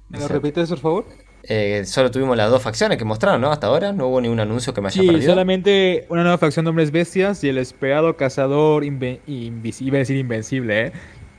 ¿Me 0.09 0.19
lo 0.19 0.29
repites, 0.29 0.69
por 0.71 0.79
favor? 0.79 1.07
Eh, 1.43 1.85
solo 1.87 2.11
tuvimos 2.11 2.37
las 2.37 2.51
dos 2.51 2.63
facciones 2.63 2.99
que 2.99 3.05
mostraron, 3.05 3.41
¿no? 3.41 3.51
Hasta 3.51 3.67
ahora 3.67 3.93
no 3.93 4.09
hubo 4.09 4.21
ningún 4.21 4.41
anuncio 4.41 4.75
que 4.75 4.81
me 4.81 4.89
haya 4.89 5.01
sí, 5.01 5.23
solamente 5.23 6.07
una 6.09 6.23
nueva 6.23 6.39
facción 6.39 6.65
de 6.65 6.71
hombres 6.71 6.91
bestias 6.91 7.43
y 7.45 7.49
el 7.49 7.59
esperado 7.59 8.17
cazador 8.17 8.85
invisible, 8.85 9.99
decir 9.99 10.17
invencible, 10.17 10.87
¿eh? 10.87 10.93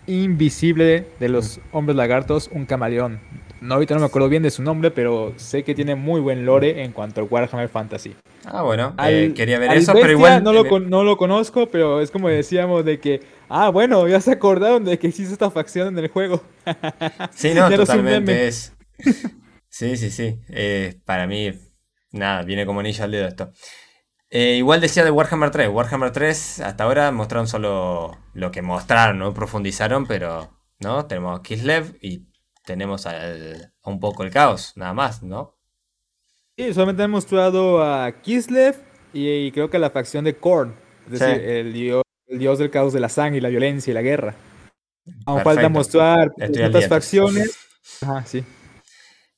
Invisible 0.08 1.06
de 1.20 1.30
los 1.30 1.60
hombres 1.72 1.96
lagartos, 1.96 2.50
un 2.52 2.66
camaleón. 2.66 3.20
No, 3.62 3.76
ahorita 3.76 3.94
no 3.94 4.00
me 4.00 4.08
acuerdo 4.08 4.28
bien 4.28 4.42
de 4.42 4.50
su 4.50 4.64
nombre, 4.64 4.90
pero 4.90 5.34
sé 5.36 5.64
que 5.64 5.76
tiene 5.76 5.94
muy 5.94 6.20
buen 6.20 6.48
lore 6.48 6.84
en 6.84 6.92
cuanto 6.92 7.22
a 7.22 7.24
Warhammer 7.24 7.70
Fantasy. 7.70 8.16
Ah, 8.46 8.64
bueno, 8.64 8.96
eh, 9.06 9.34
quería 9.36 9.60
ver 9.60 9.72
eso, 9.74 9.94
pero 9.94 10.12
igual... 10.12 10.44
No 10.44 10.52
lo, 10.52 10.80
no 10.80 11.04
lo 11.04 11.16
conozco, 11.16 11.68
pero 11.68 12.02
es 12.02 12.10
como 12.10 12.28
decíamos 12.28 12.84
de 12.84 13.00
que, 13.00 13.22
ah, 13.50 13.70
bueno, 13.70 14.08
ya 14.08 14.20
se 14.20 14.32
acordaron 14.32 14.84
de 14.84 14.98
que 14.98 15.08
existe 15.08 15.34
esta 15.34 15.52
facción 15.52 15.90
en 15.90 16.00
el 16.04 16.10
juego. 16.10 16.42
Sí, 17.36 17.54
no, 17.54 17.70
totalmente 17.76 18.48
es... 18.48 18.74
Sí, 19.72 19.96
sí, 19.96 20.12
sí. 20.12 20.38
Eh, 20.50 21.00
para 21.06 21.26
mí, 21.28 21.54
nada, 22.12 22.44
viene 22.44 22.66
como 22.66 22.82
anillo 22.82 23.06
al 23.06 23.12
dedo 23.12 23.28
esto. 23.28 23.52
Eh, 24.30 24.56
igual 24.58 24.82
decía 24.82 25.06
de 25.06 25.12
Warhammer 25.12 25.50
3. 25.50 25.70
Warhammer 25.70 26.12
3 26.12 26.60
hasta 26.60 26.84
ahora 26.84 27.12
mostraron 27.12 27.48
solo 27.48 28.18
lo 28.34 28.52
que 28.52 28.62
mostraron, 28.62 29.18
no 29.18 29.34
profundizaron, 29.34 30.06
pero 30.08 30.52
no 30.80 31.06
tenemos 31.06 31.40
a 31.40 31.42
Kislev 31.42 31.98
y 32.02 32.28
tenemos 32.66 33.08
un 33.84 34.00
poco 34.00 34.24
el 34.24 34.30
caos, 34.30 34.74
nada 34.76 34.94
más, 34.94 35.24
¿no? 35.24 35.58
Sí, 36.58 36.74
solamente 36.74 37.04
han 37.04 37.12
mostrado 37.12 37.82
a 37.82 38.12
Kislev 38.22 38.76
y, 39.14 39.52
creo 39.52 39.70
que 39.70 39.80
la 39.80 39.90
facción 39.90 40.26
de 40.26 40.36
Korn, 40.36 40.76
es 41.06 41.20
decir, 41.20 41.42
el, 41.44 41.74
dios, 41.74 42.04
el 42.28 42.40
dios 42.40 42.60
del 42.60 42.70
caos 42.70 42.92
de 42.92 43.00
la 43.00 43.10
sangre 43.10 43.38
y 43.38 43.42
la 43.42 43.50
violencia 43.50 43.92
y 43.92 43.94
la 43.94 44.02
guerra. 44.02 44.36
Aún 45.26 45.42
falta 45.44 45.70
mostrar 45.70 46.32
otras 46.38 46.88
facciones. 46.88 47.58
Ajá, 48.02 48.26
sí. 48.26 48.44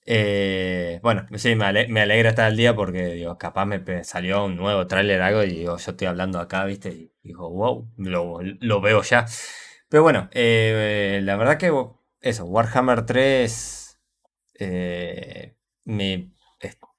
Eh, 0.06 1.00
bueno, 1.02 1.26
sí, 1.38 1.56
me, 1.56 1.66
alegra 1.66 2.30
estar 2.30 2.46
al 2.46 2.58
día 2.58 2.76
porque, 2.76 3.14
digo, 3.14 3.38
capaz 3.38 3.66
me 3.66 4.04
salió 4.04 4.46
un 4.46 4.58
nuevo 4.58 4.86
tráiler 4.88 5.22
algo 5.22 5.44
y 5.44 5.64
yo 5.64 5.76
estoy 5.76 6.08
hablando 6.08 6.40
acá, 6.40 6.66
¿viste? 6.66 6.90
Y 6.90 7.12
digo, 7.24 7.50
wow, 7.50 7.90
lo, 7.98 8.82
veo 8.82 9.02
ya. 9.04 9.26
Pero 9.90 10.04
bueno, 10.04 10.30
eh, 10.32 11.22
la 11.24 11.36
verdad 11.38 11.58
que 11.58 11.72
eso, 12.22 12.46
Warhammer 12.46 13.06
3, 13.06 14.00
eh, 14.60 15.56
me, 15.86 16.32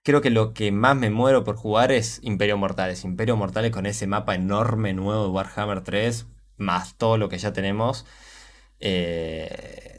creo 0.02 0.20
que 0.20 0.30
lo 0.30 0.54
que 0.54 0.72
más 0.72 0.96
me 0.96 1.10
muero 1.10 1.44
por 1.44 1.56
jugar 1.56 1.92
es 1.92 2.20
Imperio 2.22 2.56
Mortales. 2.58 3.04
Imperio 3.04 3.36
Mortales 3.36 3.72
con 3.72 3.86
ese 3.86 4.06
mapa 4.06 4.34
enorme 4.34 4.94
nuevo 4.94 5.24
de 5.24 5.30
Warhammer 5.30 5.82
3, 5.82 6.26
más 6.56 6.96
todo 6.98 7.18
lo 7.18 7.28
que 7.28 7.38
ya 7.38 7.52
tenemos. 7.52 8.06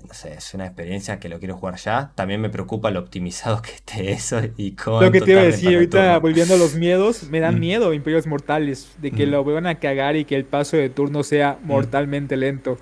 No 0.07 0.13
sé, 0.13 0.33
es 0.33 0.53
una 0.53 0.65
experiencia 0.65 1.19
que 1.19 1.29
lo 1.29 1.39
quiero 1.39 1.57
jugar 1.57 1.75
ya. 1.77 2.11
También 2.15 2.41
me 2.41 2.49
preocupa 2.49 2.91
lo 2.91 2.99
optimizado 2.99 3.61
que 3.61 3.71
esté 3.71 4.11
eso 4.13 4.39
y 4.57 4.71
con. 4.73 5.03
Lo 5.03 5.11
que 5.11 5.21
te 5.21 5.31
iba 5.31 5.41
a 5.41 5.45
decir, 5.45 5.73
ahorita 5.73 6.17
volviendo 6.19 6.53
a 6.53 6.57
los 6.57 6.75
miedos, 6.75 7.23
me 7.29 7.39
dan 7.39 7.55
mm. 7.55 7.59
miedo 7.59 7.93
Imperios 7.93 8.27
Mortales, 8.27 8.95
de 8.99 9.11
que 9.11 9.25
mm. 9.25 9.29
lo 9.29 9.43
vuelvan 9.43 9.67
a 9.67 9.79
cagar 9.79 10.15
y 10.15 10.25
que 10.25 10.35
el 10.35 10.45
paso 10.45 10.77
de 10.77 10.89
turno 10.89 11.23
sea 11.23 11.57
mm. 11.61 11.67
mortalmente 11.67 12.37
lento. 12.37 12.77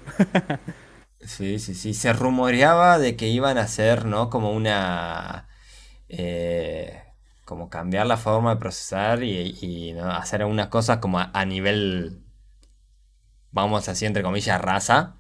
sí, 1.22 1.60
sí, 1.60 1.74
sí. 1.76 1.94
Se 1.94 2.14
rumoreaba 2.14 3.00
de 3.00 3.16
que 3.16 3.28
iban 3.28 3.58
a 3.58 3.62
hacer, 3.62 4.06
¿no? 4.06 4.30
Como 4.30 4.52
una. 4.52 5.48
Eh, 6.10 7.00
como 7.46 7.70
cambiar 7.70 8.08
la 8.08 8.18
forma 8.18 8.56
de 8.56 8.60
procesar 8.60 9.24
y, 9.24 9.96
hacer 10.12 10.42
algunas 10.42 10.68
cosas 10.68 10.98
como 10.98 11.20
a, 11.20 11.46
nivel. 11.46 12.20
Vamos 13.52 13.88
así, 13.88 14.06
entre 14.06 14.24
comillas, 14.24 14.60
raza 14.60 15.18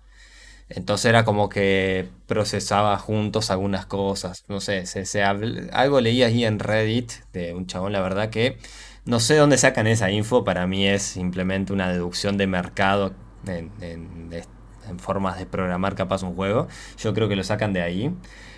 entonces 0.69 1.05
era 1.05 1.25
como 1.25 1.49
que 1.49 2.09
procesaba 2.27 2.97
juntos 2.97 3.51
algunas 3.51 3.85
cosas. 3.85 4.43
No 4.47 4.59
sé, 4.59 4.85
se, 4.85 5.23
algo 5.23 6.01
leí 6.01 6.23
ahí 6.23 6.45
en 6.45 6.59
Reddit 6.59 7.11
de 7.33 7.53
un 7.53 7.67
chabón, 7.67 7.93
la 7.93 8.01
verdad 8.01 8.29
que 8.29 8.57
no 9.05 9.19
sé 9.19 9.35
dónde 9.35 9.57
sacan 9.57 9.87
esa 9.87 10.11
info. 10.11 10.43
Para 10.43 10.67
mí 10.67 10.87
es 10.87 11.03
simplemente 11.03 11.73
una 11.73 11.91
deducción 11.91 12.37
de 12.37 12.47
mercado 12.47 13.13
en 13.45 14.99
formas 14.99 15.37
de 15.39 15.45
programar 15.45 15.95
capaz 15.95 16.23
un 16.23 16.35
juego. 16.35 16.67
Yo 16.97 17.13
creo 17.13 17.27
que 17.29 17.35
lo 17.35 17.43
sacan 17.43 17.73
de 17.73 17.81
ahí. 17.81 18.11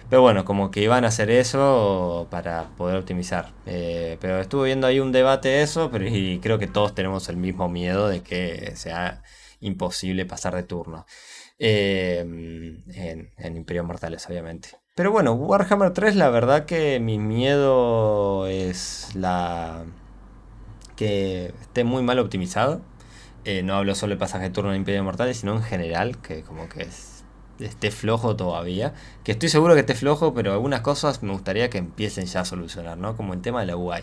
Pero 0.09 0.21
bueno, 0.21 0.45
como 0.45 0.69
que 0.69 0.81
iban 0.81 1.03
a 1.03 1.07
hacer 1.07 1.31
eso 1.31 2.27
para 2.29 2.69
poder 2.77 2.97
optimizar. 2.97 3.53
Eh, 3.65 4.17
pero 4.21 4.39
estuve 4.39 4.67
viendo 4.67 4.85
ahí 4.85 4.99
un 4.99 5.11
debate 5.11 5.49
de 5.49 5.61
eso, 5.63 5.89
pero 5.91 6.07
y 6.07 6.39
creo 6.39 6.59
que 6.59 6.67
todos 6.67 6.93
tenemos 6.93 7.27
el 7.29 7.37
mismo 7.37 7.69
miedo 7.69 8.07
de 8.07 8.21
que 8.21 8.73
sea 8.75 9.23
imposible 9.61 10.25
pasar 10.25 10.55
de 10.55 10.63
turno. 10.63 11.05
Eh, 11.57 12.19
en, 12.19 13.31
en 13.37 13.57
Imperio 13.57 13.83
Mortales, 13.83 14.27
obviamente. 14.27 14.69
Pero 14.95 15.11
bueno, 15.11 15.33
Warhammer 15.33 15.91
3, 15.91 16.15
la 16.15 16.29
verdad 16.29 16.65
que 16.65 16.99
mi 16.99 17.19
miedo 17.19 18.47
es 18.47 19.13
la 19.13 19.83
que 20.95 21.53
esté 21.61 21.83
muy 21.83 22.01
mal 22.01 22.19
optimizado. 22.19 22.81
Eh, 23.43 23.61
no 23.61 23.75
hablo 23.75 23.93
solo 23.93 24.15
de 24.15 24.19
pasaje 24.19 24.45
de 24.45 24.49
turno 24.51 24.71
en 24.71 24.77
Imperio 24.77 25.03
Mortales, 25.03 25.37
sino 25.37 25.53
en 25.53 25.63
general, 25.63 26.17
que 26.21 26.43
como 26.43 26.67
que 26.69 26.87
esté 27.59 27.91
flojo 27.91 28.35
todavía. 28.35 28.93
Que 29.23 29.33
estoy 29.33 29.49
seguro 29.49 29.73
que 29.75 29.81
esté 29.81 29.95
flojo, 29.95 30.33
pero 30.33 30.53
algunas 30.53 30.81
cosas 30.81 31.21
me 31.23 31.31
gustaría 31.31 31.69
que 31.69 31.77
empiecen 31.77 32.25
ya 32.25 32.41
a 32.41 32.45
solucionar, 32.45 32.97
¿no? 32.97 33.15
Como 33.15 33.33
el 33.33 33.41
tema 33.41 33.59
de 33.61 33.67
la 33.67 33.77
UI, 33.77 34.01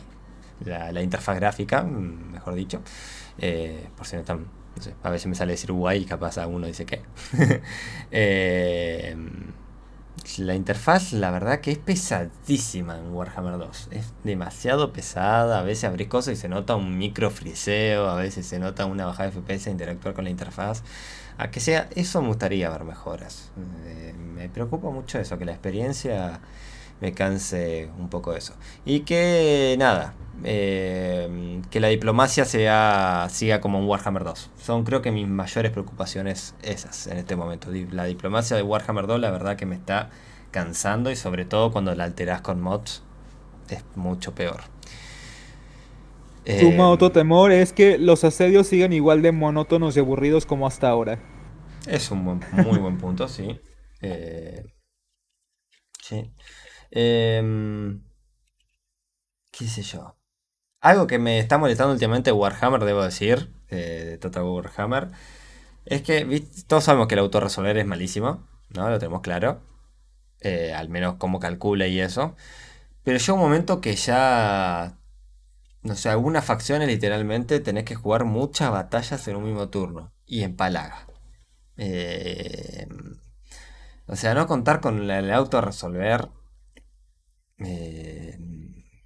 la, 0.64 1.02
interfaz 1.02 1.36
gráfica, 1.36 1.82
mm, 1.82 2.32
mejor 2.32 2.54
dicho. 2.54 2.82
Eh, 3.38 3.88
por 3.96 4.06
si 4.06 4.16
no 4.16 4.20
están, 4.20 4.46
no 4.76 4.82
sé, 4.82 4.94
a 5.02 5.10
veces 5.10 5.26
me 5.26 5.34
sale 5.34 5.52
decir 5.52 5.72
UI 5.72 5.96
y 5.96 6.04
capaz 6.04 6.38
a 6.38 6.46
uno 6.46 6.66
dice 6.66 6.86
que. 6.86 7.02
eh, 8.10 9.16
la 10.38 10.54
interfaz, 10.54 11.12
la 11.12 11.30
verdad 11.30 11.60
que 11.60 11.72
es 11.72 11.78
pesadísima 11.78 12.98
en 12.98 13.12
Warhammer 13.12 13.58
2. 13.58 13.88
Es 13.90 14.12
demasiado 14.24 14.92
pesada. 14.92 15.58
A 15.58 15.62
veces 15.62 15.84
abrís 15.84 16.08
cosas 16.08 16.34
y 16.34 16.36
se 16.36 16.48
nota 16.48 16.76
un 16.76 16.96
micro 16.96 17.30
friseo. 17.30 18.08
A 18.08 18.16
veces 18.16 18.46
se 18.46 18.58
nota 18.58 18.86
una 18.86 19.06
bajada 19.06 19.30
de 19.30 19.40
FPS 19.40 19.68
interactuar 19.68 20.14
con 20.14 20.24
la 20.24 20.30
interfaz. 20.30 20.82
A 21.38 21.50
que 21.50 21.60
sea, 21.60 21.88
eso 21.94 22.22
me 22.22 22.28
gustaría 22.28 22.70
ver 22.70 22.84
mejoras. 22.84 23.50
Eh, 23.84 24.14
me 24.16 24.48
preocupa 24.48 24.90
mucho 24.90 25.18
eso, 25.18 25.38
que 25.38 25.44
la 25.44 25.52
experiencia 25.52 26.40
me 27.02 27.12
canse 27.12 27.90
un 27.98 28.08
poco 28.08 28.30
de 28.30 28.38
eso. 28.38 28.54
Y 28.84 29.00
que 29.00 29.74
nada, 29.76 30.14
eh, 30.44 31.60
que 31.68 31.80
la 31.80 31.88
diplomacia 31.88 32.44
sea, 32.44 33.26
siga 33.28 33.60
como 33.60 33.80
un 33.80 33.86
Warhammer 33.86 34.22
2. 34.22 34.50
Son 34.56 34.84
creo 34.84 35.02
que 35.02 35.10
mis 35.10 35.26
mayores 35.26 35.72
preocupaciones 35.72 36.54
esas 36.62 37.08
en 37.08 37.18
este 37.18 37.34
momento. 37.34 37.68
La 37.90 38.04
diplomacia 38.04 38.56
de 38.56 38.62
Warhammer 38.62 39.08
2 39.08 39.18
la 39.18 39.32
verdad 39.32 39.56
que 39.56 39.66
me 39.66 39.74
está 39.74 40.10
cansando 40.52 41.10
y 41.10 41.16
sobre 41.16 41.44
todo 41.44 41.72
cuando 41.72 41.92
la 41.96 42.04
alteras 42.04 42.40
con 42.40 42.60
mods 42.60 43.02
es 43.68 43.82
mucho 43.96 44.32
peor. 44.32 44.60
Tu 46.44 46.50
eh, 46.50 47.10
temor 47.12 47.50
es 47.50 47.72
que 47.72 47.98
los 47.98 48.22
asedios 48.22 48.68
sigan 48.68 48.92
igual 48.92 49.22
de 49.22 49.32
monótonos 49.32 49.96
y 49.96 50.00
aburridos 50.00 50.46
como 50.46 50.68
hasta 50.68 50.88
ahora. 50.88 51.18
Es 51.88 52.12
un 52.12 52.22
muy 52.22 52.78
buen 52.78 52.96
punto, 52.98 53.26
sí. 53.26 53.60
Eh, 54.04 54.64
sí. 56.02 56.32
Em, 56.92 58.02
¿Qué 59.50 59.66
sé 59.66 59.82
yo? 59.82 60.16
Algo 60.80 61.06
que 61.06 61.18
me 61.18 61.38
está 61.38 61.58
molestando 61.58 61.94
últimamente 61.94 62.32
Warhammer, 62.32 62.84
debo 62.84 63.02
decir, 63.04 63.52
eh, 63.68 64.04
de 64.10 64.18
Total 64.18 64.44
Warhammer, 64.44 65.10
es 65.86 66.02
que 66.02 66.46
todos 66.68 66.84
sabemos 66.84 67.08
que 67.08 67.14
el 67.14 67.20
autorresolver 67.20 67.78
es 67.78 67.86
malísimo, 67.86 68.46
¿no? 68.70 68.90
Lo 68.90 68.98
tenemos 68.98 69.22
claro. 69.22 69.62
Eh, 70.40 70.74
al 70.74 70.88
menos 70.90 71.16
cómo 71.18 71.40
calcula 71.40 71.86
y 71.88 72.00
eso. 72.00 72.36
Pero 73.04 73.18
llega 73.18 73.34
un 73.34 73.40
momento 73.40 73.80
que 73.80 73.96
ya. 73.96 74.98
No 75.82 75.96
sé, 75.96 76.10
algunas 76.10 76.44
facciones 76.44 76.88
literalmente 76.88 77.60
tenés 77.60 77.84
que 77.84 77.96
jugar 77.96 78.24
muchas 78.24 78.70
batallas 78.72 79.26
en 79.28 79.36
un 79.36 79.44
mismo 79.44 79.70
turno. 79.70 80.12
Y 80.26 80.42
en 80.44 80.56
palaga. 80.56 81.06
Eh, 81.76 82.88
o 84.06 84.16
sea, 84.16 84.34
no 84.34 84.46
contar 84.46 84.80
con 84.80 85.10
el 85.10 85.32
autorresolver 85.32 86.28
eh, 87.64 88.38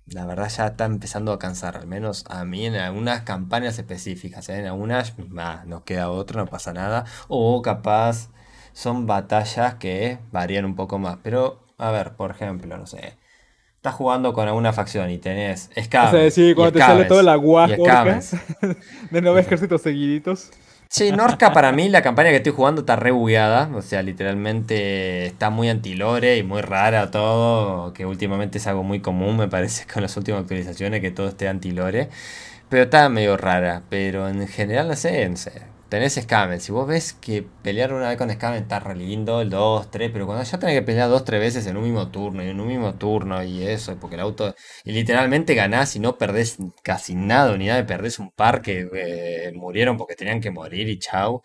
la 0.06 0.24
verdad 0.24 0.48
ya 0.48 0.66
está 0.68 0.84
empezando 0.84 1.32
a 1.32 1.38
cansar, 1.38 1.76
al 1.76 1.86
menos 1.86 2.24
a 2.28 2.44
mí 2.44 2.66
en 2.66 2.76
algunas 2.76 3.22
campañas 3.22 3.78
específicas, 3.78 4.48
¿eh? 4.48 4.58
en 4.58 4.66
algunas 4.66 5.14
nos 5.18 5.82
queda 5.82 6.10
otro, 6.10 6.40
no 6.40 6.46
pasa 6.46 6.72
nada, 6.72 7.04
o 7.28 7.60
capaz 7.62 8.30
son 8.72 9.06
batallas 9.06 9.74
que 9.74 10.18
varían 10.32 10.64
un 10.64 10.76
poco 10.76 10.98
más, 10.98 11.18
pero 11.22 11.64
a 11.78 11.90
ver, 11.90 12.12
por 12.14 12.30
ejemplo, 12.30 12.76
no 12.76 12.86
sé, 12.86 13.16
estás 13.76 13.94
jugando 13.94 14.32
con 14.32 14.46
alguna 14.46 14.72
facción 14.72 15.10
y 15.10 15.18
tenés 15.18 15.70
escabes. 15.74 16.38
O 16.38 16.54
cuando 16.54 16.72
te 16.72 16.78
sale 16.78 17.04
todo 17.04 17.22
la 17.22 17.36
de 19.10 19.22
nueve 19.22 19.40
ejércitos 19.40 19.82
seguiditos. 19.82 20.50
Sí, 20.88 21.12
Norca 21.12 21.52
para 21.52 21.72
mí 21.72 21.88
la 21.88 22.02
campaña 22.02 22.30
que 22.30 22.36
estoy 22.36 22.52
jugando 22.52 22.80
está 22.80 22.96
re 22.96 23.10
bugueada. 23.10 23.70
O 23.74 23.82
sea, 23.82 24.02
literalmente 24.02 25.26
está 25.26 25.50
muy 25.50 25.68
antilore 25.68 26.36
y 26.38 26.42
muy 26.42 26.62
rara 26.62 27.10
todo. 27.10 27.92
Que 27.92 28.06
últimamente 28.06 28.58
es 28.58 28.66
algo 28.66 28.82
muy 28.82 29.00
común, 29.00 29.36
me 29.36 29.48
parece, 29.48 29.86
con 29.92 30.02
las 30.02 30.16
últimas 30.16 30.42
actualizaciones, 30.42 31.00
que 31.00 31.10
todo 31.10 31.28
esté 31.28 31.48
antilore. 31.48 32.08
Pero 32.68 32.84
está 32.84 33.08
medio 33.08 33.36
rara. 33.36 33.82
Pero 33.90 34.28
en 34.28 34.46
general, 34.48 34.88
no 34.88 34.96
sé, 34.96 35.28
no 35.28 35.36
sé 35.36 35.75
tenés 35.88 36.14
Scamen. 36.14 36.60
Si 36.60 36.72
vos 36.72 36.86
ves 36.86 37.12
que 37.14 37.42
pelear 37.62 37.92
una 37.92 38.08
vez 38.08 38.18
con 38.18 38.30
Scamen 38.30 38.62
está 38.62 38.80
re 38.80 38.94
lindo, 38.96 39.40
el 39.40 39.50
2, 39.50 39.90
3, 39.90 40.10
pero 40.12 40.26
cuando 40.26 40.44
ya 40.44 40.58
tenés 40.58 40.74
que 40.76 40.82
pelear 40.82 41.08
dos, 41.08 41.24
tres 41.24 41.40
veces 41.40 41.66
en 41.66 41.76
un 41.76 41.84
mismo 41.84 42.10
turno 42.10 42.42
y 42.44 42.48
en 42.48 42.60
un 42.60 42.68
mismo 42.68 42.94
turno 42.96 43.42
y 43.42 43.62
eso, 43.64 43.96
porque 43.98 44.16
el 44.16 44.22
auto. 44.22 44.54
Y 44.84 44.92
literalmente 44.92 45.54
ganás 45.54 45.96
y 45.96 46.00
no 46.00 46.18
perdés 46.18 46.58
casi 46.82 47.14
nada, 47.14 47.52
unidades, 47.54 47.84
perdés 47.86 48.18
un 48.18 48.30
par 48.30 48.62
que 48.62 48.88
eh, 48.94 49.52
murieron 49.54 49.96
porque 49.96 50.16
tenían 50.16 50.40
que 50.40 50.50
morir 50.50 50.88
y 50.88 50.98
chau. 50.98 51.42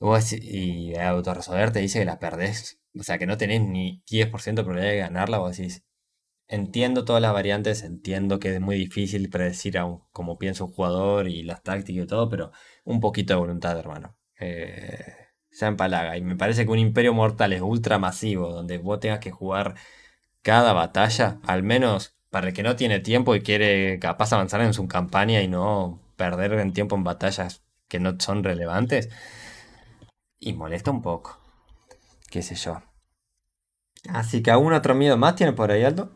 Y, 0.00 0.04
vos, 0.04 0.32
y 0.32 0.94
autorresolver 0.96 1.72
te 1.72 1.80
dice 1.80 1.98
que 2.00 2.04
la 2.04 2.18
perdés, 2.18 2.78
o 2.98 3.02
sea 3.02 3.18
que 3.18 3.26
no 3.26 3.36
tenés 3.38 3.62
ni 3.62 4.02
10% 4.06 4.62
de 4.62 4.64
probabilidad 4.64 4.92
de 4.92 4.98
ganarla, 4.98 5.38
vos 5.38 5.56
decís. 5.56 5.82
Entiendo 6.48 7.04
todas 7.04 7.22
las 7.22 7.32
variantes, 7.32 7.82
entiendo 7.82 8.38
que 8.38 8.54
es 8.54 8.60
muy 8.60 8.76
difícil 8.76 9.30
predecir 9.30 9.78
a 9.78 9.86
cómo 10.12 10.38
piensa 10.38 10.64
un 10.64 10.72
jugador 10.72 11.26
y 11.28 11.42
las 11.42 11.62
tácticas 11.62 12.04
y 12.04 12.06
todo, 12.06 12.28
pero 12.28 12.52
un 12.84 13.00
poquito 13.00 13.34
de 13.34 13.40
voluntad, 13.40 13.78
hermano. 13.78 14.16
Eh, 14.38 15.14
ya 15.50 15.68
empalaga. 15.68 16.16
Y 16.16 16.22
me 16.22 16.36
parece 16.36 16.64
que 16.64 16.72
un 16.72 16.78
imperio 16.78 17.14
mortal 17.14 17.52
es 17.52 17.62
ultra 17.62 17.98
masivo, 17.98 18.50
donde 18.50 18.78
vos 18.78 19.00
tengas 19.00 19.20
que 19.20 19.30
jugar 19.30 19.74
cada 20.42 20.72
batalla, 20.72 21.40
al 21.46 21.62
menos 21.62 22.16
para 22.30 22.48
el 22.48 22.54
que 22.54 22.62
no 22.62 22.76
tiene 22.76 23.00
tiempo 23.00 23.34
y 23.34 23.42
quiere 23.42 23.98
capaz 24.00 24.32
avanzar 24.32 24.60
en 24.60 24.74
su 24.74 24.88
campaña 24.88 25.40
y 25.42 25.48
no 25.48 26.00
perder 26.16 26.54
en 26.54 26.72
tiempo 26.72 26.96
en 26.96 27.04
batallas 27.04 27.64
que 27.88 28.00
no 28.00 28.16
son 28.18 28.44
relevantes. 28.44 29.08
Y 30.38 30.52
molesta 30.52 30.90
un 30.90 31.02
poco. 31.02 31.38
Qué 32.30 32.42
sé 32.42 32.56
yo. 32.56 32.82
Así 34.08 34.42
que 34.42 34.50
algún 34.50 34.72
otro 34.72 34.94
miedo 34.94 35.16
más 35.16 35.36
tiene 35.36 35.52
por 35.52 35.70
ahí, 35.70 35.84
Aldo. 35.84 36.10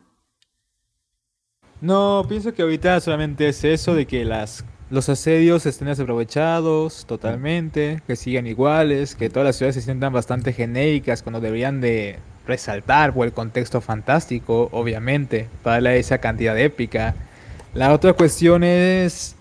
No, 1.81 2.25
pienso 2.27 2.53
que 2.53 2.61
ahorita 2.61 2.99
solamente 2.99 3.47
es 3.47 3.63
eso 3.63 3.95
de 3.95 4.05
que 4.05 4.25
las 4.25 4.65
los 4.89 5.07
asedios 5.07 5.65
estén 5.65 5.87
desaprovechados 5.87 7.05
totalmente, 7.05 8.01
que 8.07 8.15
sigan 8.15 8.47
iguales, 8.47 9.15
que 9.15 9.29
todas 9.29 9.45
las 9.45 9.55
ciudades 9.55 9.75
se 9.75 9.81
sientan 9.81 10.11
bastante 10.11 10.51
genéricas 10.51 11.21
cuando 11.21 11.39
deberían 11.39 11.79
de 11.79 12.17
resaltar 12.47 13.13
por 13.13 13.27
el 13.27 13.33
contexto 13.33 13.81
fantástico, 13.81 14.69
obviamente, 14.71 15.47
para 15.61 15.75
darle 15.75 15.99
esa 15.99 16.17
cantidad 16.17 16.57
épica. 16.57 17.13
La 17.75 17.93
otra 17.93 18.13
cuestión 18.13 18.63
es 18.63 19.35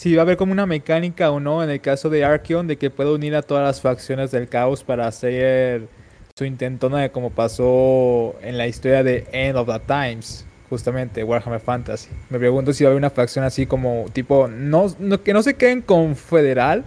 si 0.00 0.14
va 0.14 0.22
a 0.22 0.22
haber 0.22 0.36
como 0.36 0.52
una 0.52 0.66
mecánica 0.66 1.32
o 1.32 1.40
no 1.40 1.64
en 1.64 1.70
el 1.70 1.80
caso 1.80 2.08
de 2.08 2.24
Archeon 2.24 2.68
de 2.68 2.78
que 2.78 2.88
pueda 2.88 3.10
unir 3.10 3.34
a 3.34 3.42
todas 3.42 3.64
las 3.64 3.80
facciones 3.80 4.30
del 4.30 4.48
caos 4.48 4.84
para 4.84 5.08
hacer 5.08 5.88
su 6.36 6.44
intentona 6.44 6.98
de 6.98 7.10
como 7.10 7.30
pasó 7.30 8.36
en 8.42 8.56
la 8.56 8.68
historia 8.68 9.02
de 9.02 9.26
End 9.32 9.56
of 9.56 9.66
the 9.66 9.80
Times 9.80 10.47
justamente 10.68 11.24
Warhammer 11.24 11.60
Fantasy. 11.60 12.10
Me 12.30 12.38
pregunto 12.38 12.72
si 12.72 12.84
va 12.84 12.88
a 12.88 12.90
haber 12.92 13.00
una 13.00 13.10
facción 13.10 13.44
así 13.44 13.66
como 13.66 14.06
tipo, 14.12 14.48
no, 14.48 14.86
que 15.22 15.32
no 15.32 15.42
se 15.42 15.54
queden 15.54 15.82
confederal, 15.82 16.84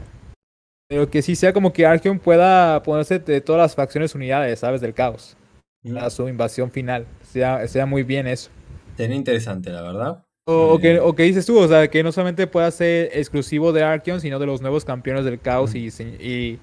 pero 0.88 1.10
que 1.10 1.22
sí 1.22 1.36
sea 1.36 1.54
como 1.54 1.74
que 1.74 1.86
Archeon 1.86 2.20
pueda 2.20 2.82
ponerse 2.84 3.20
de 3.20 3.42
todas 3.42 3.62
las 3.62 3.76
facciones 3.76 4.14
unidades, 4.16 4.60
¿sabes? 4.60 4.82
Del 4.82 4.94
caos. 4.94 5.38
Mm. 5.84 5.98
A 5.98 6.10
su 6.10 6.28
invasión 6.28 6.72
final. 6.72 7.06
Sea, 7.24 7.68
sea 7.68 7.86
muy 7.86 8.04
bien 8.04 8.28
eso. 8.28 8.52
Sería 8.98 9.16
interesante, 9.16 9.72
la 9.72 9.82
verdad. 9.82 10.24
O, 10.48 10.80
que, 10.80 11.00
o, 11.00 11.16
que, 11.16 11.24
dices 11.24 11.46
tú, 11.46 11.58
o 11.60 11.68
sea, 11.68 11.88
que 11.88 12.04
no 12.04 12.12
solamente 12.12 12.48
pueda 12.48 12.70
ser 12.72 13.10
exclusivo 13.14 13.72
de 13.72 13.84
Archeon, 13.84 14.20
sino 14.20 14.40
de 14.40 14.48
los 14.48 14.62
nuevos 14.62 14.84
campeones 14.84 15.24
del 15.24 15.40
caos 15.40 15.74
mm. 15.74 15.78
y, 15.78 15.88
y 16.20 16.60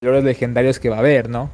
los 0.00 0.22
legendarios 0.22 0.78
que 0.78 0.88
va 0.88 0.96
a 0.96 1.00
haber, 1.00 1.28
¿no? 1.28 1.50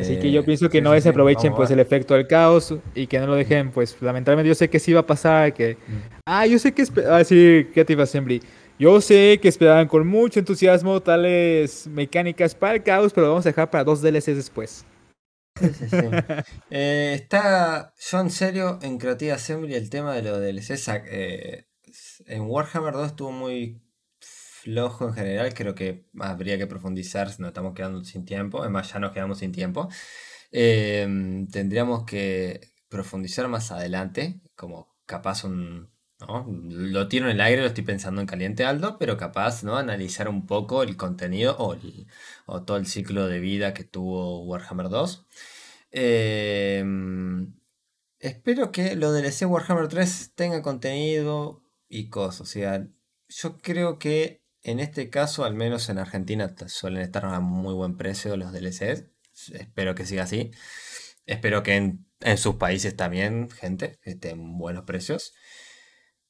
Así 0.00 0.18
que 0.18 0.30
yo 0.30 0.44
pienso 0.44 0.68
que 0.68 0.80
no 0.80 0.92
desaprovechen 0.92 1.54
pues 1.54 1.70
el 1.70 1.80
efecto 1.80 2.14
del 2.14 2.26
caos 2.26 2.74
y 2.94 3.06
que 3.06 3.18
no 3.18 3.26
lo 3.26 3.34
dejen, 3.34 3.70
pues 3.70 3.96
lamentablemente 4.00 4.48
yo 4.48 4.54
sé 4.54 4.70
que 4.70 4.78
sí 4.78 4.92
va 4.92 5.00
a 5.00 5.06
pasar, 5.06 5.52
que... 5.52 5.74
Mm. 5.74 6.20
Ah, 6.26 6.46
yo 6.46 6.58
sé 6.58 6.72
que... 6.72 6.84
Ah, 7.08 7.24
sí, 7.24 7.66
Creative 7.72 8.02
Assembly. 8.02 8.42
Yo 8.78 9.00
sé 9.00 9.38
que 9.40 9.48
esperaban 9.48 9.88
con 9.88 10.06
mucho 10.06 10.38
entusiasmo 10.38 11.00
tales 11.00 11.86
mecánicas 11.86 12.54
para 12.54 12.74
el 12.74 12.82
caos, 12.82 13.12
pero 13.12 13.26
lo 13.26 13.32
vamos 13.32 13.46
a 13.46 13.48
dejar 13.48 13.70
para 13.70 13.84
dos 13.84 14.02
DLCs 14.02 14.36
después. 14.36 14.84
Sí, 15.58 15.68
sí, 15.72 15.88
sí. 15.88 15.96
Eh, 16.70 17.12
está, 17.14 17.94
yo 17.98 18.20
en 18.20 18.30
serio, 18.30 18.78
en 18.82 18.98
Creative 18.98 19.32
Assembly 19.32 19.74
el 19.74 19.88
tema 19.88 20.14
de 20.14 20.22
los 20.22 20.38
DLCs, 20.38 20.88
eh, 21.10 21.66
en 22.26 22.42
Warhammer 22.42 22.92
2 22.92 23.06
estuvo 23.06 23.32
muy 23.32 23.80
flojo 24.66 25.06
en 25.06 25.14
general, 25.14 25.54
creo 25.54 25.76
que 25.76 26.06
habría 26.18 26.58
que 26.58 26.66
profundizar, 26.66 27.28
nos 27.38 27.48
estamos 27.48 27.72
quedando 27.72 28.02
sin 28.04 28.24
tiempo, 28.24 28.62
además 28.62 28.92
ya 28.92 28.98
nos 28.98 29.12
quedamos 29.12 29.38
sin 29.38 29.52
tiempo. 29.52 29.88
Em, 30.50 31.46
tendríamos 31.48 32.04
que 32.04 32.72
profundizar 32.88 33.46
más 33.48 33.70
adelante, 33.70 34.40
como 34.56 34.96
capaz 35.06 35.44
un... 35.44 35.88
¿no? 36.18 36.46
Lo 36.68 37.08
tiro 37.08 37.26
en 37.26 37.32
el 37.32 37.40
aire, 37.40 37.62
lo 37.62 37.68
estoy 37.68 37.84
pensando 37.84 38.20
en 38.20 38.26
caliente 38.26 38.64
Aldo, 38.64 38.98
pero 38.98 39.16
capaz, 39.16 39.62
¿no? 39.62 39.76
Analizar 39.76 40.28
un 40.28 40.46
poco 40.46 40.82
el 40.82 40.96
contenido 40.96 41.56
o, 41.58 41.76
o 42.46 42.62
todo 42.64 42.76
el 42.78 42.86
ciclo 42.86 43.28
de 43.28 43.38
vida 43.38 43.72
que 43.74 43.84
tuvo 43.84 44.44
Warhammer 44.46 44.88
2. 44.88 45.26
Em, 45.92 47.54
espero 48.18 48.72
que 48.72 48.96
lo 48.96 49.12
DLC 49.12 49.46
Warhammer 49.46 49.88
3 49.88 50.32
tenga 50.34 50.62
contenido 50.62 51.62
y 51.88 52.08
cosas. 52.08 52.40
O 52.42 52.46
sea, 52.46 52.88
yo 53.28 53.58
creo 53.58 53.98
que 53.98 54.45
en 54.66 54.80
este 54.80 55.10
caso, 55.10 55.44
al 55.44 55.54
menos 55.54 55.88
en 55.90 55.98
Argentina, 55.98 56.52
suelen 56.66 57.02
estar 57.02 57.24
a 57.24 57.38
muy 57.38 57.72
buen 57.72 57.96
precio 57.96 58.36
los 58.36 58.52
DLCs. 58.52 59.04
Espero 59.52 59.94
que 59.94 60.04
siga 60.04 60.24
así. 60.24 60.50
Espero 61.24 61.62
que 61.62 61.76
en, 61.76 62.06
sus 62.36 62.56
países 62.56 62.96
también, 62.96 63.48
gente, 63.48 64.00
estén 64.02 64.58
buenos 64.58 64.82
precios. 64.82 65.34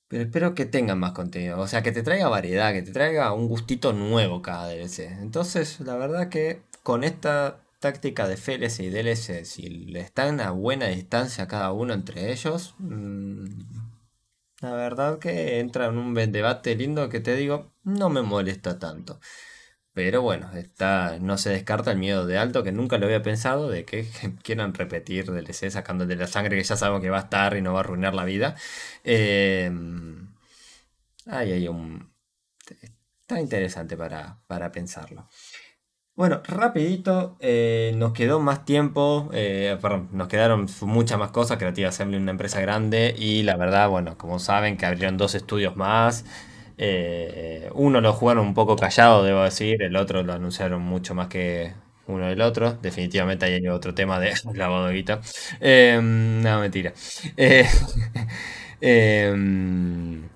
Pero 0.08 0.24
espero 0.24 0.54
que 0.54 0.66
tengan 0.66 0.98
más 0.98 1.12
contenido. 1.12 1.58
O 1.58 1.66
sea, 1.66 1.82
que 1.82 1.92
te 1.92 2.02
traiga 2.02 2.28
variedad, 2.28 2.74
que 2.74 2.82
te 2.82 2.92
traiga 2.92 3.32
un 3.32 3.48
gustito 3.48 3.94
nuevo 3.94 4.42
cada 4.42 4.68
DLC. 4.68 5.10
Entonces, 5.22 5.80
la 5.80 5.96
verdad 5.96 6.28
que 6.28 6.60
con 6.82 7.04
esta 7.04 7.64
táctica 7.80 8.28
de 8.28 8.36
FLS 8.36 8.80
y 8.80 8.90
DLC, 8.90 9.46
si 9.46 9.62
le 9.62 10.00
están 10.00 10.40
a 10.40 10.50
buena 10.50 10.88
distancia 10.88 11.48
cada 11.48 11.72
uno 11.72 11.94
entre 11.94 12.32
ellos, 12.32 12.74
mm, 12.80 13.95
la 14.60 14.72
verdad 14.74 15.18
que 15.18 15.60
entra 15.60 15.86
en 15.86 15.98
un 15.98 16.14
debate 16.14 16.74
lindo 16.76 17.08
que 17.08 17.20
te 17.20 17.36
digo, 17.36 17.72
no 17.84 18.08
me 18.10 18.22
molesta 18.22 18.78
tanto. 18.78 19.20
Pero 19.92 20.22
bueno, 20.22 20.52
está, 20.54 21.18
no 21.20 21.38
se 21.38 21.50
descarta 21.50 21.92
el 21.92 21.98
miedo 21.98 22.26
de 22.26 22.38
alto, 22.38 22.62
que 22.62 22.72
nunca 22.72 22.98
lo 22.98 23.06
había 23.06 23.22
pensado, 23.22 23.70
de 23.70 23.84
que 23.86 24.06
quieran 24.44 24.74
repetir 24.74 25.26
DLC 25.32 25.70
sacando 25.70 26.06
de 26.06 26.16
la 26.16 26.26
sangre 26.26 26.56
que 26.56 26.64
ya 26.64 26.76
sabemos 26.76 27.00
que 27.02 27.10
va 27.10 27.18
a 27.18 27.22
estar 27.22 27.56
y 27.56 27.62
no 27.62 27.72
va 27.72 27.80
a 27.80 27.82
arruinar 27.82 28.14
la 28.14 28.24
vida. 28.24 28.56
Eh, 29.04 29.70
hay 31.26 31.68
un... 31.68 32.12
Está 33.22 33.40
interesante 33.40 33.96
para, 33.96 34.40
para 34.46 34.70
pensarlo. 34.70 35.28
Bueno, 36.16 36.40
rapidito, 36.48 37.36
eh, 37.40 37.92
nos 37.96 38.14
quedó 38.14 38.40
más 38.40 38.64
tiempo, 38.64 39.28
eh, 39.34 39.76
perdón, 39.82 40.08
nos 40.12 40.28
quedaron 40.28 40.66
muchas 40.80 41.18
más 41.18 41.30
cosas, 41.30 41.58
Creativa 41.58 41.90
Assembly 41.90 42.16
una 42.16 42.30
empresa 42.30 42.58
grande 42.58 43.14
y 43.18 43.42
la 43.42 43.54
verdad, 43.58 43.90
bueno, 43.90 44.16
como 44.16 44.38
saben 44.38 44.78
que 44.78 44.86
abrieron 44.86 45.18
dos 45.18 45.34
estudios 45.34 45.76
más, 45.76 46.24
eh, 46.78 47.68
uno 47.74 48.00
lo 48.00 48.14
jugaron 48.14 48.46
un 48.46 48.54
poco 48.54 48.76
callado, 48.76 49.24
debo 49.24 49.42
decir, 49.42 49.82
el 49.82 49.94
otro 49.94 50.22
lo 50.22 50.32
anunciaron 50.32 50.80
mucho 50.80 51.14
más 51.14 51.28
que 51.28 51.74
uno 52.06 52.26
del 52.28 52.40
otro, 52.40 52.72
definitivamente 52.80 53.44
hay 53.44 53.68
otro 53.68 53.92
tema 53.92 54.18
de 54.18 54.32
lavado 54.54 54.86
de 54.86 54.94
guita, 54.94 55.20
no, 56.40 56.60
mentira. 56.60 56.94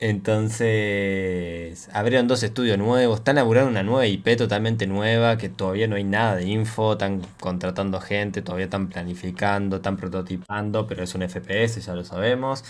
Entonces, 0.00 1.88
abrieron 1.92 2.28
dos 2.28 2.44
estudios 2.44 2.78
nuevos, 2.78 3.18
están 3.18 3.34
laburando 3.34 3.70
una 3.70 3.82
nueva 3.82 4.06
IP 4.06 4.36
totalmente 4.36 4.86
nueva, 4.86 5.38
que 5.38 5.48
todavía 5.48 5.88
no 5.88 5.96
hay 5.96 6.04
nada 6.04 6.36
de 6.36 6.44
info, 6.46 6.92
están 6.92 7.22
contratando 7.40 8.00
gente, 8.00 8.40
todavía 8.40 8.66
están 8.66 8.88
planificando, 8.90 9.76
están 9.76 9.96
prototipando, 9.96 10.86
pero 10.86 11.02
es 11.02 11.14
un 11.16 11.22
FPS, 11.22 11.80
ya 11.80 11.94
lo 11.94 12.04
sabemos. 12.04 12.64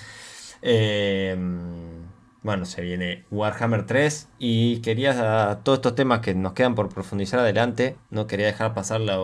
Em, 0.63 2.07
bueno, 2.43 2.65
se 2.65 2.81
viene 2.83 3.25
Warhammer 3.31 3.85
3 3.85 4.29
y 4.39 4.81
quería 4.81 5.61
todos 5.65 5.79
estos 5.79 5.95
temas 5.95 6.21
que 6.21 6.35
nos 6.35 6.55
quedan 6.55 6.75
por 6.75 6.89
profundizar 6.89 7.41
adelante, 7.41 7.97
no 8.11 8.27
quería 8.27 8.47
dejar 8.47 8.73
pasar 8.75 9.01
la 9.03 9.21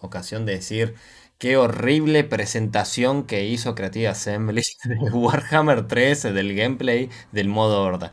ocasión 0.00 0.46
de 0.46 0.52
decir 0.54 0.94
Qué 1.40 1.56
horrible 1.56 2.22
presentación 2.22 3.24
que 3.24 3.46
hizo 3.46 3.74
Creative 3.74 4.08
Assembly 4.08 4.62
de 4.84 4.96
Warhammer 5.10 5.88
3, 5.88 6.34
del 6.34 6.54
gameplay, 6.54 7.08
del 7.32 7.48
modo 7.48 7.82
horda. 7.82 8.12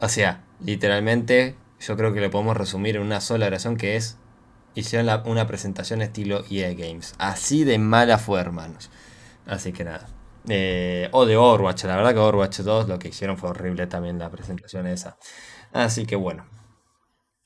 O 0.00 0.08
sea, 0.08 0.42
literalmente, 0.58 1.54
yo 1.78 1.98
creo 1.98 2.14
que 2.14 2.22
lo 2.22 2.30
podemos 2.30 2.56
resumir 2.56 2.96
en 2.96 3.02
una 3.02 3.20
sola 3.20 3.46
oración 3.46 3.76
que 3.76 3.96
es, 3.96 4.16
hicieron 4.74 5.20
una 5.26 5.46
presentación 5.46 6.00
estilo 6.00 6.44
EA 6.50 6.72
Games. 6.72 7.14
Así 7.18 7.62
de 7.62 7.78
mala 7.78 8.16
fue, 8.16 8.40
hermanos. 8.40 8.90
Así 9.44 9.74
que 9.74 9.84
nada. 9.84 10.08
Eh, 10.48 11.10
o 11.12 11.26
de 11.26 11.36
Overwatch, 11.36 11.84
la 11.84 11.96
verdad 11.96 12.14
que 12.14 12.20
Overwatch 12.20 12.60
2 12.60 12.88
lo 12.88 12.98
que 12.98 13.08
hicieron 13.08 13.36
fue 13.36 13.50
horrible 13.50 13.86
también 13.86 14.18
la 14.18 14.30
presentación 14.30 14.86
esa. 14.86 15.18
Así 15.74 16.06
que 16.06 16.16
bueno. 16.16 16.46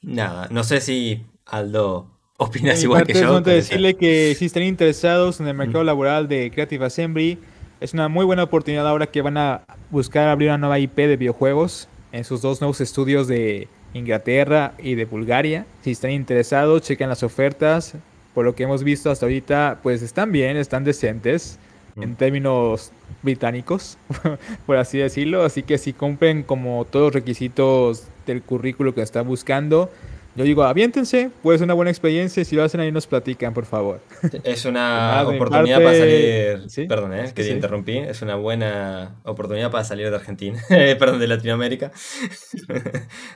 Nada, 0.02 0.46
no 0.52 0.62
sé 0.62 0.80
si 0.80 1.26
Aldo 1.46 2.17
¿Opinas 2.40 2.80
igual 2.84 3.04
que 3.04 3.14
yo? 3.14 3.40
decirle 3.40 3.96
que 3.96 4.32
si 4.38 4.44
están 4.44 4.62
interesados 4.62 5.40
en 5.40 5.48
el 5.48 5.54
mercado 5.54 5.82
laboral 5.82 6.28
de 6.28 6.52
Creative 6.52 6.86
Assembly, 6.86 7.36
es 7.80 7.94
una 7.94 8.08
muy 8.08 8.24
buena 8.24 8.44
oportunidad 8.44 8.86
ahora 8.86 9.08
que 9.08 9.22
van 9.22 9.36
a 9.36 9.62
buscar 9.90 10.28
abrir 10.28 10.48
una 10.48 10.58
nueva 10.58 10.78
IP 10.78 10.96
de 10.98 11.16
videojuegos 11.16 11.88
en 12.12 12.22
sus 12.22 12.40
dos 12.40 12.60
nuevos 12.60 12.80
estudios 12.80 13.26
de 13.26 13.66
Inglaterra 13.92 14.74
y 14.78 14.94
de 14.94 15.04
Bulgaria. 15.04 15.66
Si 15.82 15.90
están 15.90 16.12
interesados, 16.12 16.82
chequen 16.82 17.08
las 17.08 17.24
ofertas. 17.24 17.94
Por 18.34 18.44
lo 18.44 18.54
que 18.54 18.62
hemos 18.62 18.84
visto 18.84 19.10
hasta 19.10 19.26
ahorita, 19.26 19.80
pues 19.82 20.02
están 20.02 20.30
bien, 20.30 20.56
están 20.56 20.84
decentes 20.84 21.58
en 22.00 22.14
términos 22.14 22.92
británicos, 23.24 23.98
por 24.66 24.76
así 24.76 24.98
decirlo. 24.98 25.42
Así 25.42 25.64
que 25.64 25.76
si 25.76 25.92
cumplen 25.92 26.44
como 26.44 26.84
todos 26.84 27.06
los 27.06 27.14
requisitos 27.14 28.04
del 28.26 28.42
currículo 28.42 28.94
que 28.94 29.02
están 29.02 29.26
buscando, 29.26 29.90
yo 30.38 30.44
digo, 30.44 30.62
aviéntense, 30.62 31.32
pues 31.42 31.60
una 31.60 31.74
buena 31.74 31.90
experiencia 31.90 32.40
y 32.40 32.44
si 32.44 32.54
lo 32.54 32.62
hacen 32.62 32.80
ahí 32.80 32.92
nos 32.92 33.08
platican, 33.08 33.52
por 33.52 33.66
favor. 33.66 34.00
Es 34.44 34.64
una 34.64 35.22
oportunidad 35.26 35.82
para 35.82 35.98
salir, 35.98 36.88
perdón, 36.88 37.14
eh, 37.14 37.32
que 37.34 37.42
te 37.42 37.50
interrumpí, 37.50 37.98
es 37.98 38.22
una 38.22 38.36
buena 38.36 39.20
oportunidad 39.24 39.72
para 39.72 39.82
salir 39.82 40.08
de 40.10 40.14
Argentina, 40.14 40.62
perdón, 40.68 41.18
de 41.18 41.26
Latinoamérica. 41.26 41.90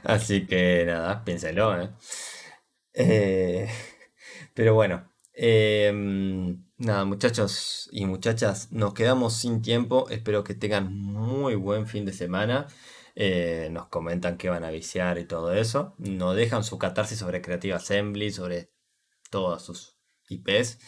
Así 0.05 0.47
que 0.47 0.85
nada, 0.87 1.25
piénselo. 1.25 1.83
Eh. 1.83 1.91
Eh, 2.95 3.69
pero 4.55 4.75
bueno, 4.75 5.11
em, 5.35 6.63
nada, 6.79 7.05
muchachos 7.05 7.89
y 7.91 8.07
muchachas, 8.07 8.71
nos 8.71 8.95
quedamos 8.95 9.35
sin 9.35 9.61
tiempo, 9.61 10.09
espero 10.09 10.45
que 10.45 10.55
tengan 10.55 10.95
muy 10.95 11.57
buen 11.57 11.89
fin 11.89 12.05
de 12.05 12.13
semana. 12.13 12.69
Eh, 13.15 13.69
nos 13.71 13.89
comentan 13.89 14.39
que 14.39 14.49
van 14.49 14.65
a 14.65 14.71
viciar 14.71 15.19
y 15.19 15.25
todo 15.25 15.53
eso. 15.55 15.95
Nos 15.99 16.37
dejan 16.37 16.65
su 16.65 16.79
catarsis 16.79 17.19
sobre 17.19 17.43
Creative 17.43 17.75
Assembly, 17.75 18.31
sobre 18.31 18.71
todas 19.31 19.63
sus 19.63 19.97
IPs. 20.29 20.79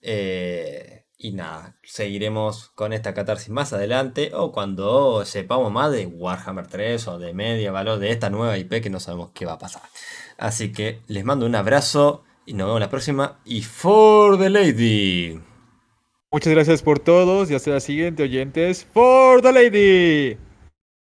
Eh, 0.00 1.04
y 1.20 1.32
nada, 1.32 1.76
seguiremos 1.82 2.68
con 2.70 2.92
esta 2.92 3.12
catarsis 3.12 3.48
más 3.48 3.72
adelante 3.72 4.30
o 4.34 4.52
cuando 4.52 5.24
sepamos 5.24 5.72
más 5.72 5.90
de 5.90 6.06
Warhammer 6.06 6.68
3 6.68 7.08
o 7.08 7.18
de 7.18 7.34
Media 7.34 7.72
Valor 7.72 7.98
de 7.98 8.12
esta 8.12 8.30
nueva 8.30 8.56
IP 8.56 8.80
que 8.80 8.90
no 8.90 9.00
sabemos 9.00 9.30
qué 9.34 9.44
va 9.44 9.54
a 9.54 9.58
pasar. 9.58 9.82
Así 10.36 10.72
que 10.72 11.00
les 11.08 11.24
mando 11.24 11.44
un 11.46 11.56
abrazo 11.56 12.22
y 12.46 12.54
nos 12.54 12.68
vemos 12.68 12.80
la 12.80 12.88
próxima. 12.88 13.40
Y 13.44 13.62
for 13.62 14.38
the 14.38 14.48
lady. 14.48 15.40
Muchas 16.30 16.52
gracias 16.52 16.82
por 16.82 17.00
todos 17.00 17.50
y 17.50 17.54
hasta 17.54 17.70
la 17.72 17.80
siguiente 17.80 18.22
oyentes. 18.22 18.86
For 18.92 19.42
the 19.42 19.52
lady. 19.52 20.47